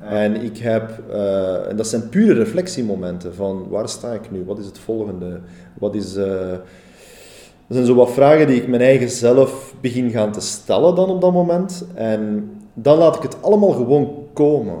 En 0.00 0.42
ik 0.42 0.58
heb, 0.58 1.02
eh, 1.10 1.68
en 1.68 1.76
dat 1.76 1.86
zijn 1.86 2.08
pure 2.08 2.32
reflectiemomenten 2.32 3.34
van 3.34 3.68
waar 3.68 3.88
sta 3.88 4.12
ik 4.12 4.30
nu, 4.30 4.44
wat 4.44 4.58
is 4.58 4.66
het 4.66 4.78
volgende, 4.78 5.40
wat 5.74 5.94
is... 5.94 6.16
eh, 6.16 6.50
dat 7.66 7.76
zijn 7.76 7.86
zo 7.86 7.94
wat 7.94 8.10
vragen 8.10 8.46
die 8.46 8.62
ik 8.62 8.68
mijn 8.68 8.82
eigen 8.82 9.10
zelf 9.10 9.74
begin 9.80 10.10
gaan 10.10 10.32
te 10.32 10.40
stellen 10.40 10.94
dan 10.94 11.10
op 11.10 11.20
dat 11.20 11.32
moment. 11.32 11.84
En 11.94 12.50
dan 12.74 12.98
laat 12.98 13.16
ik 13.16 13.22
het 13.22 13.42
allemaal 13.42 13.70
gewoon 13.72 14.26
komen. 14.32 14.78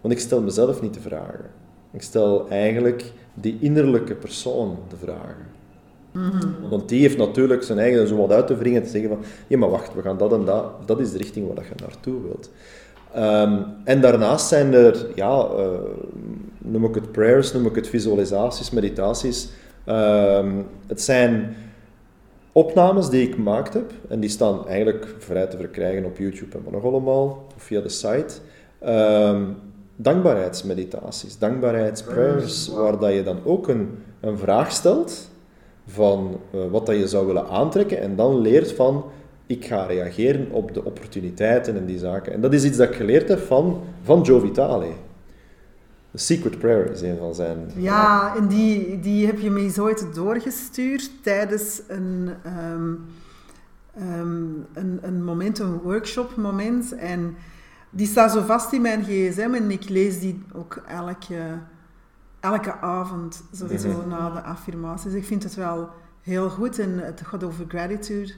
Want 0.00 0.14
ik 0.14 0.20
stel 0.20 0.40
mezelf 0.40 0.82
niet 0.82 0.94
de 0.94 1.00
vragen. 1.00 1.50
Ik 1.92 2.02
stel 2.02 2.48
eigenlijk 2.48 3.12
die 3.34 3.58
innerlijke 3.60 4.14
persoon 4.14 4.76
de 4.88 4.96
vragen. 4.96 5.53
Want 6.70 6.88
die 6.88 7.00
heeft 7.00 7.16
natuurlijk 7.16 7.62
zijn 7.62 7.78
eigen 7.78 8.08
zo 8.08 8.16
wat 8.16 8.32
uit 8.32 8.46
te 8.46 8.56
wringen 8.56 8.80
en 8.80 8.86
te 8.86 8.92
zeggen 8.92 9.10
van, 9.10 9.18
ja 9.46 9.58
maar 9.58 9.70
wacht, 9.70 9.94
we 9.94 10.02
gaan 10.02 10.18
dat 10.18 10.32
en 10.32 10.44
dat, 10.44 10.86
dat 10.86 11.00
is 11.00 11.12
de 11.12 11.18
richting 11.18 11.46
waar 11.46 11.54
dat 11.54 11.64
je 11.66 11.84
naartoe 11.84 12.22
wilt. 12.22 12.50
Ehm, 13.14 13.62
en 13.84 14.00
daarnaast 14.00 14.48
zijn 14.48 14.72
er, 14.74 15.06
ja, 15.14 15.46
eh, 15.56 15.66
noem 16.58 16.84
ik 16.84 16.94
het 16.94 17.12
prayers, 17.12 17.52
noem 17.52 17.66
ik 17.66 17.74
het 17.74 17.88
visualisaties, 17.88 18.70
meditaties. 18.70 19.48
Ehm, 19.84 20.50
het 20.86 21.02
zijn 21.02 21.56
opnames 22.52 23.08
die 23.08 23.26
ik 23.28 23.34
gemaakt 23.34 23.74
heb 23.74 23.92
en 24.08 24.20
die 24.20 24.30
staan 24.30 24.68
eigenlijk 24.68 25.14
vrij 25.18 25.46
te 25.46 25.56
verkrijgen 25.56 26.04
op 26.04 26.18
YouTube 26.18 26.56
en 26.56 26.64
wat 26.64 26.72
nog 26.72 26.84
allemaal, 26.84 27.46
of 27.56 27.62
via 27.62 27.80
de 27.80 27.88
site. 27.88 28.34
Ehm, 28.78 29.42
dankbaarheidsmeditaties, 29.96 31.38
dankbaarheidsprayers, 31.38 32.68
waar 32.68 32.98
dat 32.98 33.12
je 33.12 33.22
dan 33.22 33.38
ook 33.44 33.68
een, 33.68 33.98
een 34.20 34.38
vraag 34.38 34.72
stelt 34.72 35.32
van 35.86 36.40
eh, 36.50 36.60
wat 36.70 36.86
dat 36.86 36.96
je 36.96 37.08
zou 37.08 37.26
willen 37.26 37.48
aantrekken 37.48 38.00
en 38.00 38.16
dan 38.16 38.40
leert 38.40 38.72
van 38.72 39.04
ik 39.46 39.64
ga 39.64 39.86
reageren 39.86 40.50
op 40.50 40.74
de 40.74 40.84
opportuniteiten 40.84 41.76
en 41.76 41.86
die 41.86 41.98
zaken. 41.98 42.32
En 42.32 42.40
dat 42.40 42.52
is 42.52 42.64
iets 42.64 42.76
dat 42.76 42.88
ik 42.88 42.94
geleerd 42.94 43.28
heb 43.28 43.38
van, 43.38 43.80
van 44.02 44.20
Joe 44.20 44.40
Vitale. 44.40 44.90
The 46.10 46.18
Secret 46.18 46.58
Prayer 46.58 46.90
is 46.90 47.00
een 47.00 47.16
van 47.18 47.34
zijn... 47.34 47.70
Ja, 47.76 48.36
en 48.36 48.46
die, 48.46 49.00
die 49.00 49.26
heb 49.26 49.38
je 49.38 49.50
me 49.50 49.60
eens 49.60 49.78
ooit 49.78 50.06
doorgestuurd 50.14 51.10
tijdens 51.22 51.80
een, 51.88 52.30
een, 54.74 54.98
een 55.02 55.24
moment, 55.24 55.58
een 55.58 55.78
workshop 55.78 56.36
moment. 56.36 56.94
En 56.94 57.36
die 57.90 58.06
staat 58.06 58.32
zo 58.32 58.40
vast 58.40 58.72
in 58.72 58.80
mijn 58.80 59.04
gsm 59.04 59.50
en 59.54 59.70
ik 59.70 59.88
lees 59.88 60.20
die 60.20 60.42
ook 60.52 60.82
elke, 60.88 61.58
elke 62.44 62.76
avond, 62.80 63.42
sowieso 63.52 63.88
Mhm. 63.88 64.08
na 64.08 64.30
de 64.30 64.42
affirmaties. 64.42 65.12
Ik 65.12 65.24
vind 65.24 65.42
het 65.42 65.54
wel 65.54 65.88
heel 66.22 66.50
goed 66.50 66.78
en 66.78 66.98
het 66.98 67.20
gaat 67.24 67.44
over 67.44 67.64
gratitude. 67.68 68.32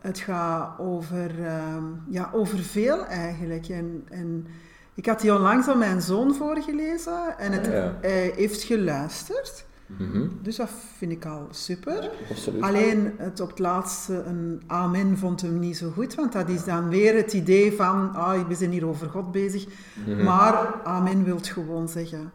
Het 0.00 0.18
gaat 0.18 0.78
over, 0.78 1.44
ehm, 1.44 1.82
ja, 2.08 2.30
over 2.32 2.58
veel 2.58 3.04
eigenlijk. 3.06 3.68
En, 3.68 4.04
en 4.10 4.46
ik 4.94 5.06
had 5.06 5.20
die 5.20 5.34
onlangs 5.34 5.68
aan 5.68 5.78
mijn 5.78 6.02
zoon 6.02 6.34
voorgelezen 6.34 7.38
en 7.38 7.52
het, 7.52 7.66
Ja. 7.66 7.94
hij 8.00 8.32
heeft 8.36 8.62
geluisterd. 8.62 9.64
Mhm, 9.86 10.26
Dus 10.42 10.56
dat 10.56 10.68
vind 10.96 11.12
ik 11.12 11.24
al 11.26 11.46
super. 11.50 12.10
absoluut. 12.30 12.62
Alleen 12.62 13.12
het 13.18 13.40
op 13.40 13.48
het 13.48 13.58
laatste, 13.58 14.22
een 14.22 14.62
amen, 14.66 15.18
vond 15.18 15.40
hem 15.40 15.58
niet 15.58 15.76
zo 15.76 15.90
goed. 15.90 16.14
Want 16.14 16.32
dat 16.32 16.48
is 16.48 16.64
dan 16.64 16.88
weer 16.88 17.14
het 17.16 17.32
idee 17.32 17.72
van, 17.72 18.14
ah, 18.14 18.48
we 18.48 18.54
zijn 18.54 18.70
hier 18.70 18.86
over 18.86 19.10
God 19.10 19.32
bezig. 19.32 19.66
Mhm. 20.06 20.24
Maar 20.24 20.74
amen 20.84 21.24
wil 21.24 21.38
gewoon 21.42 21.88
zeggen, 21.88 22.30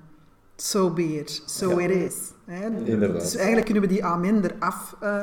so 0.61 0.89
be 0.93 1.19
it, 1.19 1.43
so 1.45 1.79
Ja. 1.79 1.87
it 1.87 1.91
is. 1.91 2.15
Hè? 2.45 2.65
Inderdaad. 2.65 3.21
Dus 3.21 3.35
eigenlijk 3.35 3.65
kunnen 3.65 3.83
we 3.83 3.89
die 3.89 4.05
amen 4.05 4.43
eraf 4.43 4.95
eh, 4.99 5.21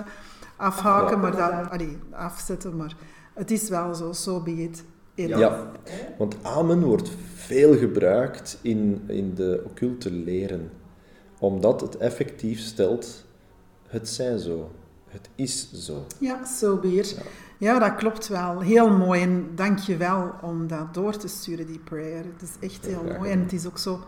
afhaken, 0.56 1.20
maar 1.20 1.36
dan, 1.36 1.70
allee, 1.70 1.98
afzetten. 2.10 2.76
Maar 2.76 2.94
het 3.34 3.50
is 3.50 3.68
wel 3.68 3.94
zo, 3.94 4.12
so 4.12 4.40
be 4.40 4.50
it. 4.62 4.84
it 5.14 5.28
Ja. 5.28 5.70
Want 6.18 6.36
amen 6.42 6.82
wordt 6.82 7.10
veel 7.34 7.76
gebruikt 7.76 8.58
in, 8.62 9.02
in 9.06 9.34
de 9.34 9.62
occulte 9.64 10.10
leren, 10.10 10.70
omdat 11.38 11.80
het 11.80 11.96
effectief 11.96 12.58
stelt, 12.60 13.24
het 13.86 14.08
zij 14.08 14.38
zo, 14.38 14.70
het 15.08 15.28
is 15.34 15.72
zo. 15.72 16.06
Ja, 16.18 16.44
so 16.44 16.76
be 16.76 16.94
it. 16.94 17.20
Ja, 17.58 17.78
dat 17.78 17.94
klopt 17.94 18.28
wel. 18.28 18.60
Heel 18.60 18.90
mooi. 18.90 19.22
En 19.22 19.50
dank 19.54 19.78
je 19.78 19.96
wel 19.96 20.34
om 20.42 20.66
dat 20.66 20.94
door 20.94 21.16
te 21.16 21.28
sturen, 21.28 21.66
die 21.66 21.78
prayer. 21.78 22.24
Het 22.24 22.42
is 22.42 22.68
echt 22.68 22.86
heel 22.86 23.02
mooi. 23.18 23.30
En 23.30 23.40
het 23.40 23.52
is 23.52 23.66
ook 23.66 23.78
zo 23.78 24.00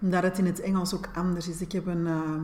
dat 0.00 0.22
het 0.22 0.38
in 0.38 0.46
het 0.46 0.60
Engels 0.60 0.94
ook 0.94 1.08
anders 1.14 1.48
is. 1.48 1.60
Ik 1.60 1.72
heb 1.72 1.86
een, 1.86 2.06
ehm, 2.06 2.42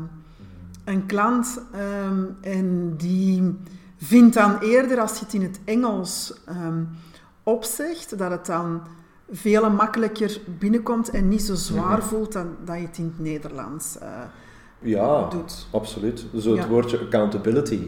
een 0.84 1.06
klant 1.06 1.60
ehm, 1.72 2.24
en 2.40 2.96
die 2.96 3.54
vindt 3.96 4.34
dan 4.34 4.58
eerder 4.58 5.00
als 5.00 5.18
je 5.18 5.24
het 5.24 5.34
in 5.34 5.42
het 5.42 5.60
Engels 5.64 6.34
ehm, 6.46 6.82
opzegt, 7.42 8.18
dat 8.18 8.30
het 8.30 8.46
dan 8.46 8.80
veel 9.30 9.70
makkelijker 9.70 10.40
binnenkomt 10.58 11.10
en 11.10 11.28
niet 11.28 11.42
zo 11.42 11.54
zwaar 11.54 12.02
voelt 12.02 12.32
dan 12.32 12.56
dat 12.64 12.76
je 12.76 12.86
het 12.86 12.98
in 12.98 13.04
het 13.04 13.18
Nederlands 13.18 13.96
uh, 14.02 14.08
ja, 14.78 15.28
doet. 15.28 15.66
absoluut. 15.70 16.26
Zo 16.38 16.56
het 16.56 16.68
woordje 16.68 16.98
accountability, 16.98 17.80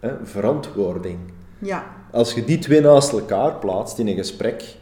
hè, 0.00 0.14
verantwoording. 0.22 1.18
Ja. 1.58 1.84
Als 2.10 2.34
je 2.34 2.44
die 2.44 2.58
twee 2.58 2.80
naast 2.80 3.12
elkaar 3.12 3.54
plaatst 3.54 3.98
in 3.98 4.08
een 4.08 4.16
gesprek, 4.16 4.76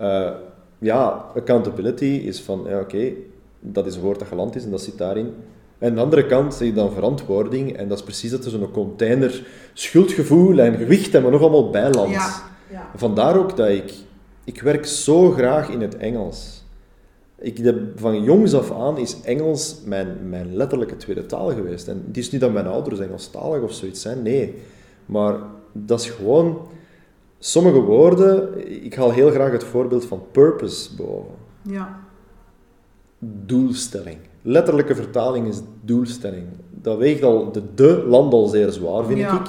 uh, 0.00 0.30
ja, 0.78 1.06
accountability 1.34 2.04
is 2.04 2.40
van, 2.40 2.64
ja, 2.66 2.80
oké, 2.80 3.12
dat 3.62 3.86
is 3.86 3.94
een 3.94 4.02
woord 4.02 4.18
dat 4.18 4.28
geland 4.28 4.56
is 4.56 4.64
en 4.64 4.70
dat 4.70 4.82
zit 4.82 4.98
daarin. 4.98 5.34
En 5.78 5.88
aan 5.88 5.94
de 5.94 6.00
andere 6.00 6.26
kant 6.26 6.54
zeg 6.54 6.68
je 6.68 6.74
dan 6.74 6.92
verantwoording 6.92 7.76
en 7.76 7.88
dat 7.88 7.98
is 7.98 8.04
precies 8.04 8.30
dat 8.30 8.44
er 8.44 8.50
zo'n 8.50 8.70
container 8.70 9.46
schuldgevoel 9.72 10.58
en 10.58 10.76
gewicht 10.76 11.14
en 11.14 11.22
maar 11.22 11.30
nog 11.30 11.40
allemaal 11.40 11.70
bijlandt. 11.70 12.12
Ja. 12.12 12.50
Ja. 12.70 12.90
Vandaar 12.94 13.38
ook 13.38 13.56
dat 13.56 13.68
ik, 13.68 13.94
ik 14.44 14.62
werk 14.62 14.86
zo 14.86 15.30
graag 15.30 15.68
in 15.68 15.80
het 15.80 15.96
Engels. 15.96 16.64
Ik, 17.38 17.74
van 17.96 18.22
jongs 18.22 18.54
af 18.54 18.72
aan 18.72 18.98
is 18.98 19.20
Engels 19.22 19.80
mijn, 19.84 20.28
mijn 20.28 20.56
letterlijke 20.56 20.96
tweede 20.96 21.26
taal 21.26 21.48
geweest. 21.48 21.88
En 21.88 22.04
het 22.06 22.16
is 22.16 22.30
niet 22.30 22.40
dat 22.40 22.52
mijn 22.52 22.66
ouders 22.66 23.00
Engelstalig 23.00 23.62
of 23.62 23.72
zoiets 23.72 24.00
zijn, 24.00 24.22
nee. 24.22 24.54
Maar 25.06 25.34
dat 25.72 26.00
is 26.00 26.10
gewoon... 26.10 26.58
Sommige 27.38 27.80
woorden... 27.80 28.58
Ik 28.84 28.94
haal 28.94 29.10
heel 29.10 29.30
graag 29.30 29.52
het 29.52 29.64
voorbeeld 29.64 30.04
van 30.04 30.22
purpose 30.30 30.94
boven. 30.94 31.34
Ja. 31.62 32.00
Doelstelling. 33.24 34.18
Letterlijke 34.42 34.94
vertaling 34.94 35.48
is 35.48 35.60
doelstelling. 35.80 36.46
Dat 36.70 36.98
weegt 36.98 37.22
al 37.22 37.52
de, 37.52 37.62
de 37.74 38.04
land 38.06 38.32
al 38.32 38.46
zeer 38.46 38.70
zwaar, 38.70 39.04
vind 39.04 39.20
ik. 39.20 39.46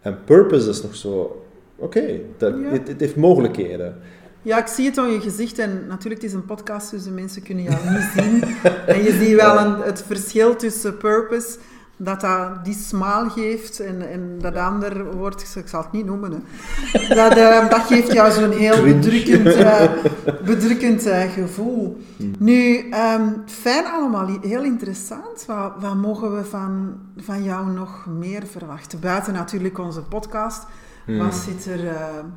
En 0.00 0.18
purpose 0.24 0.68
is 0.68 0.82
nog 0.82 0.94
zo... 0.94 1.44
Oké, 1.76 2.20
het, 2.38 2.88
het 2.88 3.00
heeft 3.00 3.16
mogelijkheden. 3.16 3.96
Ja, 4.42 4.58
ik 4.58 4.66
zie 4.66 4.86
het 4.86 4.98
aan 4.98 5.12
je 5.12 5.20
gezicht 5.20 5.58
en 5.58 5.86
natuurlijk 5.88 6.22
het 6.22 6.30
is 6.30 6.36
een 6.36 6.44
podcast, 6.44 6.90
dus 6.90 7.04
de 7.04 7.10
mensen 7.10 7.42
kunnen 7.42 7.64
jou 7.64 7.76
niet 7.90 8.10
zien. 8.16 8.44
En 8.86 9.02
je 9.02 9.12
ziet 9.12 9.34
wel 9.34 9.58
een, 9.58 9.80
het 9.80 10.02
verschil 10.06 10.56
tussen 10.56 10.96
purpose, 10.96 11.58
dat 12.02 12.20
dat 12.20 12.64
die 12.64 12.74
smaal 12.74 13.30
geeft 13.30 13.80
en, 13.80 14.10
en 14.10 14.38
dat 14.40 14.56
andere 14.56 15.04
woord, 15.04 15.56
ik 15.56 15.68
zal 15.68 15.82
het 15.82 15.92
niet 15.92 16.04
noemen, 16.04 16.32
hè. 16.32 17.14
Dat, 17.14 17.36
uh, 17.36 17.70
dat 17.70 17.80
geeft 17.80 18.12
jou 18.12 18.32
zo'n 18.32 18.50
heel 18.50 18.82
bedrukkend, 18.82 19.46
uh, 19.46 19.82
bedrukkend 20.52 21.06
uh, 21.06 21.32
gevoel. 21.32 22.00
Hmm. 22.16 22.32
Nu, 22.38 22.92
um, 22.94 23.42
fijn 23.46 23.86
allemaal, 23.86 24.26
heel 24.40 24.62
interessant. 24.62 25.44
Wat, 25.46 25.72
wat 25.78 25.94
mogen 25.94 26.36
we 26.36 26.44
van, 26.44 26.98
van 27.16 27.42
jou 27.42 27.70
nog 27.70 28.06
meer 28.06 28.42
verwachten? 28.46 29.00
Buiten 29.00 29.32
natuurlijk 29.32 29.78
onze 29.78 30.02
podcast. 30.02 30.66
Hmm. 31.04 31.18
Wat, 31.18 31.34
zit 31.34 31.66
er, 31.66 31.80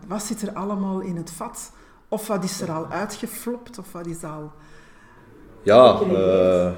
wat 0.08 0.24
zit 0.24 0.42
er 0.42 0.54
allemaal 0.54 1.00
in 1.00 1.16
het 1.16 1.32
vat? 1.32 1.72
Of 2.08 2.28
wat 2.28 2.44
is 2.44 2.62
er 2.62 2.72
al 2.72 2.88
uitgeflopt, 2.90 3.80
of 3.80 3.92
wat 3.92 4.06
is 4.06 4.24
al... 4.24 4.52
Ja, 5.62 6.00
uh, 6.12 6.72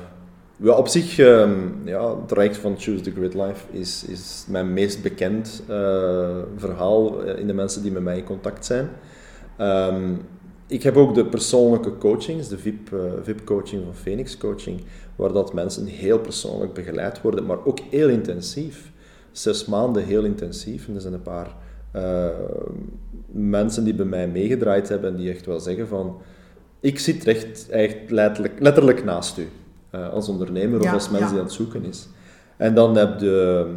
ja 0.56 0.74
op 0.74 0.88
zich, 0.88 1.18
uh, 1.18 1.50
ja, 1.84 2.16
het 2.16 2.28
traject 2.28 2.58
van 2.58 2.76
Choose 2.78 3.02
the 3.04 3.12
Grid 3.12 3.34
Life 3.34 3.66
is, 3.72 4.06
is 4.08 4.46
mijn 4.50 4.74
meest 4.74 5.02
bekend 5.02 5.64
uh, 5.70 6.38
verhaal 6.56 7.22
in 7.22 7.48
de 7.48 7.54
mensen 7.54 7.82
die 7.82 7.92
met 7.92 8.04
mij 8.04 8.18
in 8.18 8.24
contact 8.24 8.66
zijn. 8.66 8.90
Um, 9.60 10.22
ik 10.68 10.84
heb 10.84 10.96
ook 10.96 11.16
de 11.16 11.26
persoonlijke 11.26 11.98
coachings, 11.98 12.48
de 12.48 12.58
VIP, 12.58 12.92
uh, 12.94 13.00
VIP-coaching 13.24 13.84
van 13.84 13.94
Phoenix 13.94 14.38
Coaching, 14.38 14.82
waar 15.16 15.34
dat 15.34 15.54
mensen 15.54 15.86
heel 15.86 16.20
persoonlijk 16.20 16.74
begeleid 16.74 17.22
worden, 17.22 17.46
maar 17.46 17.66
ook 17.66 17.80
heel 17.80 18.10
intensief. 18.10 18.92
Zes 19.32 19.66
maanden 19.66 20.04
heel 20.04 20.24
intensief. 20.24 20.88
En 20.88 20.96
er 20.96 21.02
zijn 21.02 21.14
een 21.14 21.22
paar 21.22 21.56
mensen 23.32 23.84
die 23.84 23.94
bij 23.94 24.06
mij 24.06 24.28
meegedraaid 24.28 24.90
hebben 24.90 25.10
en 25.10 25.16
die 25.16 25.30
echt 25.30 25.46
wel 25.46 25.60
zeggen 25.60 25.88
van 25.88 26.22
ik 26.80 27.00
zit 27.00 27.24
recht, 27.24 27.70
echt 27.70 27.96
letterlijk, 28.08 28.60
letterlijk 28.60 29.04
naast 29.04 29.38
u. 29.38 29.48
Uh, 29.96 30.10
als 30.14 30.30
ondernemer 30.30 30.80
of 30.80 30.94
als 30.94 31.10
mens 31.10 31.30
die 31.30 31.38
aan 31.38 31.46
het 31.46 31.54
zoeken 31.54 31.86
is. 31.86 32.08
En 32.58 32.76
dan 32.76 32.96
heb 32.96 33.20
de, 33.20 33.68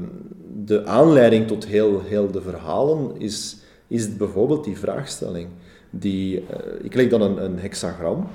de 0.65 0.87
aanleiding 0.87 1.47
tot 1.47 1.67
heel, 1.67 2.03
heel 2.05 2.31
de 2.31 2.43
verhalen 2.43 3.21
is, 3.21 3.57
is 3.87 4.17
bijvoorbeeld 4.17 4.65
die 4.65 4.79
vraagstelling. 4.79 5.49
Die, 5.91 6.37
uh, 6.37 6.45
ik 6.83 6.95
leg 6.95 7.09
dan 7.09 7.23
een, 7.23 7.45
een 7.45 7.59
hexagram 7.59 8.27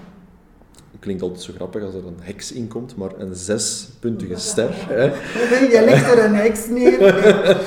klinkt 1.03 1.21
altijd 1.21 1.41
zo 1.41 1.53
grappig 1.55 1.83
als 1.83 1.93
er 1.93 2.05
een 2.07 2.19
heks 2.19 2.51
in 2.51 2.67
komt, 2.67 2.95
maar 2.95 3.11
een 3.17 3.35
zespuntige 3.35 4.35
ster. 4.35 4.69
Hè. 4.93 5.03
Je 5.03 5.81
legt 5.85 6.11
er 6.11 6.25
een 6.25 6.35
heks 6.35 6.67
neer. 6.67 7.01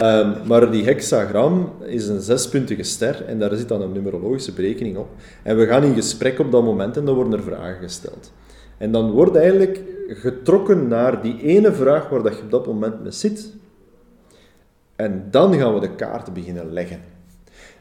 um, 0.03 0.35
maar 0.49 0.71
die 0.71 0.85
hexagram 0.85 1.73
is 1.85 2.09
een 2.09 2.21
zespuntige 2.21 2.83
ster 2.83 3.25
en 3.25 3.39
daar 3.39 3.57
zit 3.57 3.69
dan 3.69 3.83
een 3.83 3.93
numerologische 3.93 4.53
berekening 4.53 4.97
op. 4.97 5.09
En 5.43 5.57
we 5.57 5.67
gaan 5.67 5.85
in 5.85 5.95
gesprek 5.95 6.39
op 6.39 6.53
dat 6.53 6.65
moment 6.65 6.97
en 6.97 7.05
dan 7.05 7.15
worden 7.15 7.33
er 7.33 7.45
vragen 7.45 7.83
gesteld. 7.83 8.33
En 8.79 8.93
dan 8.93 9.11
wordt 9.11 9.37
eigenlijk 9.37 9.83
getrokken 10.09 10.89
naar 10.89 11.23
die 11.23 11.43
ene 11.43 11.73
vraag 11.73 12.09
waar 12.09 12.23
dat 12.23 12.37
je 12.37 12.43
op 12.43 12.51
dat 12.51 12.67
moment 12.67 13.03
mee 13.03 13.13
zit. 13.13 13.55
En 14.97 15.29
dan 15.31 15.55
gaan 15.55 15.75
we 15.75 15.81
de 15.81 15.95
kaarten 15.95 16.33
beginnen 16.33 16.73
leggen. 16.73 17.01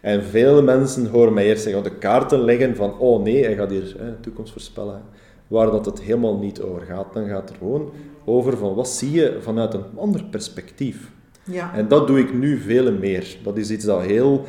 En 0.02 0.24
vele 0.24 0.62
mensen 0.62 1.08
horen 1.08 1.34
mij 1.34 1.46
eerst 1.46 1.64
zeggen, 1.64 1.84
de 1.84 1.98
kaarten 1.98 2.40
leggen 2.40 2.76
van, 2.76 3.00
oh 3.00 3.24
nee, 3.24 3.44
hij 3.44 3.56
gaat 3.56 3.70
hier 3.70 3.96
hè, 3.98 4.06
de 4.06 4.20
toekomst 4.20 4.52
voorspellen 4.52 5.02
waar 5.48 5.72
dat 5.72 5.86
het 5.86 6.02
helemaal 6.02 6.38
niet 6.38 6.62
over 6.62 6.82
gaat. 6.82 7.14
Dan 7.14 7.28
gaat 7.28 7.50
het 7.50 7.58
gewoon 7.58 7.92
over 8.26 8.58
van 8.58 8.76
wat 8.76 8.90
zie 8.90 9.12
je 9.12 9.38
vanuit 9.42 9.74
een 9.74 9.84
ander 9.96 10.24
perspectief. 10.24 11.12
Ja. 11.44 11.74
En 11.74 11.88
dat 11.88 12.08
doe 12.08 12.20
ik 12.20 12.34
nu 12.34 12.58
veel 12.58 12.92
meer. 12.92 13.38
Dat 13.44 13.58
is 13.58 13.72
iets 13.72 13.86
dat 13.86 14.02
heel 14.02 14.46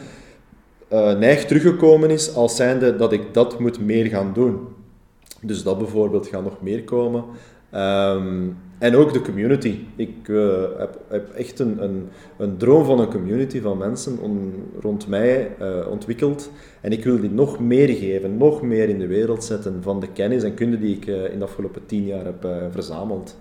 uh, 0.93 1.19
neig 1.19 1.45
teruggekomen 1.45 2.11
is, 2.11 2.35
als 2.35 2.57
zijnde 2.57 2.97
dat 2.97 3.13
ik 3.13 3.35
dat 3.35 3.59
moet 3.59 3.81
meer 3.81 4.07
gaan 4.07 4.33
doen. 4.33 4.59
Dus 5.47 5.63
dat 5.63 5.79
bijvoorbeeld 5.79 6.27
gaat 6.27 6.43
nog 6.43 6.63
meer 6.63 6.85
komen. 6.85 7.25
Ehm, 7.71 8.49
en 8.79 8.97
ook 8.97 9.13
de 9.13 9.21
community. 9.21 9.79
Ik 9.97 10.29
uh, 10.29 10.63
heb, 10.77 11.01
heb, 11.09 11.31
echt 11.31 11.59
een, 11.59 11.83
een, 11.83 12.09
een, 12.39 12.57
droom 12.57 12.85
van 12.85 13.01
een 13.01 13.11
community 13.11 13.61
van 13.61 13.79
mensen 13.79 14.19
rond 14.81 15.09
mij 15.09 15.57
uh, 15.61 15.87
ontwikkeld. 15.91 16.51
En 16.81 16.93
ik 16.93 17.05
wil 17.05 17.21
die 17.21 17.31
nog 17.31 17.61
meer 17.61 17.89
geven, 17.89 18.37
nog 18.37 18.63
meer 18.63 18.89
in 18.89 18.99
de 18.99 19.07
wereld 19.07 19.45
zetten 19.45 19.83
van 19.83 20.01
de 20.01 20.09
kennis 20.13 20.43
en 20.43 20.55
kunde 20.55 20.79
die 20.79 20.97
ik 20.97 21.07
uh, 21.07 21.33
in 21.33 21.39
de 21.39 21.45
afgelopen 21.45 21.87
tien 21.87 22.05
jaar 22.05 22.25
heb 22.25 22.47
verzameld. 22.71 23.37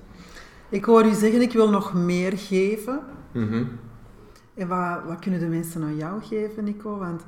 Ik 0.70 0.86
hoor 0.86 1.06
u 1.06 1.14
zeggen, 1.14 1.42
ik 1.42 1.54
wil 1.54 1.70
nog 1.70 1.94
meer 1.94 2.38
geven. 2.38 3.00
Mm 3.34 3.48
-hmm. 3.48 3.70
En 4.54 4.68
wat, 4.68 5.00
wat 5.08 5.20
kunnen 5.20 5.40
de 5.40 5.46
mensen 5.48 5.84
aan 5.84 5.98
jou 5.98 6.22
geven, 6.22 6.64
Nico? 6.64 6.98
Want 6.98 7.24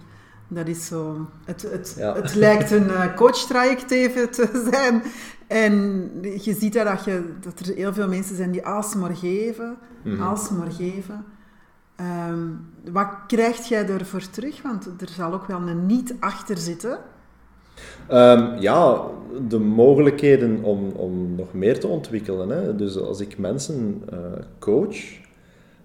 dat 0.48 0.68
is 0.68 0.86
zo... 0.86 1.28
Het, 1.46 1.62
het, 1.62 1.96
ja. 1.98 2.16
het 2.16 2.36
lijkt 2.36 2.72
een 2.72 3.14
coachtraject 3.16 3.92
even 3.92 4.32
te 4.32 4.64
zijn. 4.72 5.02
En 5.48 6.10
je 6.22 6.56
ziet 6.60 6.74
dat, 6.74 7.06
je, 7.06 7.34
dat 7.42 7.60
er 7.60 7.76
heel 7.76 7.94
veel 7.94 8.08
mensen 8.08 8.36
zijn 8.36 8.52
die 8.52 8.66
alsmaar 8.66 9.16
geven, 9.16 9.78
mm 10.04 10.22
alsmaar 10.22 10.72
geven. 10.72 11.26
Um, 12.30 12.70
wat 12.92 13.08
krijg 13.28 13.68
jij 13.68 13.88
ervoor 13.88 14.30
terug? 14.30 14.62
Want 14.62 14.86
er 14.86 15.10
zal 15.10 15.34
ook 15.34 15.46
wel 15.46 15.62
een 15.62 15.86
niet 15.86 16.16
achter 16.20 16.58
zitten. 16.58 17.00
Um, 18.12 18.56
ja, 18.60 19.02
de 19.48 19.60
mogelijkheden 19.60 20.64
om, 20.64 20.92
om 20.92 21.36
nog 21.36 21.54
meer 21.54 21.80
te 21.80 21.88
ontwikkelen. 21.88 22.50
Hè. 22.50 22.76
Dus 22.76 22.98
als 23.00 23.20
ik 23.20 23.38
mensen 23.38 24.04
uh, 24.14 24.20
coach, 24.60 24.98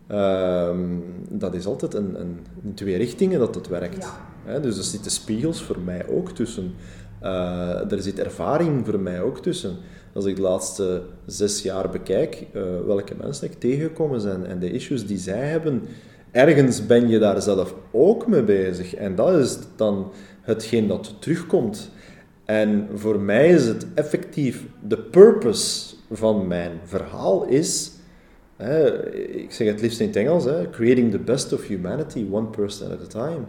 um, 0.09 1.05
dat 1.29 1.55
is 1.55 1.67
altijd 1.67 1.95
een, 1.95 2.21
een, 2.21 2.47
in 2.63 2.75
twee 2.75 2.97
richtingen 2.97 3.39
dat 3.39 3.55
het 3.55 3.69
werkt. 3.69 4.03
Ja. 4.03 4.32
Dus 4.63 4.79
er 4.79 4.85
zitten 4.85 5.11
spiegels 5.11 5.63
voor 5.63 5.79
mij 5.79 6.09
ook 6.09 6.31
tussen. 6.31 6.75
Uh, 7.23 7.93
er 7.93 8.03
zit 8.03 8.19
ervaring 8.19 8.87
voor 8.87 9.01
mij 9.01 9.21
ook 9.21 9.43
tussen. 9.43 9.77
Als 10.15 10.25
ik 10.25 10.37
de 10.37 10.43
laatste 10.43 11.03
zes 11.27 11.63
jaar 11.63 11.91
bekijk, 11.91 12.47
uh, 12.53 12.63
welke 12.87 13.15
mensen 13.21 13.51
ik 13.51 13.59
tegengekomen 13.59 14.21
zijn 14.21 14.47
en 14.47 14.59
de 14.59 14.71
issues 14.71 15.07
die 15.07 15.19
zij 15.19 15.49
hebben, 15.49 15.83
ergens 16.31 16.87
ben 16.87 17.09
je 17.09 17.19
daar 17.19 17.43
zelf 17.43 17.75
ook 17.91 18.27
mee 18.27 18.43
bezig. 18.43 18.95
En 18.95 19.15
dat 19.15 19.39
is 19.39 19.59
dan 19.77 20.13
hetgeen 20.41 20.87
dat 20.87 21.15
terugkomt. 21.19 21.91
En 22.45 22.89
voor 22.95 23.21
mij 23.21 23.49
is 23.49 23.67
het 23.67 23.87
effectief, 23.95 24.67
de 24.89 24.99
purpose 24.99 25.95
van 26.11 26.47
mijn 26.47 26.73
verhaal 26.85 27.45
is, 27.45 27.93
ik 29.33 29.53
zeg 29.53 29.67
het 29.67 29.81
liefst 29.81 30.01
in 30.01 30.07
het 30.07 30.17
Engels, 30.17 30.47
creating 30.71 31.11
the 31.11 31.19
best 31.19 31.53
of 31.53 31.67
humanity, 31.67 32.27
one 32.31 32.47
person 32.47 32.91
at 32.93 33.01
a 33.01 33.07
time. 33.07 33.45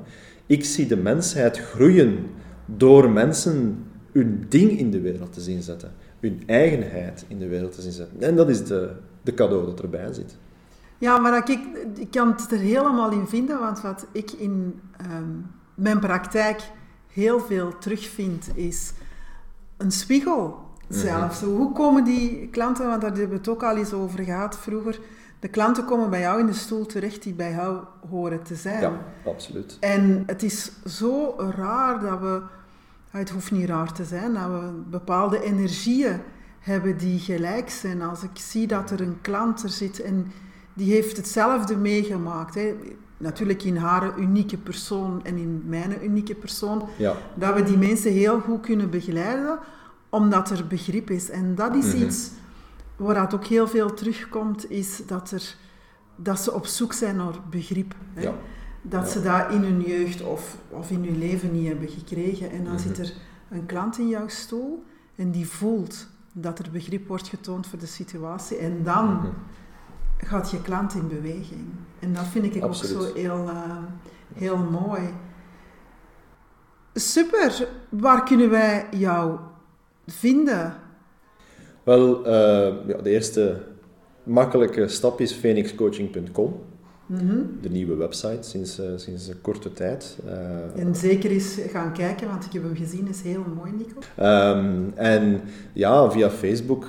Ik 0.45 0.65
zie 0.65 0.87
de 0.87 0.97
mensheid 0.97 1.57
groeien 1.57 2.25
door 2.65 3.09
mensen 3.09 3.85
hun 4.11 4.45
ding 4.49 4.71
in 4.71 4.91
de 4.91 5.01
wereld 5.01 5.33
te 5.33 5.41
zien 5.41 5.61
zetten. 5.61 5.91
Hun 6.19 6.43
eigenheid 6.45 7.25
in 7.27 7.39
de 7.39 7.47
wereld 7.47 7.75
te 7.75 7.81
zien 7.81 7.91
zetten. 7.91 8.21
En 8.21 8.35
dat 8.35 8.49
is 8.49 8.65
de, 8.65 8.91
de 9.21 9.33
cadeau 9.33 9.65
dat 9.65 9.81
erbij 9.81 10.13
zit. 10.13 10.37
Ja, 10.97 11.17
maar 11.17 11.37
ik, 11.37 11.59
ik 11.95 12.11
kan 12.11 12.31
het 12.31 12.51
er 12.51 12.59
helemaal 12.59 13.11
in 13.11 13.27
vinden, 13.27 13.59
want 13.59 13.81
wat 13.81 14.05
ik 14.11 14.31
in 14.31 14.79
ehm, 14.97 15.29
mijn 15.75 15.99
praktijk 15.99 16.61
heel 17.07 17.39
veel 17.39 17.77
terugvind, 17.77 18.49
is 18.55 18.93
een 19.77 19.91
spiegel 19.91 20.57
zelf. 20.89 21.41
Mhm. 21.41 21.51
hoe 21.51 21.71
komen 21.71 22.03
die 22.03 22.47
klanten, 22.47 22.87
want 22.87 23.01
daar 23.01 23.09
hebben 23.09 23.29
we 23.29 23.35
het 23.35 23.47
ook 23.47 23.63
al 23.63 23.77
eens 23.77 23.93
over 23.93 24.23
gehad 24.23 24.57
vroeger, 24.57 24.99
de 25.43 25.49
klanten 25.49 25.85
komen 25.85 26.09
bij 26.09 26.19
jou 26.19 26.39
in 26.39 26.45
de 26.45 26.53
stoel 26.53 26.85
terecht 26.85 27.23
die 27.23 27.33
bij 27.33 27.51
jou 27.51 27.77
horen 28.09 28.43
te 28.43 28.55
zijn. 28.55 28.81
Ja, 28.81 28.91
absoluut. 29.25 29.77
En 29.79 30.23
het 30.25 30.43
is 30.43 30.71
zo 30.85 31.35
raar 31.55 31.99
dat 31.99 32.19
we 32.19 32.41
het 33.09 33.29
hoeft 33.29 33.51
niet 33.51 33.69
raar 33.69 33.93
te 33.93 34.03
zijn 34.05 34.33
dat 34.33 34.43
we 34.47 34.81
bepaalde 34.89 35.41
energieën 35.43 36.19
hebben 36.59 36.97
die 36.97 37.19
gelijk 37.19 37.69
zijn. 37.69 38.01
Als 38.01 38.23
ik 38.23 38.29
zie 38.33 38.67
dat 38.67 38.91
er 38.91 39.01
een 39.01 39.17
klant 39.21 39.63
er 39.63 39.69
zit 39.69 40.01
en 40.01 40.31
die 40.73 40.93
heeft 40.93 41.17
hetzelfde 41.17 41.75
meegemaakt. 41.77 42.55
Hè. 42.55 42.75
Natuurlijk 43.17 43.63
in 43.63 43.77
haar 43.77 44.17
unieke 44.19 44.57
persoon 44.57 45.25
en 45.25 45.37
in 45.37 45.63
mijn 45.65 46.03
unieke 46.03 46.35
persoon. 46.35 46.87
Ja. 46.97 47.13
Dat 47.35 47.55
we 47.55 47.63
die 47.63 47.77
mensen 47.77 48.11
heel 48.11 48.39
goed 48.39 48.61
kunnen 48.61 48.89
begeleiden, 48.89 49.59
omdat 50.09 50.49
er 50.49 50.67
begrip 50.67 51.09
is. 51.09 51.29
En 51.29 51.55
dat 51.55 51.75
is 51.75 51.93
Mhm. 51.93 52.03
iets 52.03 52.29
waar 53.03 53.21
het 53.21 53.33
ook 53.33 53.45
heel 53.45 53.67
veel 53.67 53.93
terugkomt, 53.93 54.69
is 54.71 55.05
dat, 55.05 55.31
er, 55.31 55.55
dat 56.15 56.39
ze 56.39 56.53
op 56.53 56.65
zoek 56.65 56.93
zijn 56.93 57.15
naar 57.15 57.33
begrip. 57.49 57.95
Hè. 58.13 58.21
Ja. 58.21 58.33
Dat 58.81 59.03
Ja. 59.05 59.09
ze 59.11 59.21
dat 59.21 59.51
in 59.51 59.61
hun 59.63 59.81
jeugd 59.81 60.21
of, 60.21 60.57
of 60.69 60.89
in 60.91 61.03
hun 61.03 61.17
leven 61.17 61.51
niet 61.51 61.67
hebben 61.67 61.89
gekregen. 61.89 62.51
En 62.51 62.63
dan 62.63 62.73
Mhm. 62.73 62.81
zit 62.81 62.97
er 62.97 63.13
een 63.49 63.65
klant 63.65 63.97
in 63.97 64.07
jouw 64.07 64.27
stoel 64.27 64.83
en 65.15 65.31
die 65.31 65.47
voelt 65.47 66.07
dat 66.31 66.59
er 66.59 66.71
begrip 66.71 67.07
wordt 67.07 67.27
getoond 67.27 67.67
voor 67.67 67.79
de 67.79 67.85
situatie. 67.85 68.57
En 68.57 68.83
dan 68.83 69.05
Mhm. 69.05 69.27
gaat 70.17 70.51
je 70.51 70.61
klant 70.61 70.93
in 70.93 71.07
beweging. 71.07 71.65
En 71.99 72.13
dat 72.13 72.25
vind 72.25 72.55
ik 72.55 72.63
ook 72.65 72.75
zo 72.75 73.13
heel, 73.13 73.49
eh, 73.49 73.77
heel 74.33 74.57
mooi. 74.57 75.01
Super. 76.93 77.67
Waar 77.89 78.23
kunnen 78.23 78.49
wij 78.49 78.87
jou 78.91 79.39
vinden? 80.07 80.75
Wel, 81.83 82.25
eh, 82.25 82.73
ja, 82.87 82.97
de 83.03 83.09
eerste 83.09 83.57
makkelijke 84.23 84.87
stap 84.87 85.21
is 85.21 85.33
phoenixcoaching.com. 85.33 86.55
Mhm. 87.05 87.37
De 87.61 87.69
nieuwe 87.69 87.95
website 87.95 88.49
sinds, 88.49 88.79
eh, 88.79 88.85
sinds 88.95 89.27
een 89.27 89.41
korte 89.41 89.73
tijd. 89.73 90.17
Eh, 90.27 90.81
En 90.81 90.95
zeker 90.95 91.31
eens 91.31 91.57
gaan 91.71 91.93
kijken, 91.93 92.27
want 92.27 92.45
ik 92.45 92.53
heb 92.53 92.63
hem 92.63 92.75
gezien, 92.75 93.07
is 93.07 93.21
heel 93.21 93.45
mooi, 93.55 93.71
Nico. 93.71 93.99
Ehm, 94.15 94.89
en 94.95 95.41
ja, 95.73 96.11
via 96.11 96.29
Facebook 96.29 96.85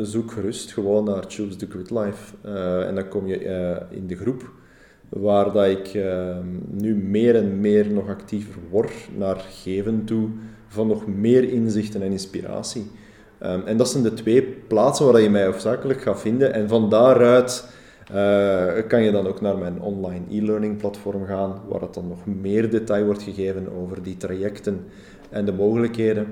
zoek 0.00 0.30
gerust 0.32 0.72
gewoon 0.72 1.04
naar 1.04 1.24
Choose 1.28 1.56
the 1.56 1.66
Good 1.70 1.90
Life. 1.90 2.36
En 2.86 2.94
dan 2.94 3.08
kom 3.08 3.26
je 3.26 3.38
in 3.90 4.06
de 4.06 4.16
groep 4.16 4.50
waar 5.08 5.52
dat 5.52 5.66
ik 5.66 5.86
ehm, 5.86 6.46
nu 6.70 6.94
meer 6.94 7.36
en 7.36 7.60
meer 7.60 7.90
nog 7.90 8.08
actiever 8.08 8.54
word 8.70 8.92
naar 9.16 9.36
geven 9.36 10.04
toe 10.04 10.28
van 10.68 10.86
nog 10.86 11.06
meer 11.06 11.44
inzichten 11.44 12.02
en 12.02 12.10
inspiratie. 12.10 12.90
Ehm, 13.40 13.60
en 13.64 13.76
dat 13.76 13.88
zijn 13.88 14.02
de 14.02 14.14
twee 14.14 14.42
plaatsen 14.42 15.12
waar 15.12 15.20
je 15.20 15.30
mij 15.30 15.44
hoofdzakelijk 15.44 16.00
gaat 16.02 16.20
vinden. 16.20 16.52
En 16.54 16.68
van 16.68 16.88
daaruit 16.90 17.68
eh, 18.12 18.66
kan 18.88 19.02
je 19.02 19.10
dan 19.10 19.26
ook 19.26 19.40
naar 19.40 19.58
mijn 19.58 19.80
online 19.80 20.24
e-learning 20.30 20.76
platform 20.76 21.26
gaan, 21.26 21.60
waar 21.68 21.80
het 21.80 21.94
dan 21.94 22.08
nog 22.08 22.26
meer 22.26 22.70
detail 22.70 23.04
wordt 23.04 23.22
gegeven 23.22 23.68
over 23.82 24.02
die 24.02 24.16
trajecten 24.16 24.84
en 25.30 25.44
de 25.44 25.52
mogelijkheden. 25.52 26.26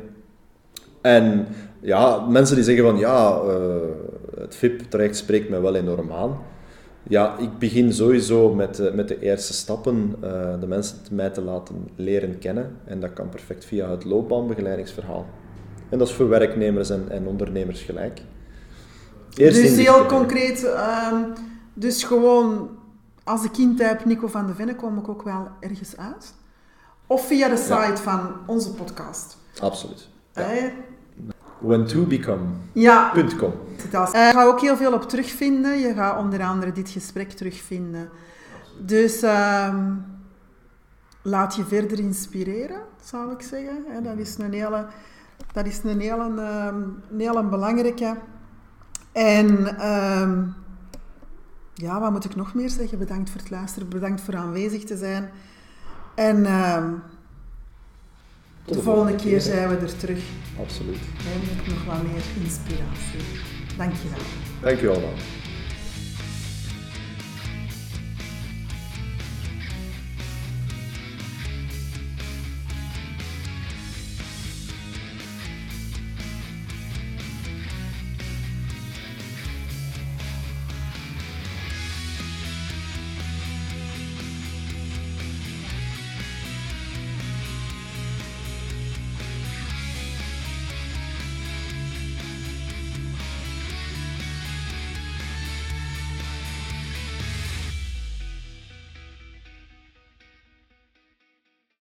En 1.00 1.46
ja, 1.80 2.26
mensen 2.28 2.54
die 2.56 2.64
zeggen 2.64 2.84
van 2.84 2.98
ja, 2.98 3.40
eh, 3.40 3.54
het 4.40 4.56
VIP-traject 4.56 5.16
spreekt 5.16 5.48
mij 5.48 5.60
wel 5.60 5.74
enorm 5.74 6.12
aan. 6.12 6.38
Ja, 7.08 7.38
ik 7.38 7.58
begin 7.58 7.92
sowieso 7.92 8.54
met, 8.54 8.74
de- 8.74 8.92
met 8.94 9.08
de 9.08 9.20
eerste 9.20 9.52
stappen, 9.52 10.14
eh, 10.20 10.60
de 10.60 10.66
mensen 10.66 10.96
mij 11.10 11.30
te 11.30 11.40
laten 11.42 11.74
leren 11.96 12.38
kennen. 12.38 12.70
En 12.84 13.00
dat 13.00 13.12
kan 13.12 13.28
perfect 13.28 13.64
via 13.64 13.90
het 13.90 14.04
loopbaanbegeleidingsverhaal. 14.04 15.26
En 15.88 15.98
dat 15.98 16.08
is 16.08 16.14
voor 16.14 16.28
werknemers 16.28 16.90
en, 16.90 17.06
en 17.10 17.26
ondernemers 17.26 17.80
gelijk. 17.82 18.20
Eerst 19.34 19.62
dus 19.62 19.76
heel 19.76 20.06
concreet, 20.06 20.64
ehm, 20.64 21.24
dus 21.74 22.04
gewoon 22.04 22.70
als 23.24 23.44
ik 23.44 23.56
intyp 23.58 24.04
Nico 24.04 24.26
van 24.26 24.46
de 24.46 24.54
Venne, 24.54 24.74
kom 24.74 24.98
ik 24.98 25.08
ook 25.08 25.22
wel 25.22 25.48
ergens 25.60 25.96
uit. 25.96 26.34
Of 27.06 27.26
via 27.26 27.48
de 27.48 27.56
site 27.56 28.02
van 28.02 28.32
onze 28.46 28.70
podcast. 28.74 29.36
Absoluut. 29.60 30.08
Ja. 30.32 30.50
Eh, 30.50 30.64
When2become.com. 31.62 32.56
Ja, 32.72 33.12
dat 33.90 34.08
is- 34.08 34.14
Eh, 34.14 34.26
je 34.26 34.32
gaat 34.32 34.46
ook 34.46 34.60
heel 34.60 34.76
veel 34.76 34.92
op 34.92 35.08
terugvinden. 35.08 35.78
Je 35.78 35.94
gaat 35.94 36.18
onder 36.18 36.42
andere 36.42 36.72
dit 36.72 36.88
gesprek 36.90 37.30
terugvinden. 37.30 38.08
Dus 38.86 39.22
ehm, 39.22 39.92
laat 41.22 41.54
je 41.56 41.64
verder 41.64 41.98
inspireren, 41.98 42.80
zou 43.02 43.32
ik 43.32 43.42
zeggen. 43.42 43.84
Dat 44.02 44.18
is 44.18 44.38
een 44.38 44.52
hele, 44.52 44.86
dat 45.52 45.66
is 45.66 45.80
een 45.82 46.00
hele, 46.00 46.42
ehm, 46.42 46.82
een 47.10 47.20
hele 47.20 47.44
belangrijke. 47.44 48.16
En 49.12 49.78
ehm, 49.78 50.42
ja, 51.74 52.00
wat 52.00 52.10
moet 52.10 52.24
ik 52.24 52.36
nog 52.36 52.54
meer 52.54 52.70
zeggen? 52.70 52.98
Bedankt 52.98 53.30
voor 53.30 53.40
het 53.40 53.50
luisteren, 53.50 53.88
bedankt 53.88 54.20
voor 54.20 54.36
aanwezig 54.36 54.84
te 54.84 54.96
zijn. 54.96 55.30
En 56.14 56.46
ehm, 56.46 56.90
de, 58.64 58.74
de 58.74 58.82
volgende 58.82 59.14
keer 59.14 59.30
keer. 59.30 59.40
zijn 59.40 59.68
we 59.68 59.76
er 59.76 59.96
terug. 59.96 60.24
Absoluut. 60.60 60.98
En 60.98 61.56
met 61.56 61.66
nog 61.66 61.84
wat 61.84 62.02
meer 62.02 62.22
inspiratie. 62.42 63.20
Dank 63.76 63.92
je 63.92 64.08
wel. 64.86 65.12